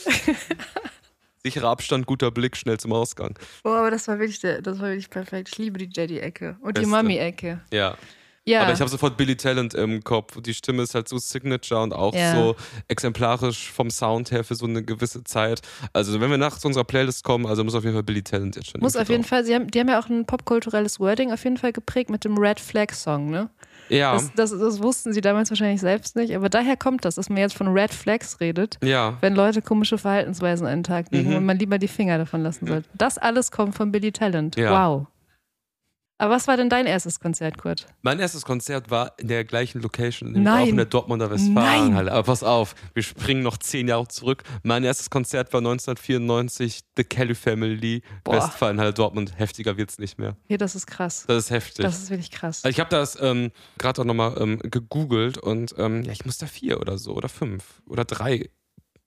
Sicherer 1.44 1.70
Abstand, 1.70 2.06
guter 2.06 2.30
Blick, 2.32 2.56
schnell 2.56 2.80
zum 2.80 2.94
Ausgang. 2.94 3.38
Oh, 3.64 3.70
aber 3.70 3.90
das 3.92 4.08
war 4.08 4.20
wirklich, 4.20 4.40
das 4.40 4.80
war 4.80 4.90
wirklich 4.90 5.10
perfekt. 5.10 5.50
Ich 5.52 5.58
liebe 5.58 5.78
die 5.80 5.90
Daddy-Ecke 5.90 6.58
und 6.62 6.78
die 6.78 6.82
Beste. 6.82 6.88
Mami-Ecke. 6.96 7.62
Ja. 7.74 7.98
Ja. 8.44 8.64
Aber 8.64 8.74
ich 8.74 8.80
habe 8.80 8.90
sofort 8.90 9.18
Billy 9.18 9.36
Talent 9.36 9.76
im 9.76 10.04
Kopf. 10.04 10.42
Die 10.42 10.56
Stimme 10.56 10.82
ist 10.82 10.96
halt 10.96 11.08
so 11.08 11.20
Signature 11.20 11.84
und 11.84 11.94
auch 11.94 12.14
Ja. 12.16 12.34
so 12.34 12.56
exemplarisch 12.88 13.72
vom 13.72 13.92
Sound 13.92 14.32
her 14.32 14.44
für 14.44 14.56
so 14.56 14.66
eine 14.66 14.84
gewisse 14.84 15.24
Zeit. 15.24 15.62
Also 15.94 16.20
wenn 16.20 16.32
wir 16.32 16.40
nach 16.40 16.58
zu 16.58 16.68
unserer 16.68 16.84
Playlist 16.84 17.24
kommen, 17.24 17.46
also 17.46 17.64
muss 17.64 17.76
auf 17.76 17.84
jeden 17.84 17.94
Fall 17.96 18.04
Billy 18.04 18.24
Talent 18.24 18.56
jetzt 18.56 18.72
schon. 18.72 18.82
Muss 18.82 18.96
auf 18.96 19.10
jeden 19.10 19.22
drauf. 19.22 19.30
Fall, 19.30 19.46
sie 19.46 19.54
haben, 19.54 19.70
die 19.70 19.80
haben 19.80 19.90
ja 19.90 20.00
auch 20.00 20.10
ein 20.10 20.26
popkulturelles 20.26 21.00
Wording 21.00 21.32
auf 21.32 21.44
jeden 21.44 21.58
Fall 21.58 21.72
geprägt 21.72 22.10
mit 22.10 22.24
dem 22.26 22.36
Red 22.38 22.60
Flag 22.60 22.94
Song, 22.94 23.30
ne? 23.30 23.50
Ja, 23.92 24.14
Das, 24.14 24.32
das, 24.36 24.52
das 24.58 24.82
wussten 24.82 25.14
sie 25.14 25.22
damals 25.22 25.50
wahrscheinlich 25.50 25.82
selbst 25.82 26.16
nicht, 26.16 26.36
aber 26.36 26.50
daher 26.50 26.78
kommt 26.78 27.06
das, 27.06 27.16
dass 27.16 27.30
man 27.30 27.38
jetzt 27.40 27.54
von 27.56 27.68
Red 27.68 27.94
Flags 27.94 28.40
redet, 28.40 28.78
ja. 28.84 29.18
wenn 29.22 29.36
Leute 29.36 29.62
komische 29.62 29.98
Verhaltensweisen 29.98 30.66
an 30.68 30.80
den 30.80 30.84
Tag 30.84 31.12
legen 31.12 31.30
Mhm. 31.32 31.36
und 31.38 31.46
man 31.46 31.60
lieber 31.60 31.78
die 31.78 31.88
Finger 31.88 32.18
davon 32.18 32.42
lassen 32.42 32.68
sollte. 32.68 32.88
Das 32.94 33.18
alles 33.18 33.52
kommt 33.52 33.76
von 33.76 33.92
Billy 33.92 34.12
Talent. 34.12 34.56
Ja. 34.56 34.72
Wow. 34.90 35.08
Aber 36.22 36.36
was 36.36 36.48
war 36.48 36.56
denn 36.56 36.70
dein 36.70 36.86
erstes 36.86 37.20
Konzert, 37.20 37.58
Kurt? 37.58 37.88
Mein 38.04 38.20
erstes 38.20 38.46
Konzert 38.46 38.92
war 38.92 39.14
in 39.18 39.28
der 39.28 39.44
gleichen 39.44 39.82
Location, 39.82 40.34
nämlich 40.34 40.54
auch 40.54 40.68
in 40.68 40.76
der 40.76 40.86
Dortmunder 40.86 41.32
Westfalenhalle. 41.32 42.12
Aber 42.12 42.22
pass 42.22 42.44
auf, 42.44 42.76
wir 42.94 43.02
springen 43.02 43.42
noch 43.42 43.58
zehn 43.58 43.88
Jahre 43.88 44.08
zurück. 44.08 44.44
Mein 44.62 44.84
erstes 44.84 45.10
Konzert 45.10 45.52
war 45.52 45.62
1994, 45.62 46.82
The 46.96 47.04
Kelly 47.06 47.34
Family, 47.34 48.04
Boah. 48.24 48.36
Westfalenhalle 48.36 48.94
Dortmund. 48.94 49.40
Heftiger 49.40 49.78
wird's 49.78 49.98
nicht 49.98 50.20
mehr. 50.20 50.38
Hier, 50.48 50.60
das 50.60 50.76
ist 50.76 50.86
krass. 50.86 51.26
Das 51.28 51.46
ist 51.46 51.50
heftig. 51.50 51.86
Das 51.86 51.98
ist 52.04 52.12
wirklich 52.12 52.30
krass. 52.30 52.62
Ich 52.68 52.80
habe 52.80 52.92
das 52.92 53.20
ähm, 53.20 53.50
gerade 53.80 54.02
auch 54.02 54.06
nochmal 54.06 54.36
ähm, 54.40 54.60
gegoogelt 54.60 55.40
und 55.40 55.74
ähm, 55.80 56.04
ja, 56.04 56.12
ich 56.12 56.24
muss 56.24 56.38
da 56.38 56.46
vier 56.46 56.80
oder 56.80 57.00
so 57.00 57.16
oder 57.16 57.30
fünf 57.30 57.82
oder 57.88 58.06
drei 58.06 58.52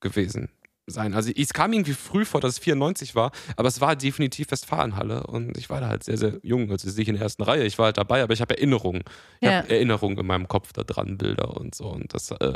gewesen 0.01 0.49
sein. 0.87 1.15
Also 1.15 1.31
es 1.35 1.53
kam 1.53 1.73
irgendwie 1.73 1.95
früh 1.95 2.25
vor, 2.25 2.41
dass 2.41 2.55
es 2.55 2.59
94 2.59 3.15
war, 3.15 3.33
aber 3.57 3.69
es 3.69 3.81
war 3.81 3.97
definitiv 3.97 4.51
Westfalenhalle 4.51 5.27
und 5.27 5.57
ich 5.57 5.71
war 5.71 5.81
da 5.81 5.89
halt 5.89 6.05
sehr, 6.05 6.19
sehr 6.19 6.39
jung, 6.43 6.71
also 6.71 6.89
nicht 6.89 7.09
in 7.09 7.15
der 7.15 7.23
ersten 7.23 7.43
Reihe, 7.43 7.65
ich 7.65 7.79
war 7.79 7.87
halt 7.87 7.99
dabei, 7.99 8.23
aber 8.23 8.35
ich 8.35 8.41
habe 8.41 8.57
Erinnerungen. 8.57 9.03
Ich 9.41 9.49
ja. 9.49 9.59
habe 9.59 9.71
Erinnerungen 9.71 10.19
in 10.19 10.27
meinem 10.27 10.49
Kopf 10.49 10.73
da 10.73 10.83
dran, 10.83 11.19
Bilder 11.19 11.57
und 11.57 11.75
so 11.75 11.87
und 11.87 12.13
das 12.13 12.31
äh, 12.31 12.53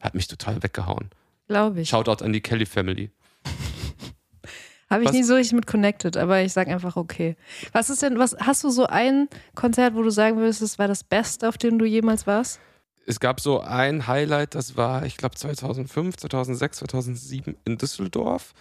hat 0.00 0.14
mich 0.14 0.28
total 0.28 0.62
weggehauen. 0.62 1.10
Glaube 1.46 1.80
ich. 1.80 1.88
Shoutout 1.88 2.24
an 2.24 2.32
die 2.32 2.40
Kelly 2.40 2.66
Family. 2.66 3.10
Habe 4.90 5.02
ich 5.02 5.08
was? 5.08 5.16
nie 5.16 5.22
so 5.22 5.34
richtig 5.34 5.52
mit 5.52 5.66
connected, 5.66 6.16
aber 6.16 6.40
ich 6.40 6.52
sage 6.52 6.72
einfach 6.72 6.96
okay. 6.96 7.36
Was 7.72 7.90
ist 7.90 8.02
denn, 8.02 8.18
was 8.18 8.34
hast 8.38 8.64
du 8.64 8.70
so 8.70 8.86
ein 8.86 9.28
Konzert, 9.54 9.94
wo 9.94 10.02
du 10.02 10.10
sagen 10.10 10.38
würdest, 10.38 10.62
das 10.62 10.78
war 10.78 10.88
das 10.88 11.04
Beste, 11.04 11.46
auf 11.46 11.58
dem 11.58 11.78
du 11.78 11.84
jemals 11.84 12.26
warst? 12.26 12.58
Es 13.08 13.20
gab 13.20 13.40
so 13.40 13.60
ein 13.60 14.06
Highlight, 14.06 14.54
das 14.54 14.76
war, 14.76 15.06
ich 15.06 15.16
glaube, 15.16 15.34
2005, 15.34 16.16
2006, 16.18 16.78
2007 16.78 17.56
in 17.64 17.78
Düsseldorf. 17.78 18.52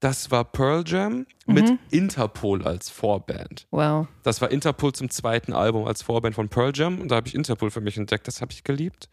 Das 0.00 0.30
war 0.30 0.44
Pearl 0.44 0.84
Jam 0.86 1.26
mhm. 1.46 1.54
mit 1.54 1.78
Interpol 1.90 2.62
als 2.66 2.90
Vorband. 2.90 3.66
Wow. 3.70 4.06
Das 4.22 4.42
war 4.42 4.50
Interpol 4.50 4.92
zum 4.92 5.08
zweiten 5.08 5.54
Album 5.54 5.86
als 5.86 6.02
Vorband 6.02 6.34
von 6.34 6.50
Pearl 6.50 6.72
Jam 6.74 7.00
und 7.00 7.10
da 7.10 7.16
habe 7.16 7.28
ich 7.28 7.34
Interpol 7.34 7.70
für 7.70 7.80
mich 7.80 7.96
entdeckt, 7.96 8.28
das 8.28 8.42
habe 8.42 8.52
ich 8.52 8.64
geliebt. 8.64 9.08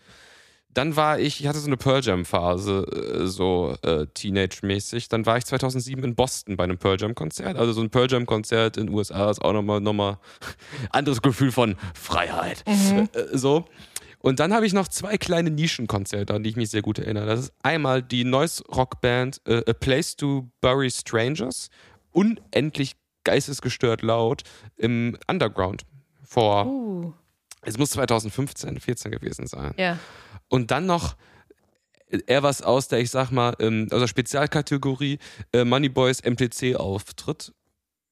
Dann 0.74 0.96
war 0.96 1.20
ich, 1.20 1.40
ich 1.40 1.48
hatte 1.48 1.60
so 1.60 1.68
eine 1.68 1.78
Pearl 1.78 2.02
Jam 2.04 2.26
Phase, 2.26 2.86
äh, 3.22 3.28
so 3.28 3.76
äh, 3.84 4.08
Teenage-mäßig. 4.08 5.08
Dann 5.08 5.26
war 5.26 5.38
ich 5.38 5.46
2007 5.46 6.04
in 6.04 6.16
Boston 6.16 6.58
bei 6.58 6.64
einem 6.64 6.80
Pearl 6.80 6.98
Jam 7.00 7.14
Konzert. 7.14 7.58
Also 7.58 7.74
so 7.74 7.82
ein 7.82 7.92
Pearl 7.92 8.12
Jam 8.12 8.26
Konzert 8.26 8.78
in 8.78 8.88
den 8.88 8.96
USA 8.96 9.30
ist 9.30 9.40
auch 9.42 9.54
nochmal 9.54 9.82
nochmal 9.82 10.18
anderes 10.90 11.22
Gefühl 11.22 11.52
von 11.52 11.76
Freiheit. 11.94 12.64
Mhm. 12.68 13.08
Äh, 13.14 13.38
so. 13.38 13.66
Und 14.24 14.40
dann 14.40 14.54
habe 14.54 14.66
ich 14.66 14.72
noch 14.72 14.88
zwei 14.88 15.18
kleine 15.18 15.52
Nischenkonzerte, 15.52 16.34
an 16.34 16.44
die 16.44 16.50
ich 16.50 16.56
mich 16.56 16.70
sehr 16.70 16.82
gut 16.82 16.98
erinnere. 16.98 17.26
Das 17.26 17.40
ist 17.42 17.54
einmal 17.62 18.02
die 18.02 18.24
Noise-Rock-Band 18.24 19.42
uh, 19.50 19.62
A 19.68 19.74
Place 19.74 20.16
to 20.16 20.50
Bury 20.62 20.90
Strangers. 20.90 21.70
Unendlich 22.14 22.96
geistesgestört 23.26 24.02
laut 24.02 24.44
im 24.78 25.18
Underground. 25.28 25.84
Vor, 26.24 26.66
uh. 26.68 27.14
es 27.64 27.78
muss 27.78 27.90
2015, 27.90 28.80
14 28.80 29.12
gewesen 29.12 29.46
sein. 29.46 29.74
Ja. 29.76 30.00
Und 30.48 30.72
dann 30.72 30.86
noch 30.86 31.18
eher 32.08 32.44
was 32.44 32.62
aus 32.62 32.88
der, 32.88 33.00
ich 33.00 33.12
sag 33.12 33.30
mal, 33.30 33.54
ähm, 33.60 33.90
aus 33.92 34.00
der 34.00 34.08
Spezialkategorie 34.08 35.20
äh, 35.52 35.66
Moneyboys 35.66 36.24
MTC-Auftritt 36.24 37.52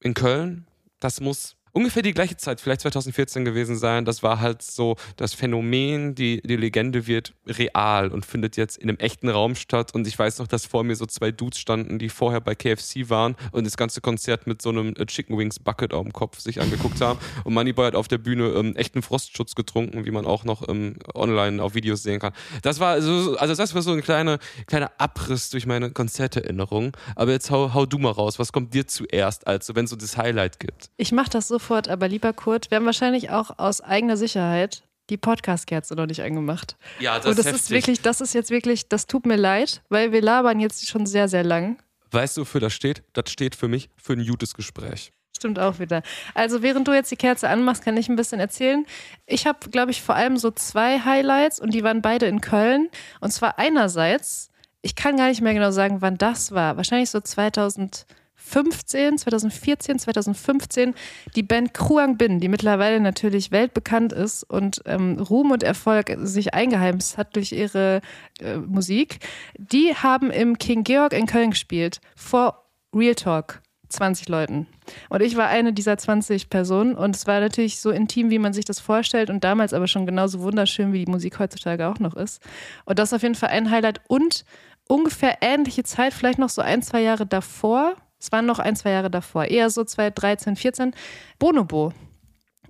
in 0.00 0.12
Köln. 0.12 0.66
Das 1.00 1.22
muss 1.22 1.56
ungefähr 1.72 2.02
die 2.02 2.12
gleiche 2.12 2.36
Zeit, 2.36 2.60
vielleicht 2.60 2.82
2014 2.82 3.44
gewesen 3.44 3.76
sein. 3.76 4.04
Das 4.04 4.22
war 4.22 4.40
halt 4.40 4.62
so 4.62 4.96
das 5.16 5.34
Phänomen, 5.34 6.14
die, 6.14 6.40
die 6.42 6.56
Legende 6.56 7.06
wird 7.06 7.34
real 7.46 8.10
und 8.10 8.26
findet 8.26 8.56
jetzt 8.56 8.76
in 8.76 8.88
einem 8.88 8.98
echten 8.98 9.28
Raum 9.28 9.54
statt. 9.54 9.94
Und 9.94 10.06
ich 10.06 10.18
weiß 10.18 10.38
noch, 10.38 10.46
dass 10.46 10.66
vor 10.66 10.84
mir 10.84 10.96
so 10.96 11.06
zwei 11.06 11.30
Dudes 11.30 11.58
standen, 11.58 11.98
die 11.98 12.08
vorher 12.08 12.40
bei 12.40 12.54
KFC 12.54 13.08
waren 13.08 13.36
und 13.52 13.66
das 13.66 13.76
ganze 13.76 14.00
Konzert 14.00 14.46
mit 14.46 14.60
so 14.60 14.68
einem 14.68 14.94
äh, 14.96 15.06
Chicken 15.06 15.38
Wings 15.38 15.58
Bucket 15.58 15.94
auf 15.94 16.02
dem 16.02 16.12
Kopf 16.12 16.38
sich 16.40 16.60
angeguckt 16.60 17.00
haben. 17.00 17.18
Und 17.44 17.54
Moneyboy 17.54 17.86
hat 17.86 17.94
auf 17.94 18.08
der 18.08 18.18
Bühne 18.18 18.48
ähm, 18.48 18.76
echten 18.76 19.02
Frostschutz 19.02 19.54
getrunken, 19.54 20.04
wie 20.04 20.10
man 20.10 20.26
auch 20.26 20.44
noch 20.44 20.68
ähm, 20.68 20.96
online 21.14 21.62
auf 21.62 21.74
Videos 21.74 22.02
sehen 22.02 22.20
kann. 22.20 22.32
Das 22.62 22.80
war 22.80 23.00
so, 23.00 23.36
also 23.38 23.54
das 23.54 23.74
war 23.74 23.82
so 23.82 23.92
ein 23.92 24.02
kleiner, 24.02 24.38
kleiner 24.66 24.92
Abriss 24.98 25.50
durch 25.50 25.66
meine 25.66 25.90
Konzerterinnerung. 25.90 26.96
Aber 27.16 27.32
jetzt 27.32 27.50
hau, 27.50 27.72
hau 27.72 27.86
du 27.86 27.98
mal 27.98 28.10
raus. 28.10 28.38
Was 28.38 28.52
kommt 28.52 28.74
dir 28.74 28.86
zuerst, 28.86 29.46
also 29.46 29.74
wenn 29.74 29.84
es 29.86 29.90
so 29.90 29.96
das 29.96 30.16
Highlight 30.16 30.60
gibt? 30.60 30.90
Ich 30.96 31.12
mach 31.12 31.28
das 31.28 31.48
so 31.48 31.58
sofort, 31.62 31.88
aber 31.88 32.08
lieber 32.08 32.32
Kurt, 32.32 32.70
wir 32.70 32.76
haben 32.76 32.86
wahrscheinlich 32.86 33.30
auch 33.30 33.58
aus 33.58 33.80
eigener 33.80 34.16
Sicherheit 34.16 34.82
die 35.10 35.16
Podcast-Kerze 35.16 35.94
noch 35.94 36.06
nicht 36.06 36.22
angemacht. 36.22 36.76
Ja, 36.98 37.18
das, 37.18 37.26
Und 37.26 37.38
das 37.38 37.46
ist 37.46 37.70
wirklich, 37.70 38.00
das 38.00 38.20
ist 38.20 38.34
jetzt 38.34 38.50
wirklich, 38.50 38.88
das 38.88 39.06
tut 39.06 39.26
mir 39.26 39.36
leid, 39.36 39.82
weil 39.88 40.10
wir 40.10 40.22
labern 40.22 40.58
jetzt 40.58 40.88
schon 40.88 41.06
sehr, 41.06 41.28
sehr 41.28 41.44
lang. 41.44 41.78
Weißt 42.10 42.36
du, 42.36 42.40
wofür 42.42 42.60
das 42.60 42.72
steht? 42.72 43.04
Das 43.12 43.30
steht 43.30 43.54
für 43.54 43.68
mich 43.68 43.90
für 43.96 44.14
ein 44.14 44.26
gutes 44.26 44.54
Gespräch. 44.54 45.12
Stimmt 45.36 45.58
auch 45.58 45.78
wieder. 45.78 46.02
Also 46.34 46.62
während 46.62 46.88
du 46.88 46.92
jetzt 46.92 47.10
die 47.10 47.16
Kerze 47.16 47.48
anmachst, 47.48 47.84
kann 47.84 47.96
ich 47.96 48.08
ein 48.08 48.16
bisschen 48.16 48.40
erzählen. 48.40 48.84
Ich 49.26 49.46
habe, 49.46 49.70
glaube 49.70 49.92
ich, 49.92 50.02
vor 50.02 50.14
allem 50.16 50.36
so 50.36 50.50
zwei 50.50 51.00
Highlights 51.00 51.60
und 51.60 51.72
die 51.74 51.84
waren 51.84 52.02
beide 52.02 52.26
in 52.26 52.40
Köln. 52.40 52.88
Und 53.20 53.32
zwar 53.32 53.58
einerseits, 53.58 54.50
ich 54.82 54.94
kann 54.94 55.16
gar 55.16 55.28
nicht 55.28 55.40
mehr 55.40 55.54
genau 55.54 55.70
sagen, 55.70 56.00
wann 56.00 56.18
das 56.18 56.52
war. 56.52 56.76
Wahrscheinlich 56.76 57.10
so 57.10 57.20
2000. 57.20 58.06
2015, 58.52 59.18
2014, 59.18 59.98
2015 59.98 60.94
die 61.34 61.42
Band 61.42 61.72
Kruang 61.72 62.18
Bin, 62.18 62.38
die 62.38 62.48
mittlerweile 62.48 63.00
natürlich 63.00 63.50
weltbekannt 63.50 64.12
ist 64.12 64.44
und 64.44 64.82
ähm, 64.84 65.18
Ruhm 65.18 65.50
und 65.50 65.62
Erfolg 65.62 66.14
sich 66.20 66.52
eingeheimst 66.52 67.16
hat 67.16 67.34
durch 67.34 67.52
ihre 67.52 68.00
äh, 68.40 68.56
Musik, 68.56 69.20
die 69.56 69.94
haben 69.94 70.30
im 70.30 70.58
King 70.58 70.84
Georg 70.84 71.12
in 71.14 71.26
Köln 71.26 71.50
gespielt, 71.50 72.00
vor 72.14 72.66
Real 72.94 73.14
Talk. 73.14 73.60
20 73.88 74.30
Leuten. 74.30 74.66
Und 75.10 75.20
ich 75.20 75.36
war 75.36 75.48
eine 75.48 75.74
dieser 75.74 75.98
20 75.98 76.48
Personen 76.48 76.94
und 76.94 77.14
es 77.14 77.26
war 77.26 77.40
natürlich 77.40 77.78
so 77.78 77.90
intim, 77.90 78.30
wie 78.30 78.38
man 78.38 78.54
sich 78.54 78.64
das 78.64 78.80
vorstellt 78.80 79.28
und 79.28 79.44
damals 79.44 79.74
aber 79.74 79.86
schon 79.86 80.06
genauso 80.06 80.40
wunderschön, 80.40 80.94
wie 80.94 81.04
die 81.04 81.10
Musik 81.10 81.38
heutzutage 81.38 81.86
auch 81.86 81.98
noch 81.98 82.14
ist. 82.14 82.42
Und 82.86 82.98
das 82.98 83.10
ist 83.10 83.12
auf 83.12 83.22
jeden 83.22 83.34
Fall 83.34 83.50
ein 83.50 83.70
Highlight 83.70 84.00
und 84.08 84.46
ungefähr 84.88 85.38
ähnliche 85.42 85.84
Zeit, 85.84 86.14
vielleicht 86.14 86.38
noch 86.38 86.48
so 86.48 86.62
ein, 86.62 86.80
zwei 86.80 87.02
Jahre 87.02 87.26
davor, 87.26 87.96
es 88.22 88.30
waren 88.30 88.46
noch 88.46 88.60
ein, 88.60 88.76
zwei 88.76 88.90
Jahre 88.90 89.10
davor, 89.10 89.46
eher 89.46 89.68
so 89.68 89.82
2013, 89.82 90.54
14. 90.54 90.94
Bonobo 91.40 91.92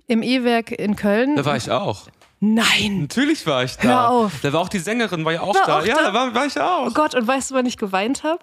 im 0.07 0.23
E-Werk 0.23 0.71
in 0.71 0.95
Köln. 0.95 1.35
Da 1.35 1.45
war 1.45 1.55
ich 1.55 1.69
auch. 1.69 2.07
Nein. 2.39 3.01
Natürlich 3.01 3.45
war 3.45 3.63
ich 3.63 3.77
da. 3.77 3.83
Hör 3.83 4.09
auf. 4.09 4.41
Da 4.41 4.51
war 4.51 4.61
auch 4.61 4.69
die 4.69 4.79
Sängerin, 4.79 5.23
war 5.23 5.31
ja 5.31 5.41
auch 5.41 5.53
war 5.53 5.65
da. 5.65 5.79
Auch 5.79 5.85
ja, 5.85 5.95
da, 5.95 6.03
da 6.05 6.13
war, 6.13 6.33
war, 6.33 6.45
ich 6.47 6.59
auch. 6.59 6.87
Oh 6.87 6.91
Gott, 6.91 7.13
und 7.13 7.27
weißt 7.27 7.51
du, 7.51 7.55
wann 7.55 7.67
ich 7.67 7.77
geweint 7.77 8.23
habe? 8.23 8.41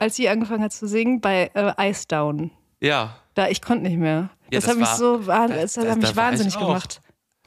Als 0.00 0.16
sie 0.16 0.30
angefangen 0.30 0.62
hat 0.62 0.72
zu 0.72 0.88
singen 0.88 1.20
bei 1.20 1.50
äh, 1.54 1.90
Ice 1.90 2.06
Down. 2.08 2.50
Ja. 2.80 3.16
Da, 3.34 3.48
ich 3.48 3.60
konnte 3.60 3.84
nicht 3.84 3.98
mehr. 3.98 4.30
Ja, 4.50 4.58
das, 4.58 4.64
das 4.64 4.70
hat 4.70 4.78
mich 4.78 4.88
so 4.88 5.18
das, 5.18 5.74
das, 5.74 5.86
hat 5.86 5.98
mich 5.98 6.16
wahnsinnig 6.16 6.58
gemacht. 6.58 7.02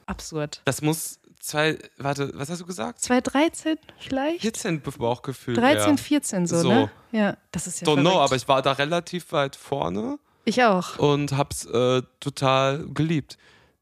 Absurd. 0.06 0.62
Das 0.64 0.82
muss 0.82 1.19
zwei, 1.40 1.78
warte, 1.98 2.30
was 2.34 2.48
hast 2.50 2.60
du 2.60 2.66
gesagt? 2.66 3.00
2013 3.00 3.78
vielleicht? 3.98 4.42
14 4.42 4.80
Bauchgefühl. 4.80 5.54
13, 5.54 5.98
14 5.98 6.46
so, 6.46 6.60
so. 6.60 6.68
ne? 6.68 6.90
Ja, 7.12 7.36
das 7.50 7.66
ist 7.66 7.80
ja 7.80 7.88
Don't 7.88 8.00
know, 8.00 8.20
aber 8.20 8.36
ich 8.36 8.46
war 8.46 8.62
da 8.62 8.72
relativ 8.72 9.32
weit 9.32 9.56
vorne. 9.56 10.18
Ich 10.44 10.62
auch. 10.62 10.98
Und 10.98 11.32
hab's 11.32 11.66
äh, 11.66 12.02
total 12.20 12.86
geliebt. 12.94 13.36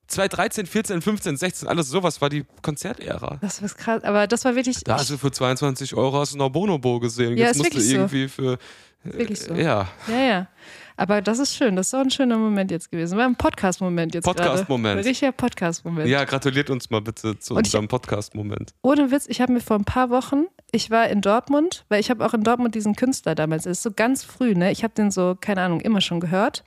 2013, 0.09 0.67
14, 0.67 1.03
15, 1.03 1.37
16, 1.37 1.69
alles 1.69 1.89
sowas 1.89 2.21
war 2.21 2.31
die 2.31 2.45
Konzertära. 2.63 3.39
Das 3.43 3.61
war 3.61 3.69
krass, 3.69 4.03
aber 4.05 4.27
das 4.27 4.45
war 4.45 4.55
wirklich. 4.55 4.83
Da 4.83 4.99
hast 4.99 5.11
du 5.11 5.19
für 5.19 5.31
22 5.31 5.95
Euro 5.95 6.19
hast 6.19 6.33
du 6.33 6.39
noch 6.39 6.49
Bonobo 6.49 6.99
gesehen. 6.99 7.37
Ja, 7.37 7.49
Jetzt 7.49 7.59
musst 7.59 7.75
du 7.75 7.81
irgendwie 7.81 8.23
so. 8.23 8.29
für. 8.29 8.53
Äh, 9.05 9.19
wirklich 9.19 9.41
so. 9.41 9.55
Ja. 9.55 9.89
Ja, 10.09 10.19
ja. 10.19 10.49
Aber 10.99 11.23
das 11.23 11.39
ist 11.39 11.55
schön. 11.55 11.77
Das 11.77 11.87
ist 11.87 11.95
auch 11.95 12.01
ein 12.01 12.11
schöner 12.11 12.37
Moment 12.37 12.73
jetzt 12.73 12.91
gewesen. 12.91 13.17
War 13.17 13.25
ein 13.25 13.37
Podcast-Moment 13.37 14.15
jetzt 14.15 14.25
Podcast-Moment. 14.25 14.99
Ein 14.99 15.05
richtiger 15.05 15.31
Podcast-Moment. 15.31 16.09
Ja, 16.09 16.25
gratuliert 16.25 16.71
uns 16.71 16.91
mal 16.91 17.01
bitte 17.01 17.39
zu 17.39 17.55
Und 17.55 17.61
unserem 17.61 17.87
Podcast-Moment. 17.87 18.75
Ohne 18.83 19.13
Witz, 19.13 19.27
ich 19.29 19.41
habe 19.41 19.53
mir 19.53 19.61
vor 19.61 19.77
ein 19.77 19.85
paar 19.85 20.11
Wochen, 20.11 20.47
ich 20.73 20.91
war 20.91 21.09
in 21.09 21.21
Dortmund, 21.21 21.85
weil 21.89 22.01
ich 22.01 22.11
habe 22.11 22.27
auch 22.27 22.35
in 22.35 22.43
Dortmund 22.43 22.75
diesen 22.75 22.97
Künstler 22.97 23.37
damals, 23.37 23.63
das 23.63 23.79
ist 23.79 23.85
so 23.85 23.93
ganz 23.93 24.25
früh, 24.25 24.55
ne? 24.55 24.73
Ich 24.73 24.83
habe 24.83 24.93
den 24.93 25.13
so, 25.13 25.37
keine 25.41 25.63
Ahnung, 25.63 25.81
immer 25.81 26.01
schon 26.01 26.19
gehört 26.19 26.65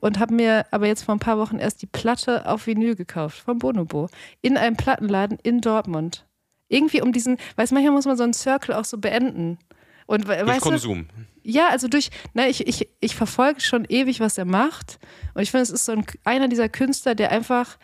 und 0.00 0.18
habe 0.18 0.34
mir 0.34 0.66
aber 0.72 0.88
jetzt 0.88 1.04
vor 1.04 1.14
ein 1.14 1.20
paar 1.20 1.38
Wochen 1.38 1.60
erst 1.60 1.80
die 1.80 1.86
Platte 1.86 2.46
auf 2.46 2.66
Vinyl 2.66 2.96
gekauft 2.96 3.38
vom 3.38 3.60
Bonobo 3.60 4.08
in 4.42 4.56
einem 4.56 4.76
Plattenladen 4.76 5.38
in 5.44 5.60
Dortmund. 5.60 6.26
Irgendwie 6.68 7.02
um 7.02 7.12
diesen, 7.12 7.36
weißt 7.54 7.70
du, 7.70 7.76
manchmal 7.76 7.94
muss 7.94 8.06
man 8.06 8.16
so 8.16 8.24
einen 8.24 8.34
Circle 8.34 8.74
auch 8.74 8.84
so 8.84 8.98
beenden. 8.98 9.58
Und, 10.06 10.26
Durch 10.26 10.44
weißt 10.44 10.60
Konsum. 10.62 11.06
Du, 11.06 11.24
ja, 11.50 11.68
also 11.68 11.88
durch, 11.88 12.10
ne, 12.34 12.48
ich, 12.48 12.66
ich, 12.66 12.88
ich 13.00 13.16
verfolge 13.16 13.60
schon 13.60 13.84
ewig, 13.84 14.20
was 14.20 14.38
er 14.38 14.44
macht. 14.44 14.98
Und 15.34 15.42
ich 15.42 15.50
finde, 15.50 15.62
es 15.62 15.70
ist 15.70 15.84
so 15.84 15.92
ein, 15.92 16.04
einer 16.24 16.48
dieser 16.48 16.68
Künstler, 16.68 17.14
der 17.14 17.30
einfach 17.30 17.78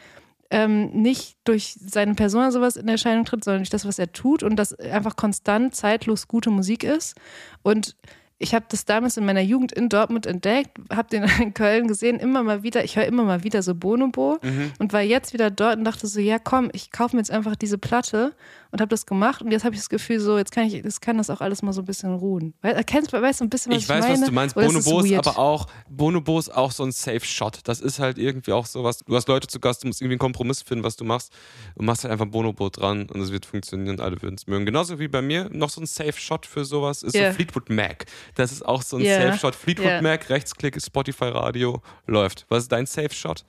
ähm, 0.51 0.91
nicht 0.91 1.37
durch 1.45 1.77
seine 1.79 2.15
Person 2.15 2.43
oder 2.43 2.53
sowas 2.53 2.77
in 2.77 2.89
Erscheinung 2.89 3.25
tritt, 3.25 3.45
sondern 3.45 3.63
durch 3.63 3.71
das, 3.71 3.87
was 3.87 3.99
er 3.99 4.13
tut 4.13 4.43
und 4.43 4.57
das 4.57 4.75
einfach 4.75 5.17
konstant, 5.17 5.75
zeitlos 5.75 6.29
gute 6.29 6.51
Musik 6.51 6.85
ist. 6.85 7.17
Und 7.63 7.97
ich 8.39 8.55
habe 8.55 8.67
das 8.69 8.85
damals 8.85 9.17
in 9.17 9.25
meiner 9.25 9.41
Jugend 9.41 9.73
in 9.73 9.89
Dortmund 9.89 10.27
entdeckt, 10.27 10.79
habe 10.93 11.09
den 11.09 11.25
in 11.41 11.55
Köln 11.55 11.89
gesehen, 11.89 12.19
immer 12.19 12.43
mal 12.43 12.63
wieder, 12.63 12.85
ich 12.85 12.97
höre 12.97 13.07
immer 13.07 13.25
mal 13.25 13.45
wieder 13.45 13.63
so 13.63 13.75
Bonobo 13.75 14.39
mhm. 14.43 14.73
und 14.79 14.93
war 14.93 15.01
jetzt 15.01 15.33
wieder 15.33 15.51
dort 15.51 15.79
und 15.79 15.85
dachte 15.85 16.07
so, 16.07 16.21
ja 16.21 16.39
komm, 16.39 16.71
ich 16.73 16.91
kaufe 16.91 17.17
mir 17.17 17.21
jetzt 17.21 17.31
einfach 17.31 17.57
diese 17.57 17.79
Platte 17.79 18.35
und 18.71 18.81
habe 18.81 18.89
das 18.89 19.07
gemacht 19.07 19.43
und 19.43 19.51
jetzt 19.53 19.65
habe 19.65 19.75
ich 19.75 19.81
das 19.81 19.89
Gefühl, 19.89 20.21
so, 20.21 20.39
jetzt 20.39 20.53
kann 20.53 20.67
ich, 20.67 20.73
jetzt 20.73 21.01
kann 21.01 21.19
das 21.19 21.31
auch 21.31 21.41
alles 21.41 21.63
mal 21.63 21.73
so 21.73 21.83
ein 21.83 21.85
bisschen 21.85 22.15
ruhen. 22.15 22.55
Weißt 22.63 23.13
du 23.13 23.23
weißt 23.23 23.43
ein 23.43 23.51
bisschen, 23.51 23.73
was 23.73 23.79
ich, 23.79 23.85
ich 23.85 23.89
weiß, 23.89 24.01
meine? 24.01 24.21
was 24.21 24.25
du 24.27 24.33
meinst. 24.33 24.55
Bonobo 24.55 25.01
ist 25.01 25.13
aber 25.15 25.39
auch, 25.39 25.67
Bonobo 25.89 26.39
ist 26.39 26.55
auch 26.55 26.73
so 26.73 26.85
ein 26.85 26.93
Safe-Shot. 26.93 27.61
Das 27.65 27.81
ist 27.81 27.99
halt 27.99 28.19
irgendwie 28.19 28.53
auch 28.53 28.67
sowas. 28.67 28.99
Du 29.07 29.15
hast 29.15 29.29
Leute 29.29 29.47
zu 29.47 29.61
Gast, 29.61 29.83
du 29.83 29.89
musst 29.89 30.01
irgendwie 30.01 30.15
einen 30.15 30.21
Kompromiss 30.21 30.63
finden, 30.63 30.85
was 30.85 30.97
du 30.97 31.05
machst. 31.05 31.33
Du 31.77 31.85
machst 31.85 32.05
halt 32.05 32.13
einfach 32.13 32.27
Bonobo 32.27 32.69
dran 32.71 33.09
und 33.11 33.21
es 33.21 33.33
wird 33.33 33.47
funktionieren, 33.47 34.01
alle 34.01 34.21
würden 34.23 34.37
es 34.37 34.47
mögen. 34.47 34.67
Genauso 34.67 34.99
wie 34.99 35.09
bei 35.09 35.23
mir 35.23 35.49
noch 35.51 35.71
so 35.71 35.81
ein 35.81 35.87
Safe-Shot 35.87 36.47
für 36.47 36.65
sowas 36.65 37.03
ist 37.03 37.15
yeah. 37.15 37.31
so 37.31 37.37
Fleetwood 37.37 37.71
Mac. 37.71 38.07
Das 38.35 38.53
ist 38.53 38.65
auch 38.65 38.83
so 38.83 38.97
ein 38.97 39.03
yeah. 39.03 39.23
Safe-Shot. 39.23 39.55
Fleetwood 39.55 39.87
yeah. 39.87 40.03
Mac, 40.03 40.29
Rechtsklick, 40.31 40.81
Spotify 40.81 41.29
Radio, 41.29 41.83
läuft. 42.07 42.47
Was 42.49 42.65
ist 42.65 42.73
dein 42.73 42.87
Safe-Shot? 42.87 43.45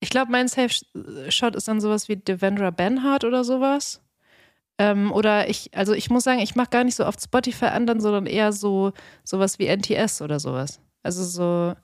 Ich 0.00 0.10
glaube, 0.10 0.30
mein 0.30 0.48
Safe-Shot 0.48 1.56
ist 1.56 1.68
dann 1.68 1.80
sowas 1.80 2.08
wie 2.08 2.16
Devendra 2.16 2.70
Benhart 2.70 3.24
oder 3.24 3.44
sowas. 3.44 4.02
Ähm, 4.78 5.10
oder 5.12 5.48
ich, 5.48 5.70
also 5.74 5.94
ich 5.94 6.10
muss 6.10 6.24
sagen, 6.24 6.40
ich 6.40 6.54
mache 6.54 6.70
gar 6.70 6.84
nicht 6.84 6.96
so 6.96 7.06
oft 7.06 7.22
Spotify 7.22 7.66
an, 7.66 7.86
sondern 8.00 8.26
eher 8.26 8.52
so 8.52 8.92
sowas 9.24 9.58
wie 9.58 9.66
NTS 9.74 10.20
oder 10.20 10.38
sowas. 10.38 10.80
Also 11.02 11.24
so, 11.24 11.74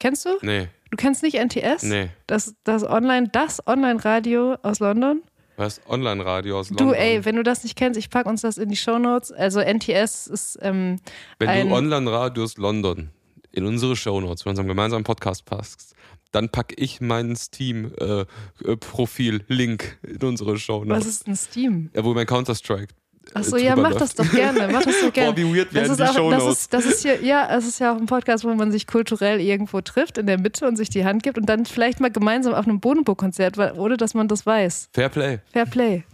kennst 0.00 0.24
du? 0.24 0.30
Nee. 0.42 0.68
Du 0.90 0.96
kennst 0.96 1.22
nicht 1.22 1.36
NTS? 1.36 1.82
Nee. 1.84 2.10
Das, 2.26 2.54
das 2.64 2.84
Online, 2.84 3.28
das 3.28 3.64
Online-Radio 3.66 4.56
aus 4.62 4.80
London? 4.80 5.22
Was? 5.56 5.80
Online-Radio 5.88 6.58
aus 6.58 6.70
London? 6.70 6.88
Du, 6.88 6.94
ey, 6.94 7.24
wenn 7.24 7.36
du 7.36 7.42
das 7.42 7.64
nicht 7.64 7.76
kennst, 7.76 7.98
ich 7.98 8.10
packe 8.10 8.28
uns 8.28 8.42
das 8.42 8.58
in 8.58 8.68
die 8.68 8.76
Shownotes. 8.76 9.32
Also 9.32 9.60
NTS 9.60 10.26
ist 10.26 10.58
ähm, 10.62 11.00
Wenn 11.38 11.68
du 11.68 11.74
Online-Radio 11.74 12.44
aus 12.44 12.56
London 12.56 13.10
in 13.52 13.66
unsere 13.66 13.96
Shownotes, 13.96 14.44
in 14.44 14.50
unserem 14.50 14.68
gemeinsamen 14.68 15.04
Podcast 15.04 15.44
passt, 15.44 15.94
dann 16.36 16.50
packe 16.50 16.74
ich 16.76 17.00
meinen 17.00 17.34
Steam-Profil-Link 17.34 19.98
äh, 20.02 20.10
in 20.10 20.22
unsere 20.22 20.58
Show. 20.58 20.84
Was 20.86 21.06
ist 21.06 21.26
ein 21.26 21.34
Steam? 21.34 21.88
Ja, 21.94 22.04
wo 22.04 22.12
mein 22.12 22.26
Counter-Strike. 22.26 22.92
Achso, 23.32 23.56
ja, 23.56 23.74
mach 23.74 23.88
läuft. 23.88 24.02
das 24.02 24.14
doch 24.14 24.30
gerne. 24.30 24.68
Mach 24.70 24.84
das 24.84 25.00
doch 25.00 25.10
gerne. 25.14 25.32
Boah, 25.32 25.38
wie 25.38 25.56
weird 25.56 25.72
werden 25.72 25.88
das 25.88 25.96
die 25.96 26.02
auch, 26.04 26.14
Shownotes. 26.14 26.44
das 26.44 26.58
ist, 26.58 26.74
das 26.74 26.84
ist 26.84 27.00
hier, 27.02 27.24
ja, 27.24 27.48
es 27.56 27.66
ist 27.66 27.78
ja 27.80 27.92
auch 27.92 27.96
ein 27.96 28.04
Podcast, 28.04 28.44
wo 28.44 28.54
man 28.54 28.70
sich 28.70 28.86
kulturell 28.86 29.40
irgendwo 29.40 29.80
trifft 29.80 30.18
in 30.18 30.26
der 30.26 30.38
Mitte 30.38 30.68
und 30.68 30.76
sich 30.76 30.90
die 30.90 31.06
Hand 31.06 31.22
gibt 31.22 31.38
und 31.38 31.46
dann 31.46 31.64
vielleicht 31.64 32.00
mal 32.00 32.10
gemeinsam 32.10 32.52
auf 32.52 32.68
einem 32.68 32.80
Bodenburg-Konzert, 32.80 33.56
ohne 33.78 33.96
dass 33.96 34.12
man 34.12 34.28
das 34.28 34.44
weiß. 34.44 34.90
Fair 34.92 35.08
Play. 35.08 35.38
Fair 35.52 35.64
Play. 35.64 36.04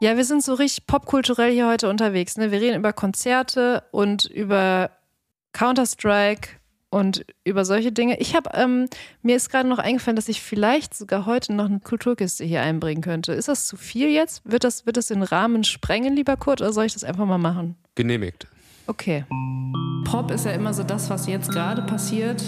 Ja, 0.00 0.16
wir 0.16 0.24
sind 0.24 0.42
so 0.42 0.54
richtig 0.54 0.86
popkulturell 0.86 1.52
hier 1.52 1.68
heute 1.68 1.90
unterwegs. 1.90 2.38
Ne? 2.38 2.50
Wir 2.50 2.62
reden 2.62 2.78
über 2.78 2.94
Konzerte 2.94 3.82
und 3.90 4.24
über 4.24 4.90
Counter-Strike 5.52 6.57
und 6.90 7.24
über 7.44 7.64
solche 7.64 7.92
Dinge. 7.92 8.18
Ich 8.20 8.34
habe, 8.34 8.50
ähm, 8.54 8.88
mir 9.22 9.36
ist 9.36 9.50
gerade 9.50 9.68
noch 9.68 9.78
eingefallen, 9.78 10.16
dass 10.16 10.28
ich 10.28 10.42
vielleicht 10.42 10.94
sogar 10.94 11.26
heute 11.26 11.52
noch 11.52 11.66
eine 11.66 11.80
Kulturkiste 11.80 12.44
hier 12.44 12.62
einbringen 12.62 13.02
könnte. 13.02 13.32
Ist 13.32 13.48
das 13.48 13.66
zu 13.66 13.76
viel 13.76 14.08
jetzt? 14.08 14.42
Wird 14.50 14.64
das, 14.64 14.86
wird 14.86 14.96
das 14.96 15.06
den 15.06 15.22
Rahmen 15.22 15.64
sprengen, 15.64 16.14
lieber 16.14 16.36
Kurt, 16.36 16.60
oder 16.60 16.72
soll 16.72 16.86
ich 16.86 16.94
das 16.94 17.04
einfach 17.04 17.26
mal 17.26 17.38
machen? 17.38 17.76
Genehmigt. 17.94 18.46
Okay. 18.86 19.24
Pop 20.04 20.30
ist 20.30 20.46
ja 20.46 20.52
immer 20.52 20.72
so 20.72 20.82
das, 20.82 21.10
was 21.10 21.26
jetzt 21.26 21.50
gerade 21.50 21.82
passiert. 21.82 22.42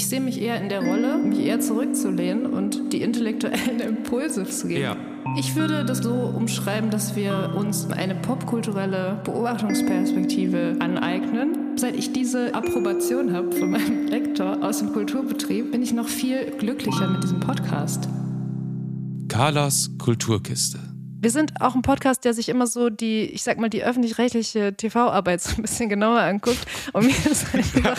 Ich 0.00 0.08
sehe 0.08 0.22
mich 0.22 0.40
eher 0.40 0.58
in 0.58 0.70
der 0.70 0.82
Rolle, 0.82 1.18
mich 1.18 1.40
eher 1.40 1.60
zurückzulehnen 1.60 2.46
und 2.46 2.90
die 2.94 3.02
intellektuellen 3.02 3.80
Impulse 3.86 4.44
zu 4.44 4.66
geben. 4.66 4.80
Ja. 4.80 4.96
Ich 5.38 5.56
würde 5.56 5.84
das 5.84 5.98
so 5.98 6.14
umschreiben, 6.14 6.88
dass 6.88 7.16
wir 7.16 7.52
uns 7.54 7.86
eine 7.90 8.14
popkulturelle 8.14 9.20
Beobachtungsperspektive 9.24 10.76
aneignen. 10.78 11.76
Seit 11.76 11.96
ich 11.96 12.14
diese 12.14 12.54
Approbation 12.54 13.34
habe 13.34 13.52
von 13.52 13.72
meinem 13.72 14.06
Lektor 14.08 14.62
aus 14.62 14.78
dem 14.78 14.90
Kulturbetrieb, 14.94 15.70
bin 15.70 15.82
ich 15.82 15.92
noch 15.92 16.08
viel 16.08 16.46
glücklicher 16.58 17.06
mit 17.06 17.22
diesem 17.22 17.40
Podcast. 17.40 18.08
Carlas 19.28 19.90
Kulturkiste. 19.98 20.89
Wir 21.22 21.30
sind 21.30 21.60
auch 21.60 21.74
ein 21.74 21.82
Podcast, 21.82 22.24
der 22.24 22.32
sich 22.32 22.48
immer 22.48 22.66
so 22.66 22.88
die, 22.88 23.24
ich 23.24 23.42
sag 23.42 23.58
mal, 23.58 23.68
die 23.68 23.84
öffentlich-rechtliche 23.84 24.74
TV-Arbeit 24.74 25.42
so 25.42 25.54
ein 25.56 25.62
bisschen 25.62 25.90
genauer 25.90 26.20
anguckt. 26.20 26.66
Und 26.94 27.04
mir 27.04 27.30
ist 27.30 27.54
einfach, 27.54 27.98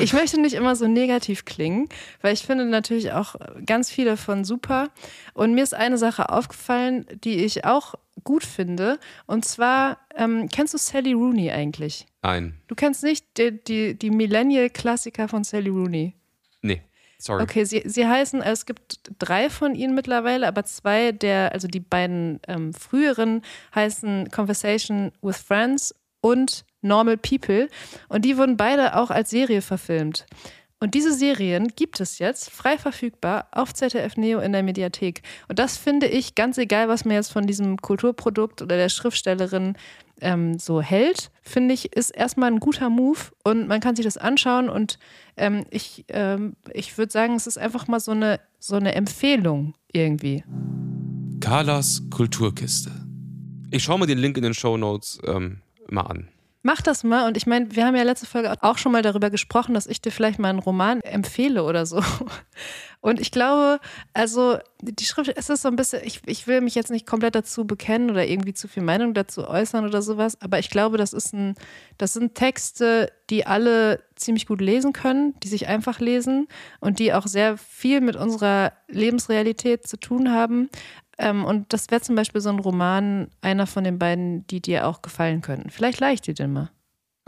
ich 0.00 0.12
möchte 0.12 0.40
nicht 0.40 0.54
immer 0.54 0.76
so 0.76 0.86
negativ 0.86 1.44
klingen, 1.44 1.88
weil 2.22 2.32
ich 2.32 2.42
finde 2.42 2.66
natürlich 2.66 3.10
auch 3.10 3.34
ganz 3.66 3.90
viele 3.90 4.16
von 4.16 4.44
super. 4.44 4.90
Und 5.34 5.52
mir 5.52 5.64
ist 5.64 5.74
eine 5.74 5.98
Sache 5.98 6.28
aufgefallen, 6.28 7.06
die 7.24 7.44
ich 7.44 7.64
auch 7.64 7.96
gut 8.22 8.44
finde. 8.44 9.00
Und 9.26 9.44
zwar, 9.44 9.98
ähm, 10.14 10.48
kennst 10.48 10.72
du 10.72 10.78
Sally 10.78 11.12
Rooney 11.12 11.50
eigentlich? 11.50 12.06
Nein. 12.22 12.54
Du 12.68 12.76
kennst 12.76 13.02
nicht 13.02 13.26
die, 13.36 13.64
die, 13.64 13.98
die 13.98 14.10
Millennial-Klassiker 14.10 15.26
von 15.26 15.42
Sally 15.42 15.70
Rooney? 15.70 16.14
Sorry. 17.20 17.42
Okay, 17.42 17.64
sie, 17.64 17.82
sie 17.84 18.06
heißen, 18.06 18.40
es 18.40 18.64
gibt 18.64 18.98
drei 19.18 19.50
von 19.50 19.74
ihnen 19.74 19.94
mittlerweile, 19.94 20.48
aber 20.48 20.64
zwei 20.64 21.12
der, 21.12 21.52
also 21.52 21.68
die 21.68 21.80
beiden 21.80 22.40
ähm, 22.48 22.72
früheren 22.72 23.42
heißen 23.74 24.30
Conversation 24.30 25.12
with 25.20 25.36
Friends 25.36 25.94
und 26.22 26.64
Normal 26.80 27.18
People. 27.18 27.68
Und 28.08 28.24
die 28.24 28.38
wurden 28.38 28.56
beide 28.56 28.96
auch 28.96 29.10
als 29.10 29.28
Serie 29.28 29.60
verfilmt. 29.60 30.24
Und 30.82 30.94
diese 30.94 31.12
Serien 31.12 31.68
gibt 31.76 32.00
es 32.00 32.18
jetzt 32.18 32.48
frei 32.48 32.78
verfügbar 32.78 33.48
auf 33.52 33.74
ZDF 33.74 34.16
Neo 34.16 34.40
in 34.40 34.52
der 34.52 34.62
Mediathek. 34.62 35.20
Und 35.46 35.58
das 35.58 35.76
finde 35.76 36.06
ich, 36.06 36.34
ganz 36.34 36.56
egal, 36.56 36.88
was 36.88 37.04
man 37.04 37.16
jetzt 37.16 37.32
von 37.32 37.46
diesem 37.46 37.76
Kulturprodukt 37.76 38.62
oder 38.62 38.78
der 38.78 38.88
Schriftstellerin 38.88 39.76
ähm, 40.20 40.58
so 40.58 40.80
hält, 40.80 41.30
finde 41.42 41.74
ich, 41.74 41.96
ist 41.96 42.10
erstmal 42.10 42.50
ein 42.50 42.60
guter 42.60 42.90
Move 42.90 43.18
und 43.44 43.68
man 43.68 43.80
kann 43.80 43.96
sich 43.96 44.04
das 44.04 44.16
anschauen 44.16 44.68
und 44.68 44.98
ähm, 45.36 45.64
ich, 45.70 46.04
ähm, 46.08 46.56
ich 46.72 46.96
würde 46.98 47.12
sagen, 47.12 47.34
es 47.34 47.46
ist 47.46 47.58
einfach 47.58 47.88
mal 47.88 48.00
so 48.00 48.12
eine, 48.12 48.40
so 48.58 48.76
eine 48.76 48.94
Empfehlung 48.94 49.74
irgendwie. 49.92 50.44
Carlas 51.40 52.02
Kulturkiste. 52.10 52.90
Ich 53.70 53.82
schaue 53.82 53.98
mir 53.98 54.06
den 54.06 54.18
Link 54.18 54.36
in 54.36 54.42
den 54.42 54.54
Show 54.54 54.76
Notes 54.76 55.18
ähm, 55.24 55.60
mal 55.88 56.02
an. 56.02 56.28
Mach 56.62 56.82
das 56.82 57.04
mal. 57.04 57.26
Und 57.26 57.38
ich 57.38 57.46
meine, 57.46 57.74
wir 57.74 57.86
haben 57.86 57.96
ja 57.96 58.02
letzte 58.02 58.26
Folge 58.26 58.52
auch 58.60 58.76
schon 58.76 58.92
mal 58.92 59.00
darüber 59.00 59.30
gesprochen, 59.30 59.72
dass 59.72 59.86
ich 59.86 60.02
dir 60.02 60.12
vielleicht 60.12 60.38
mal 60.38 60.50
einen 60.50 60.58
Roman 60.58 61.00
empfehle 61.00 61.64
oder 61.64 61.86
so. 61.86 62.02
Und 63.02 63.18
ich 63.18 63.30
glaube, 63.30 63.80
also 64.12 64.58
die 64.82 65.06
Schrift, 65.06 65.32
es 65.34 65.48
ist 65.48 65.62
so 65.62 65.68
ein 65.68 65.76
bisschen, 65.76 66.02
ich, 66.04 66.20
ich 66.26 66.46
will 66.46 66.60
mich 66.60 66.74
jetzt 66.74 66.90
nicht 66.90 67.06
komplett 67.06 67.34
dazu 67.34 67.66
bekennen 67.66 68.10
oder 68.10 68.26
irgendwie 68.26 68.52
zu 68.52 68.68
viel 68.68 68.82
Meinung 68.82 69.14
dazu 69.14 69.48
äußern 69.48 69.86
oder 69.86 70.02
sowas, 70.02 70.38
aber 70.42 70.58
ich 70.58 70.68
glaube, 70.68 70.98
das 70.98 71.14
ist 71.14 71.32
ein, 71.32 71.54
das 71.96 72.12
sind 72.12 72.34
Texte, 72.34 73.10
die 73.30 73.46
alle 73.46 74.02
ziemlich 74.16 74.46
gut 74.46 74.60
lesen 74.60 74.92
können, 74.92 75.34
die 75.40 75.48
sich 75.48 75.66
einfach 75.66 76.00
lesen 76.00 76.46
und 76.80 76.98
die 76.98 77.14
auch 77.14 77.26
sehr 77.26 77.56
viel 77.56 78.02
mit 78.02 78.16
unserer 78.16 78.74
Lebensrealität 78.88 79.86
zu 79.86 79.96
tun 79.96 80.30
haben. 80.30 80.68
Ähm, 81.20 81.44
und 81.44 81.72
das 81.72 81.90
wäre 81.90 82.00
zum 82.00 82.16
Beispiel 82.16 82.40
so 82.40 82.48
ein 82.48 82.58
Roman, 82.58 83.28
einer 83.42 83.66
von 83.66 83.84
den 83.84 83.98
beiden, 83.98 84.46
die 84.46 84.60
dir 84.60 84.86
auch 84.86 85.02
gefallen 85.02 85.42
könnten. 85.42 85.70
Vielleicht 85.70 86.00
leicht 86.00 86.26
dir 86.26 86.34
den 86.34 86.52
mal. 86.52 86.70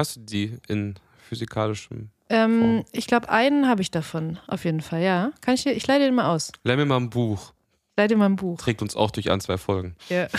Hast 0.01 0.17
du 0.17 0.21
die 0.21 0.57
in 0.67 0.95
physikalischem? 1.29 2.09
Ähm, 2.31 2.85
ich 2.93 3.07
glaube, 3.07 3.29
einen 3.29 3.69
habe 3.69 3.83
ich 3.83 3.91
davon, 3.91 4.39
auf 4.49 4.65
jeden 4.65 4.81
Fall, 4.81 5.03
ja. 5.03 5.33
Kann 5.43 5.55
ich 5.55 5.65
dir, 5.65 5.73
ich 5.73 5.87
leih 5.87 5.99
dir 5.99 6.07
den 6.07 6.15
mal 6.15 6.35
aus. 6.35 6.53
Leih 6.65 6.77
mir 6.77 6.87
mal 6.87 6.97
ein 6.97 7.11
Buch. 7.11 7.53
Leih 7.99 8.09
dir 8.09 8.17
mal 8.17 8.27
ein 8.27 8.37
Buch. 8.37 8.59
Trägt 8.59 8.81
uns 8.81 8.97
auch 8.97 9.11
durch 9.11 9.31
ein, 9.31 9.41
zwei 9.41 9.59
Folgen. 9.59 9.95
Ja. 10.09 10.29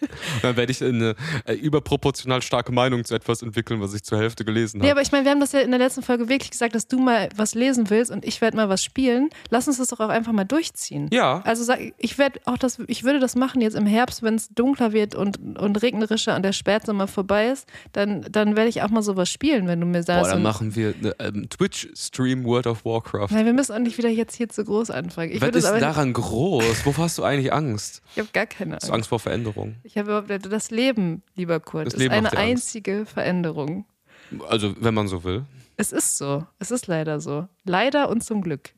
dann 0.42 0.56
werde 0.56 0.72
ich 0.72 0.82
eine 0.82 1.14
äh, 1.44 1.54
überproportional 1.54 2.42
starke 2.42 2.72
Meinung 2.72 3.04
zu 3.04 3.14
etwas 3.14 3.42
entwickeln, 3.42 3.80
was 3.80 3.94
ich 3.94 4.02
zur 4.02 4.18
Hälfte 4.18 4.44
gelesen 4.44 4.80
habe. 4.80 4.88
Ja, 4.88 4.94
aber 4.94 5.02
ich 5.02 5.12
meine, 5.12 5.24
wir 5.24 5.30
haben 5.30 5.40
das 5.40 5.52
ja 5.52 5.60
in 5.60 5.70
der 5.70 5.78
letzten 5.78 6.02
Folge 6.02 6.28
wirklich 6.28 6.50
gesagt, 6.50 6.74
dass 6.74 6.86
du 6.86 6.98
mal 6.98 7.28
was 7.36 7.54
lesen 7.54 7.90
willst 7.90 8.10
und 8.10 8.24
ich 8.24 8.40
werde 8.40 8.56
mal 8.56 8.68
was 8.68 8.82
spielen. 8.82 9.30
Lass 9.50 9.68
uns 9.68 9.78
das 9.78 9.88
doch 9.88 10.00
auch 10.00 10.08
einfach 10.08 10.32
mal 10.32 10.44
durchziehen. 10.44 11.08
Ja. 11.12 11.42
Also 11.44 11.64
sag, 11.64 11.80
ich 11.98 12.18
werde 12.18 12.40
auch 12.44 12.58
das, 12.58 12.78
ich 12.86 13.04
würde 13.04 13.20
das 13.20 13.36
machen 13.36 13.60
jetzt 13.60 13.74
im 13.74 13.86
Herbst, 13.86 14.22
wenn 14.22 14.34
es 14.34 14.48
dunkler 14.48 14.92
wird 14.92 15.14
und, 15.14 15.38
und 15.58 15.82
regnerischer 15.82 16.36
und 16.36 16.42
der 16.42 16.52
Spätsommer 16.52 17.06
vorbei 17.06 17.48
ist, 17.48 17.66
dann, 17.92 18.26
dann 18.30 18.56
werde 18.56 18.68
ich 18.68 18.82
auch 18.82 18.90
mal 18.90 19.02
sowas 19.02 19.30
spielen, 19.30 19.66
wenn 19.66 19.80
du 19.80 19.86
mir 19.86 20.02
sagst. 20.02 20.24
Boah, 20.24 20.34
dann 20.34 20.42
machen 20.42 20.74
wir 20.74 20.94
eine 20.98 21.14
ähm, 21.18 21.48
Twitch-Stream 21.48 22.44
World 22.44 22.66
of 22.66 22.84
Warcraft. 22.84 23.28
Nein, 23.30 23.46
wir 23.46 23.52
müssen 23.52 23.72
auch 23.72 23.78
nicht 23.78 23.98
wieder 23.98 24.08
jetzt 24.08 24.36
hier 24.36 24.48
zu 24.48 24.64
groß 24.64 24.90
anfangen. 24.90 25.32
Ich 25.32 25.40
was 25.40 25.50
ist 25.50 25.64
daran 25.64 26.12
groß? 26.12 26.84
Wovor 26.84 27.04
hast 27.04 27.18
du 27.18 27.24
eigentlich 27.24 27.52
Angst? 27.52 28.02
Ich 28.14 28.18
habe 28.18 28.28
gar 28.32 28.46
keine 28.46 28.74
Angst. 28.74 28.84
Hast 28.84 28.90
du 28.90 28.94
Angst 28.94 29.08
vor 29.08 29.20
Veränderung? 29.20 29.76
Ich 29.90 29.98
habe 29.98 30.22
überhaupt 30.22 30.52
das 30.52 30.70
Leben, 30.70 31.24
lieber 31.34 31.58
Kurt, 31.58 31.86
das 31.86 31.94
ist 31.94 31.98
Leben 31.98 32.14
eine 32.14 32.30
einzige 32.36 33.06
Veränderung. 33.06 33.86
Also, 34.48 34.72
wenn 34.78 34.94
man 34.94 35.08
so 35.08 35.24
will. 35.24 35.44
Es 35.76 35.90
ist 35.90 36.16
so. 36.16 36.46
Es 36.60 36.70
ist 36.70 36.86
leider 36.86 37.18
so. 37.18 37.48
Leider 37.64 38.08
und 38.08 38.22
zum 38.22 38.40
Glück. 38.40 38.72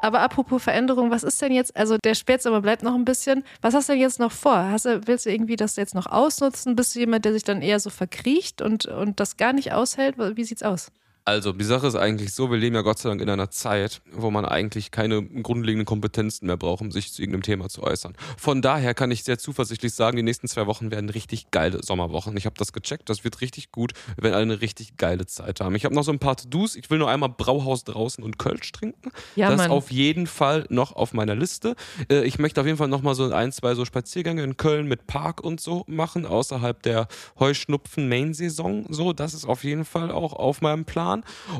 Aber 0.00 0.20
apropos 0.20 0.62
Veränderung, 0.62 1.10
was 1.10 1.22
ist 1.22 1.42
denn 1.42 1.52
jetzt? 1.52 1.76
Also 1.76 1.98
der 1.98 2.14
Spätsommer 2.14 2.62
bleibt 2.62 2.82
noch 2.82 2.94
ein 2.94 3.04
bisschen. 3.04 3.44
Was 3.60 3.74
hast 3.74 3.90
du 3.90 3.92
denn 3.92 4.00
jetzt 4.00 4.18
noch 4.18 4.32
vor? 4.32 4.56
Hast 4.56 4.86
du, 4.86 5.06
willst 5.06 5.26
du 5.26 5.30
irgendwie 5.30 5.56
das 5.56 5.76
jetzt 5.76 5.94
noch 5.94 6.06
ausnutzen? 6.06 6.74
Bist 6.74 6.94
du 6.94 7.00
jemand, 7.00 7.26
der 7.26 7.34
sich 7.34 7.44
dann 7.44 7.60
eher 7.60 7.78
so 7.78 7.90
verkriecht 7.90 8.62
und, 8.62 8.86
und 8.86 9.20
das 9.20 9.36
gar 9.36 9.52
nicht 9.52 9.72
aushält? 9.72 10.16
Wie 10.16 10.44
sieht's 10.44 10.62
aus? 10.62 10.90
Also, 11.24 11.52
die 11.52 11.64
Sache 11.64 11.86
ist 11.86 11.94
eigentlich 11.94 12.34
so, 12.34 12.50
wir 12.50 12.58
leben 12.58 12.74
ja 12.74 12.82
Gott 12.82 12.98
sei 12.98 13.08
Dank 13.08 13.20
in 13.20 13.30
einer 13.30 13.50
Zeit, 13.50 14.02
wo 14.10 14.32
man 14.32 14.44
eigentlich 14.44 14.90
keine 14.90 15.22
grundlegenden 15.22 15.86
Kompetenzen 15.86 16.46
mehr 16.46 16.56
braucht, 16.56 16.80
um 16.80 16.90
sich 16.90 17.12
zu 17.12 17.22
irgendeinem 17.22 17.42
Thema 17.42 17.68
zu 17.68 17.84
äußern. 17.84 18.14
Von 18.36 18.60
daher 18.60 18.92
kann 18.94 19.12
ich 19.12 19.22
sehr 19.22 19.38
zuversichtlich 19.38 19.94
sagen, 19.94 20.16
die 20.16 20.24
nächsten 20.24 20.48
zwei 20.48 20.66
Wochen 20.66 20.90
werden 20.90 21.08
richtig 21.10 21.52
geile 21.52 21.80
Sommerwochen. 21.82 22.36
Ich 22.36 22.44
habe 22.44 22.56
das 22.58 22.72
gecheckt, 22.72 23.08
das 23.08 23.22
wird 23.22 23.40
richtig 23.40 23.70
gut. 23.70 23.92
Wir 24.16 24.24
werden 24.24 24.34
alle 24.34 24.42
eine 24.42 24.60
richtig 24.60 24.96
geile 24.96 25.26
Zeit 25.26 25.60
haben. 25.60 25.76
Ich 25.76 25.84
habe 25.84 25.94
noch 25.94 26.02
so 26.02 26.10
ein 26.10 26.18
paar 26.18 26.36
To-Dos. 26.36 26.74
Ich 26.74 26.90
will 26.90 26.98
nur 26.98 27.08
einmal 27.08 27.28
Brauhaus 27.28 27.84
draußen 27.84 28.24
und 28.24 28.38
Kölsch 28.38 28.72
trinken. 28.72 29.10
Ja, 29.36 29.48
das 29.48 29.58
Mann. 29.58 29.66
ist 29.66 29.72
auf 29.72 29.92
jeden 29.92 30.26
Fall 30.26 30.66
noch 30.70 30.96
auf 30.96 31.12
meiner 31.12 31.36
Liste. 31.36 31.76
Äh, 32.10 32.24
ich 32.24 32.40
möchte 32.40 32.60
auf 32.60 32.66
jeden 32.66 32.78
Fall 32.78 32.88
noch 32.88 33.02
mal 33.02 33.14
so 33.14 33.32
ein, 33.32 33.52
zwei 33.52 33.76
so 33.76 33.84
Spaziergänge 33.84 34.42
in 34.42 34.56
Köln 34.56 34.88
mit 34.88 35.06
Park 35.06 35.40
und 35.40 35.60
so 35.60 35.84
machen, 35.86 36.26
außerhalb 36.26 36.82
der 36.82 37.06
Heuschnupfen-Main-Saison. 37.38 38.86
So, 38.88 39.12
das 39.12 39.34
ist 39.34 39.44
auf 39.44 39.62
jeden 39.62 39.84
Fall 39.84 40.10
auch 40.10 40.32
auf 40.32 40.62
meinem 40.62 40.84
Plan. 40.84 41.11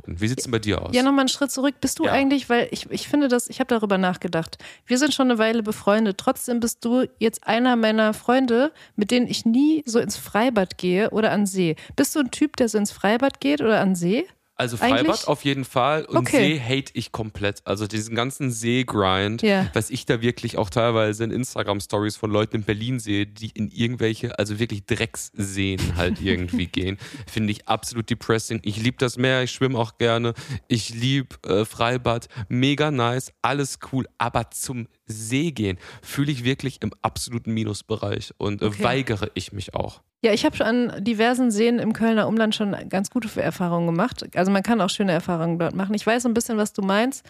Und 0.06 0.20
wie 0.20 0.28
sieht 0.28 0.38
es 0.38 0.44
denn 0.44 0.52
bei 0.52 0.58
dir 0.58 0.82
aus? 0.82 0.94
Ja, 0.94 1.02
nochmal 1.02 1.20
einen 1.20 1.28
Schritt 1.28 1.50
zurück. 1.50 1.74
Bist 1.80 1.98
du 1.98 2.04
ja. 2.04 2.12
eigentlich, 2.12 2.48
weil 2.48 2.68
ich, 2.70 2.90
ich 2.90 3.08
finde 3.08 3.28
das, 3.28 3.48
ich 3.48 3.60
habe 3.60 3.68
darüber 3.68 3.98
nachgedacht. 3.98 4.58
Wir 4.86 4.98
sind 4.98 5.14
schon 5.14 5.30
eine 5.30 5.38
Weile 5.38 5.62
befreundet. 5.62 6.18
Trotzdem 6.18 6.60
bist 6.60 6.84
du 6.84 7.06
jetzt 7.18 7.46
einer 7.46 7.76
meiner 7.76 8.14
Freunde, 8.14 8.72
mit 8.96 9.10
denen 9.10 9.26
ich 9.26 9.44
nie 9.44 9.82
so 9.86 9.98
ins 9.98 10.16
Freibad 10.16 10.78
gehe 10.78 11.10
oder 11.10 11.30
an 11.30 11.46
See. 11.46 11.76
Bist 11.96 12.14
du 12.14 12.20
ein 12.20 12.30
Typ, 12.30 12.56
der 12.56 12.68
so 12.68 12.78
ins 12.78 12.92
Freibad 12.92 13.40
geht 13.40 13.60
oder 13.60 13.80
an 13.80 13.94
See? 13.94 14.26
Also 14.62 14.76
Freibad 14.76 15.00
Eigentlich? 15.00 15.26
auf 15.26 15.44
jeden 15.44 15.64
Fall 15.64 16.04
und 16.04 16.18
okay. 16.18 16.54
See 16.54 16.60
hate 16.60 16.92
ich 16.94 17.10
komplett. 17.10 17.62
Also 17.64 17.88
diesen 17.88 18.14
ganzen 18.14 18.52
See-Grind, 18.52 19.42
yeah. 19.42 19.68
was 19.72 19.90
ich 19.90 20.06
da 20.06 20.22
wirklich 20.22 20.56
auch 20.56 20.70
teilweise 20.70 21.24
in 21.24 21.32
Instagram-Stories 21.32 22.16
von 22.16 22.30
Leuten 22.30 22.58
in 22.58 22.62
Berlin 22.62 23.00
sehe, 23.00 23.26
die 23.26 23.50
in 23.54 23.72
irgendwelche, 23.72 24.38
also 24.38 24.60
wirklich 24.60 24.86
Drecksseen 24.86 25.96
halt 25.96 26.20
irgendwie 26.22 26.66
gehen, 26.66 26.96
finde 27.26 27.50
ich 27.50 27.66
absolut 27.66 28.08
depressing. 28.08 28.60
Ich 28.62 28.76
liebe 28.76 28.98
das 28.98 29.16
Meer, 29.16 29.42
ich 29.42 29.50
schwimme 29.50 29.76
auch 29.76 29.98
gerne, 29.98 30.32
ich 30.68 30.90
liebe 30.90 31.34
äh, 31.44 31.64
Freibad, 31.64 32.28
mega 32.48 32.92
nice, 32.92 33.32
alles 33.42 33.80
cool, 33.92 34.06
aber 34.18 34.52
zum 34.52 34.86
See 35.12 35.52
gehen 35.52 35.78
fühle 36.02 36.32
ich 36.32 36.44
wirklich 36.44 36.82
im 36.82 36.92
absoluten 37.02 37.52
Minusbereich 37.52 38.32
und 38.38 38.62
äh, 38.62 38.66
okay. 38.66 38.82
weigere 38.82 39.30
ich 39.34 39.52
mich 39.52 39.74
auch. 39.74 40.00
Ja, 40.24 40.32
ich 40.32 40.44
habe 40.44 40.56
schon 40.56 40.66
an 40.66 41.04
diversen 41.04 41.50
Seen 41.50 41.78
im 41.78 41.92
Kölner 41.92 42.28
Umland 42.28 42.54
schon 42.54 42.76
ganz 42.88 43.10
gute 43.10 43.40
Erfahrungen 43.40 43.86
gemacht. 43.86 44.24
Also 44.36 44.52
man 44.52 44.62
kann 44.62 44.80
auch 44.80 44.90
schöne 44.90 45.12
Erfahrungen 45.12 45.58
dort 45.58 45.74
machen. 45.74 45.94
Ich 45.94 46.06
weiß 46.06 46.26
ein 46.26 46.34
bisschen, 46.34 46.58
was 46.58 46.72
du 46.72 46.82
meinst. 46.82 47.24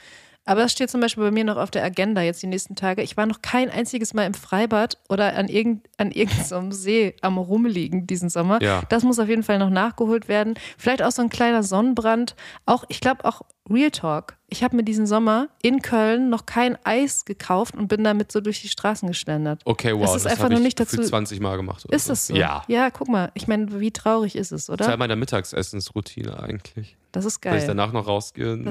Aber 0.45 0.63
das 0.63 0.73
steht 0.73 0.91
zum 0.91 1.01
Beispiel 1.01 1.23
bei 1.23 1.31
mir 1.31 1.45
noch 1.45 1.57
auf 1.57 1.71
der 1.71 1.85
Agenda 1.85 2.21
jetzt 2.21 2.43
die 2.43 2.49
nächsten 2.49 2.75
Tage. 2.75 3.03
Ich 3.03 3.17
war 3.17 3.27
noch 3.27 3.43
kein 3.43 3.71
einziges 3.71 4.13
Mal 4.13 4.27
im 4.27 4.35
Freibad 4.35 4.99
oder 5.09 5.37
an, 5.37 5.49
irgend, 5.49 5.89
an 5.99 6.11
irgendeinem 6.11 6.73
See 6.73 7.15
am 7.21 7.39
Rumliegen 7.39 8.07
diesen 8.07 8.29
Sommer. 8.29 8.61
Ja. 8.61 8.83
Das 8.89 9.05
muss 9.05 9.21
auf 9.21 9.29
jeden 9.29 9.45
Fall 9.45 9.59
noch 9.59 9.71
nachgeholt 9.71 10.29
werden. 10.29 10.55
Vielleicht 10.77 11.03
auch 11.03 11.13
so 11.13 11.23
ein 11.23 11.31
kleiner 11.31 11.63
Sonnenbrand. 11.63 12.35
Auch, 12.67 12.85
ich 12.89 13.01
glaube 13.01 13.25
auch 13.25 13.43
Real 13.71 13.93
Talk. 13.93 14.37
Ich 14.53 14.63
habe 14.63 14.77
mir 14.77 14.85
diesen 14.85 15.07
Sommer 15.07 15.49
in 15.63 15.81
Köln 15.81 16.29
noch 16.29 16.45
kein 16.45 16.77
Eis 16.85 17.25
gekauft 17.25 17.75
und 17.75 17.89
bin 17.89 18.05
damit 18.05 18.31
so 18.31 18.43
durch 18.43 18.61
die 18.61 18.69
Straßen 18.69 19.09
geschlendert. 19.09 19.63
Okay, 19.65 19.95
wow. 19.95 20.03
Das 20.03 20.17
ist 20.17 20.27
das 20.27 20.33
einfach 20.33 20.51
noch 20.51 20.61
nicht 20.61 20.79
dazu. 20.79 21.03
20 21.03 21.41
Mal 21.41 21.57
gemacht. 21.57 21.87
ist 21.87 22.11
das 22.11 22.27
so? 22.27 22.35
Ja. 22.35 22.63
Ja, 22.69 22.91
guck 22.91 23.09
mal. 23.09 23.31
Ich 23.33 23.49
meine, 23.49 23.81
wie 23.81 23.91
traurig 23.93 24.37
ist 24.37 24.53
es, 24.53 24.69
oder? 24.69 24.85
Teil 24.85 24.99
meiner 24.99 25.17
Mittagsessensroutine 25.17 26.39
eigentlich. 26.39 26.99
Das 27.13 27.25
ist 27.25 27.41
geil. 27.41 27.55
Dass 27.55 27.63
ich 27.63 27.67
danach 27.67 27.93
noch 27.93 28.07
rausgehe 28.07 28.53
und 28.53 28.69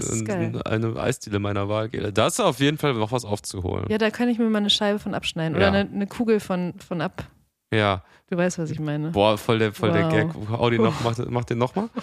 eine 0.68 0.96
Eisdiele 0.98 1.40
meiner 1.40 1.68
Wahl 1.68 1.90
gehe. 1.90 2.14
Da 2.14 2.28
ist 2.28 2.40
auf 2.40 2.60
jeden 2.60 2.78
Fall 2.78 2.94
noch 2.94 3.12
was 3.12 3.26
aufzuholen. 3.26 3.88
Ja, 3.90 3.98
da 3.98 4.12
kann 4.12 4.30
ich 4.30 4.38
mir 4.38 4.48
mal 4.52 4.60
eine 4.60 4.70
Scheibe 4.70 5.00
von 5.00 5.16
abschneiden. 5.16 5.56
Oder 5.56 5.66
ja. 5.66 5.74
eine, 5.74 5.90
eine, 5.90 6.06
Kugel 6.06 6.40
von, 6.40 6.76
von 6.78 7.02
ab. 7.02 7.24
Ja. 7.74 8.04
Du 8.30 8.38
weißt, 8.38 8.60
was 8.60 8.70
ich 8.70 8.80
meine. 8.80 9.10
Boah, 9.10 9.36
voll 9.36 9.58
der, 9.58 9.74
voll 9.74 9.90
wow. 9.90 10.12
der 10.12 10.26
Gag. 10.26 10.36
Audi 10.52 10.78
noch, 10.78 11.02
mach, 11.04 11.18
mach 11.28 11.46
den 11.46 11.58
nochmal. 11.58 11.90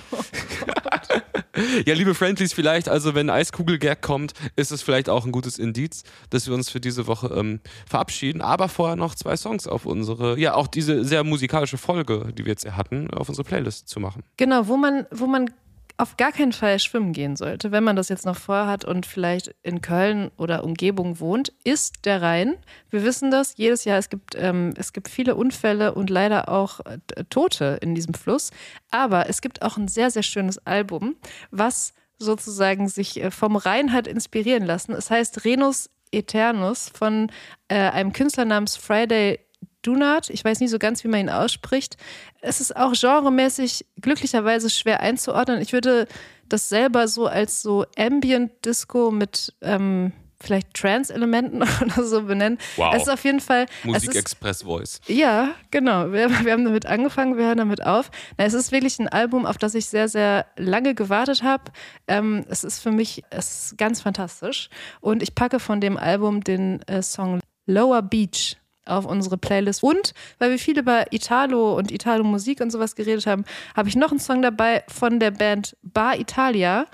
ja, 1.87 1.95
liebe 1.95 2.15
Friendlies, 2.15 2.53
vielleicht, 2.53 2.89
also 2.89 3.15
wenn 3.15 3.31
Eiskugel-Gag 3.31 4.03
kommt, 4.03 4.33
ist 4.57 4.71
es 4.73 4.83
vielleicht 4.83 5.09
auch 5.09 5.25
ein 5.25 5.33
gutes 5.33 5.59
Indiz, 5.59 6.03
dass 6.31 6.47
wir 6.47 6.55
uns 6.55 6.71
für 6.71 6.81
diese 6.81 7.07
Woche 7.07 7.29
ähm, 7.35 7.61
verabschieden. 7.89 8.41
Aber 8.41 8.69
vorher 8.69 8.97
noch 8.97 9.15
zwei 9.15 9.37
Songs 9.37 9.67
auf 9.67 9.87
unsere, 9.87 10.39
ja, 10.39 10.55
auch 10.55 10.67
diese 10.67 11.05
sehr 11.05 11.25
musikalische 11.25 11.79
Folge, 11.79 12.33
die 12.37 12.45
wir 12.45 12.53
jetzt 12.53 12.67
hatten, 12.77 13.11
auf 13.11 13.29
unsere 13.29 13.47
Playlist 13.47 13.89
zu 13.89 14.01
machen. 14.01 14.23
Genau, 14.37 14.69
wo 14.69 14.77
man, 14.77 15.07
wo 15.11 15.27
man 15.27 15.51
auf 15.99 16.17
gar 16.17 16.31
keinen 16.31 16.53
Fall 16.53 16.79
schwimmen 16.79 17.13
gehen 17.13 17.35
sollte, 17.35 17.73
wenn 17.73 17.83
man 17.83 17.97
das 17.97 18.09
jetzt 18.09 18.25
noch 18.25 18.37
vorhat 18.37 18.85
und 18.85 19.05
vielleicht 19.05 19.55
in 19.63 19.83
Köln 19.83 20.31
oder 20.37 20.63
Umgebung 20.63 21.19
wohnt, 21.19 21.53
ist 21.65 22.05
der 22.05 22.23
Rhein. 22.23 22.55
Wir 22.89 23.03
wissen 23.03 23.33
das 23.33 23.57
jedes 23.57 23.85
Jahr. 23.85 23.99
Es 23.99 24.09
gibt, 24.09 24.37
ähm, 24.37 24.73
es 24.77 24.93
gibt 24.93 25.09
viele 25.09 25.35
Unfälle 25.35 25.95
und 25.95 26.09
leider 26.09 26.49
auch 26.49 26.79
äh, 26.87 26.99
Tote 27.29 27.79
in 27.83 27.97
diesem 27.97 28.15
Fluss. 28.15 28.53
Aber 28.93 29.29
es 29.29 29.41
gibt 29.41 29.63
auch 29.63 29.77
ein 29.77 29.89
sehr, 29.89 30.13
sehr 30.13 30.23
schönes 30.23 30.65
Album, 30.67 31.17
was 31.51 31.95
sozusagen 32.17 32.89
sich 32.89 33.21
äh, 33.21 33.33
vom 33.33 33.57
Rhein 33.57 33.93
hat 33.93 34.07
inspirieren 34.07 34.65
lassen. 34.65 34.93
Es 34.93 35.11
heißt 35.11 35.45
Renus 35.45 35.91
Eternus 36.13 36.91
von 36.95 37.31
äh, 37.67 37.75
einem 37.75 38.13
Künstler 38.13 38.45
namens 38.45 38.77
Friday 38.77 39.41
Dunard. 39.83 40.31
Ich 40.31 40.45
weiß 40.45 40.61
nie 40.61 40.69
so 40.69 40.79
ganz, 40.79 41.05
wie 41.05 41.09
man 41.09 41.21
ihn 41.21 41.31
ausspricht. 41.31 41.97
Es 42.41 42.61
ist 42.61 42.77
auch 42.77 42.93
genremäßig 42.93 43.87
glücklicherweise 44.01 44.71
schwer 44.71 45.01
einzuordnen. 45.01 45.61
Ich 45.61 45.73
würde 45.73 46.07
das 46.49 46.69
selber 46.69 47.09
so 47.09 47.27
als 47.27 47.63
so 47.63 47.85
Ambient 47.97 48.53
Disco 48.65 49.11
mit 49.11 49.55
ähm, 49.61 50.13
vielleicht 50.41 50.75
Trance-Elementen 50.75 51.63
oder 51.83 52.05
so 52.05 52.23
benennen. 52.23 52.59
Wow. 52.77 52.95
Es 52.95 53.03
ist 53.03 53.09
auf 53.09 53.25
jeden 53.25 53.41
Fall. 53.41 53.67
Musik 53.85 54.15
Express 54.15 54.63
Voice. 54.63 55.01
Ja, 55.07 55.55
genau. 55.71 56.13
Wir, 56.13 56.31
wir, 56.45 56.53
haben 56.53 56.65
damit 56.65 56.87
angefangen, 56.87 57.37
wir 57.37 57.47
hören 57.47 57.59
damit 57.59 57.85
auf. 57.85 58.11
Na, 58.37 58.45
es 58.45 58.55
ist 58.55 58.73
wirklich 58.73 58.99
ein 58.99 59.09
Album, 59.09 59.47
auf 59.47 59.59
das 59.59 59.75
ich 59.75 59.87
sehr, 59.87 60.09
sehr 60.09 60.47
lange 60.57 60.95
gewartet 60.95 61.43
habe. 61.43 61.65
Ähm, 62.07 62.45
es 62.49 62.65
ist 62.65 62.81
für 62.81 62.93
mich 62.93 63.23
es 63.31 63.65
ist 63.65 63.79
ganz 63.79 64.01
fantastisch. 64.01 64.69
Und 65.01 65.23
ich 65.23 65.35
packe 65.35 65.61
von 65.61 65.81
dem 65.81 65.97
Album 65.97 66.43
den 66.43 66.83
äh, 66.83 67.03
Song 67.03 67.41
Lower 67.67 68.03
Beach 68.03 68.57
auf 68.89 69.05
unsere 69.05 69.39
Playlist. 69.39 69.83
Und 69.83 70.15
weil 70.39 70.51
wir 70.51 70.59
viel 70.59 70.79
über 70.79 71.13
Italo 71.13 71.77
und 71.77 71.91
Italo-Musik 71.91 72.61
und 72.61 72.71
sowas 72.71 72.95
geredet 72.95 73.27
haben, 73.27 73.45
habe 73.77 73.89
ich 73.89 73.97
noch 73.97 74.11
einen 74.11 74.21
Song 74.21 74.43
dabei 74.43 74.85
von 74.89 75.21
der 75.21 75.31
Band 75.31 75.77
Bar 75.83 76.19
Italia, 76.19 76.87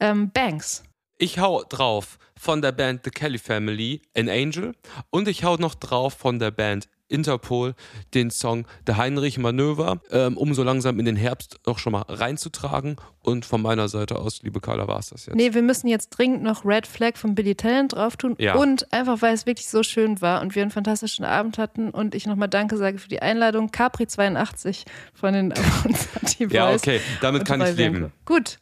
ähm, 0.00 0.30
Banks. 0.30 0.82
Ich 1.18 1.38
hau 1.38 1.62
drauf 1.68 2.18
von 2.36 2.60
der 2.60 2.72
Band 2.72 3.02
The 3.04 3.10
Kelly 3.10 3.38
Family, 3.38 4.02
An 4.16 4.28
Angel. 4.28 4.74
Und 5.10 5.28
ich 5.28 5.44
hau 5.44 5.56
noch 5.56 5.76
drauf 5.76 6.14
von 6.14 6.38
der 6.38 6.50
Band 6.50 6.88
Interpol 7.12 7.74
den 8.14 8.30
Song 8.30 8.66
Der 8.86 8.96
Heinrich 8.96 9.38
Manöver, 9.38 10.00
ähm, 10.10 10.36
um 10.36 10.54
so 10.54 10.62
langsam 10.62 10.98
in 10.98 11.04
den 11.04 11.16
Herbst 11.16 11.60
auch 11.66 11.78
schon 11.78 11.92
mal 11.92 12.04
reinzutragen. 12.08 12.96
Und 13.24 13.44
von 13.44 13.62
meiner 13.62 13.88
Seite 13.88 14.16
aus, 14.16 14.42
liebe 14.42 14.60
Carla, 14.60 14.88
war 14.88 14.98
es 14.98 15.10
das 15.10 15.26
jetzt. 15.26 15.36
Nee, 15.36 15.54
wir 15.54 15.62
müssen 15.62 15.86
jetzt 15.86 16.10
dringend 16.10 16.42
noch 16.42 16.64
Red 16.64 16.88
Flag 16.88 17.16
von 17.16 17.36
Billy 17.36 17.54
Talent 17.54 17.92
drauf 17.92 18.16
tun. 18.16 18.34
Ja. 18.38 18.56
Und 18.56 18.92
einfach, 18.92 19.22
weil 19.22 19.32
es 19.32 19.46
wirklich 19.46 19.68
so 19.68 19.84
schön 19.84 20.20
war 20.20 20.40
und 20.40 20.56
wir 20.56 20.62
einen 20.62 20.72
fantastischen 20.72 21.24
Abend 21.24 21.56
hatten 21.58 21.90
und 21.90 22.16
ich 22.16 22.26
nochmal 22.26 22.48
Danke 22.48 22.76
sage 22.76 22.98
für 22.98 23.08
die 23.08 23.22
Einladung. 23.22 23.70
Capri82 23.70 24.84
von 25.14 25.34
den 25.34 25.52
Avanzati 25.56 26.46
Boys. 26.46 26.52
Ja, 26.52 26.72
okay, 26.72 27.00
damit 27.20 27.44
kann 27.44 27.60
ich 27.60 27.76
leben. 27.76 28.12
Gut. 28.24 28.58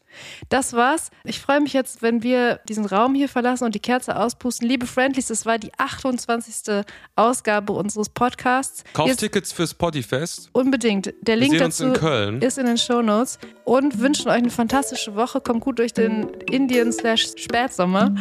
Das 0.48 0.72
war's. 0.72 1.11
Ich 1.24 1.40
freue 1.40 1.61
mich 1.61 1.72
jetzt, 1.72 2.02
wenn 2.02 2.22
wir 2.22 2.61
diesen 2.68 2.86
Raum 2.86 3.14
hier 3.14 3.28
verlassen 3.28 3.64
und 3.64 3.74
die 3.74 3.80
Kerze 3.80 4.16
auspusten. 4.16 4.68
Liebe 4.68 4.86
Friendlies, 4.86 5.28
das 5.28 5.46
war 5.46 5.58
die 5.58 5.72
28. 5.76 6.84
Ausgabe 7.16 7.72
unseres 7.72 8.08
Podcasts. 8.08 8.84
Kauft 8.92 9.18
Tickets 9.18 9.52
fürs 9.52 9.74
Podifest. 9.74 10.50
Unbedingt. 10.52 11.12
Der 11.22 11.36
Link 11.36 11.58
dazu 11.58 11.92
in 11.92 12.42
ist 12.42 12.58
in 12.58 12.66
den 12.66 12.78
Show 12.78 13.02
Notes. 13.02 13.38
Und 13.64 13.98
wünschen 14.00 14.28
euch 14.28 14.34
eine 14.34 14.50
fantastische 14.50 15.14
Woche. 15.14 15.40
Kommt 15.40 15.61
gut 15.61 15.78
durch 15.78 15.92
den 15.92 16.30
Indien-Spätsommer. 16.50 18.14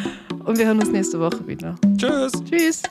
Und 0.45 0.57
wir 0.57 0.65
hören 0.65 0.79
uns 0.79 0.89
nächste 0.89 1.19
Woche 1.19 1.45
wieder. 1.47 1.75
Tschüss. 1.97 2.31
Tschüss. 2.49 2.83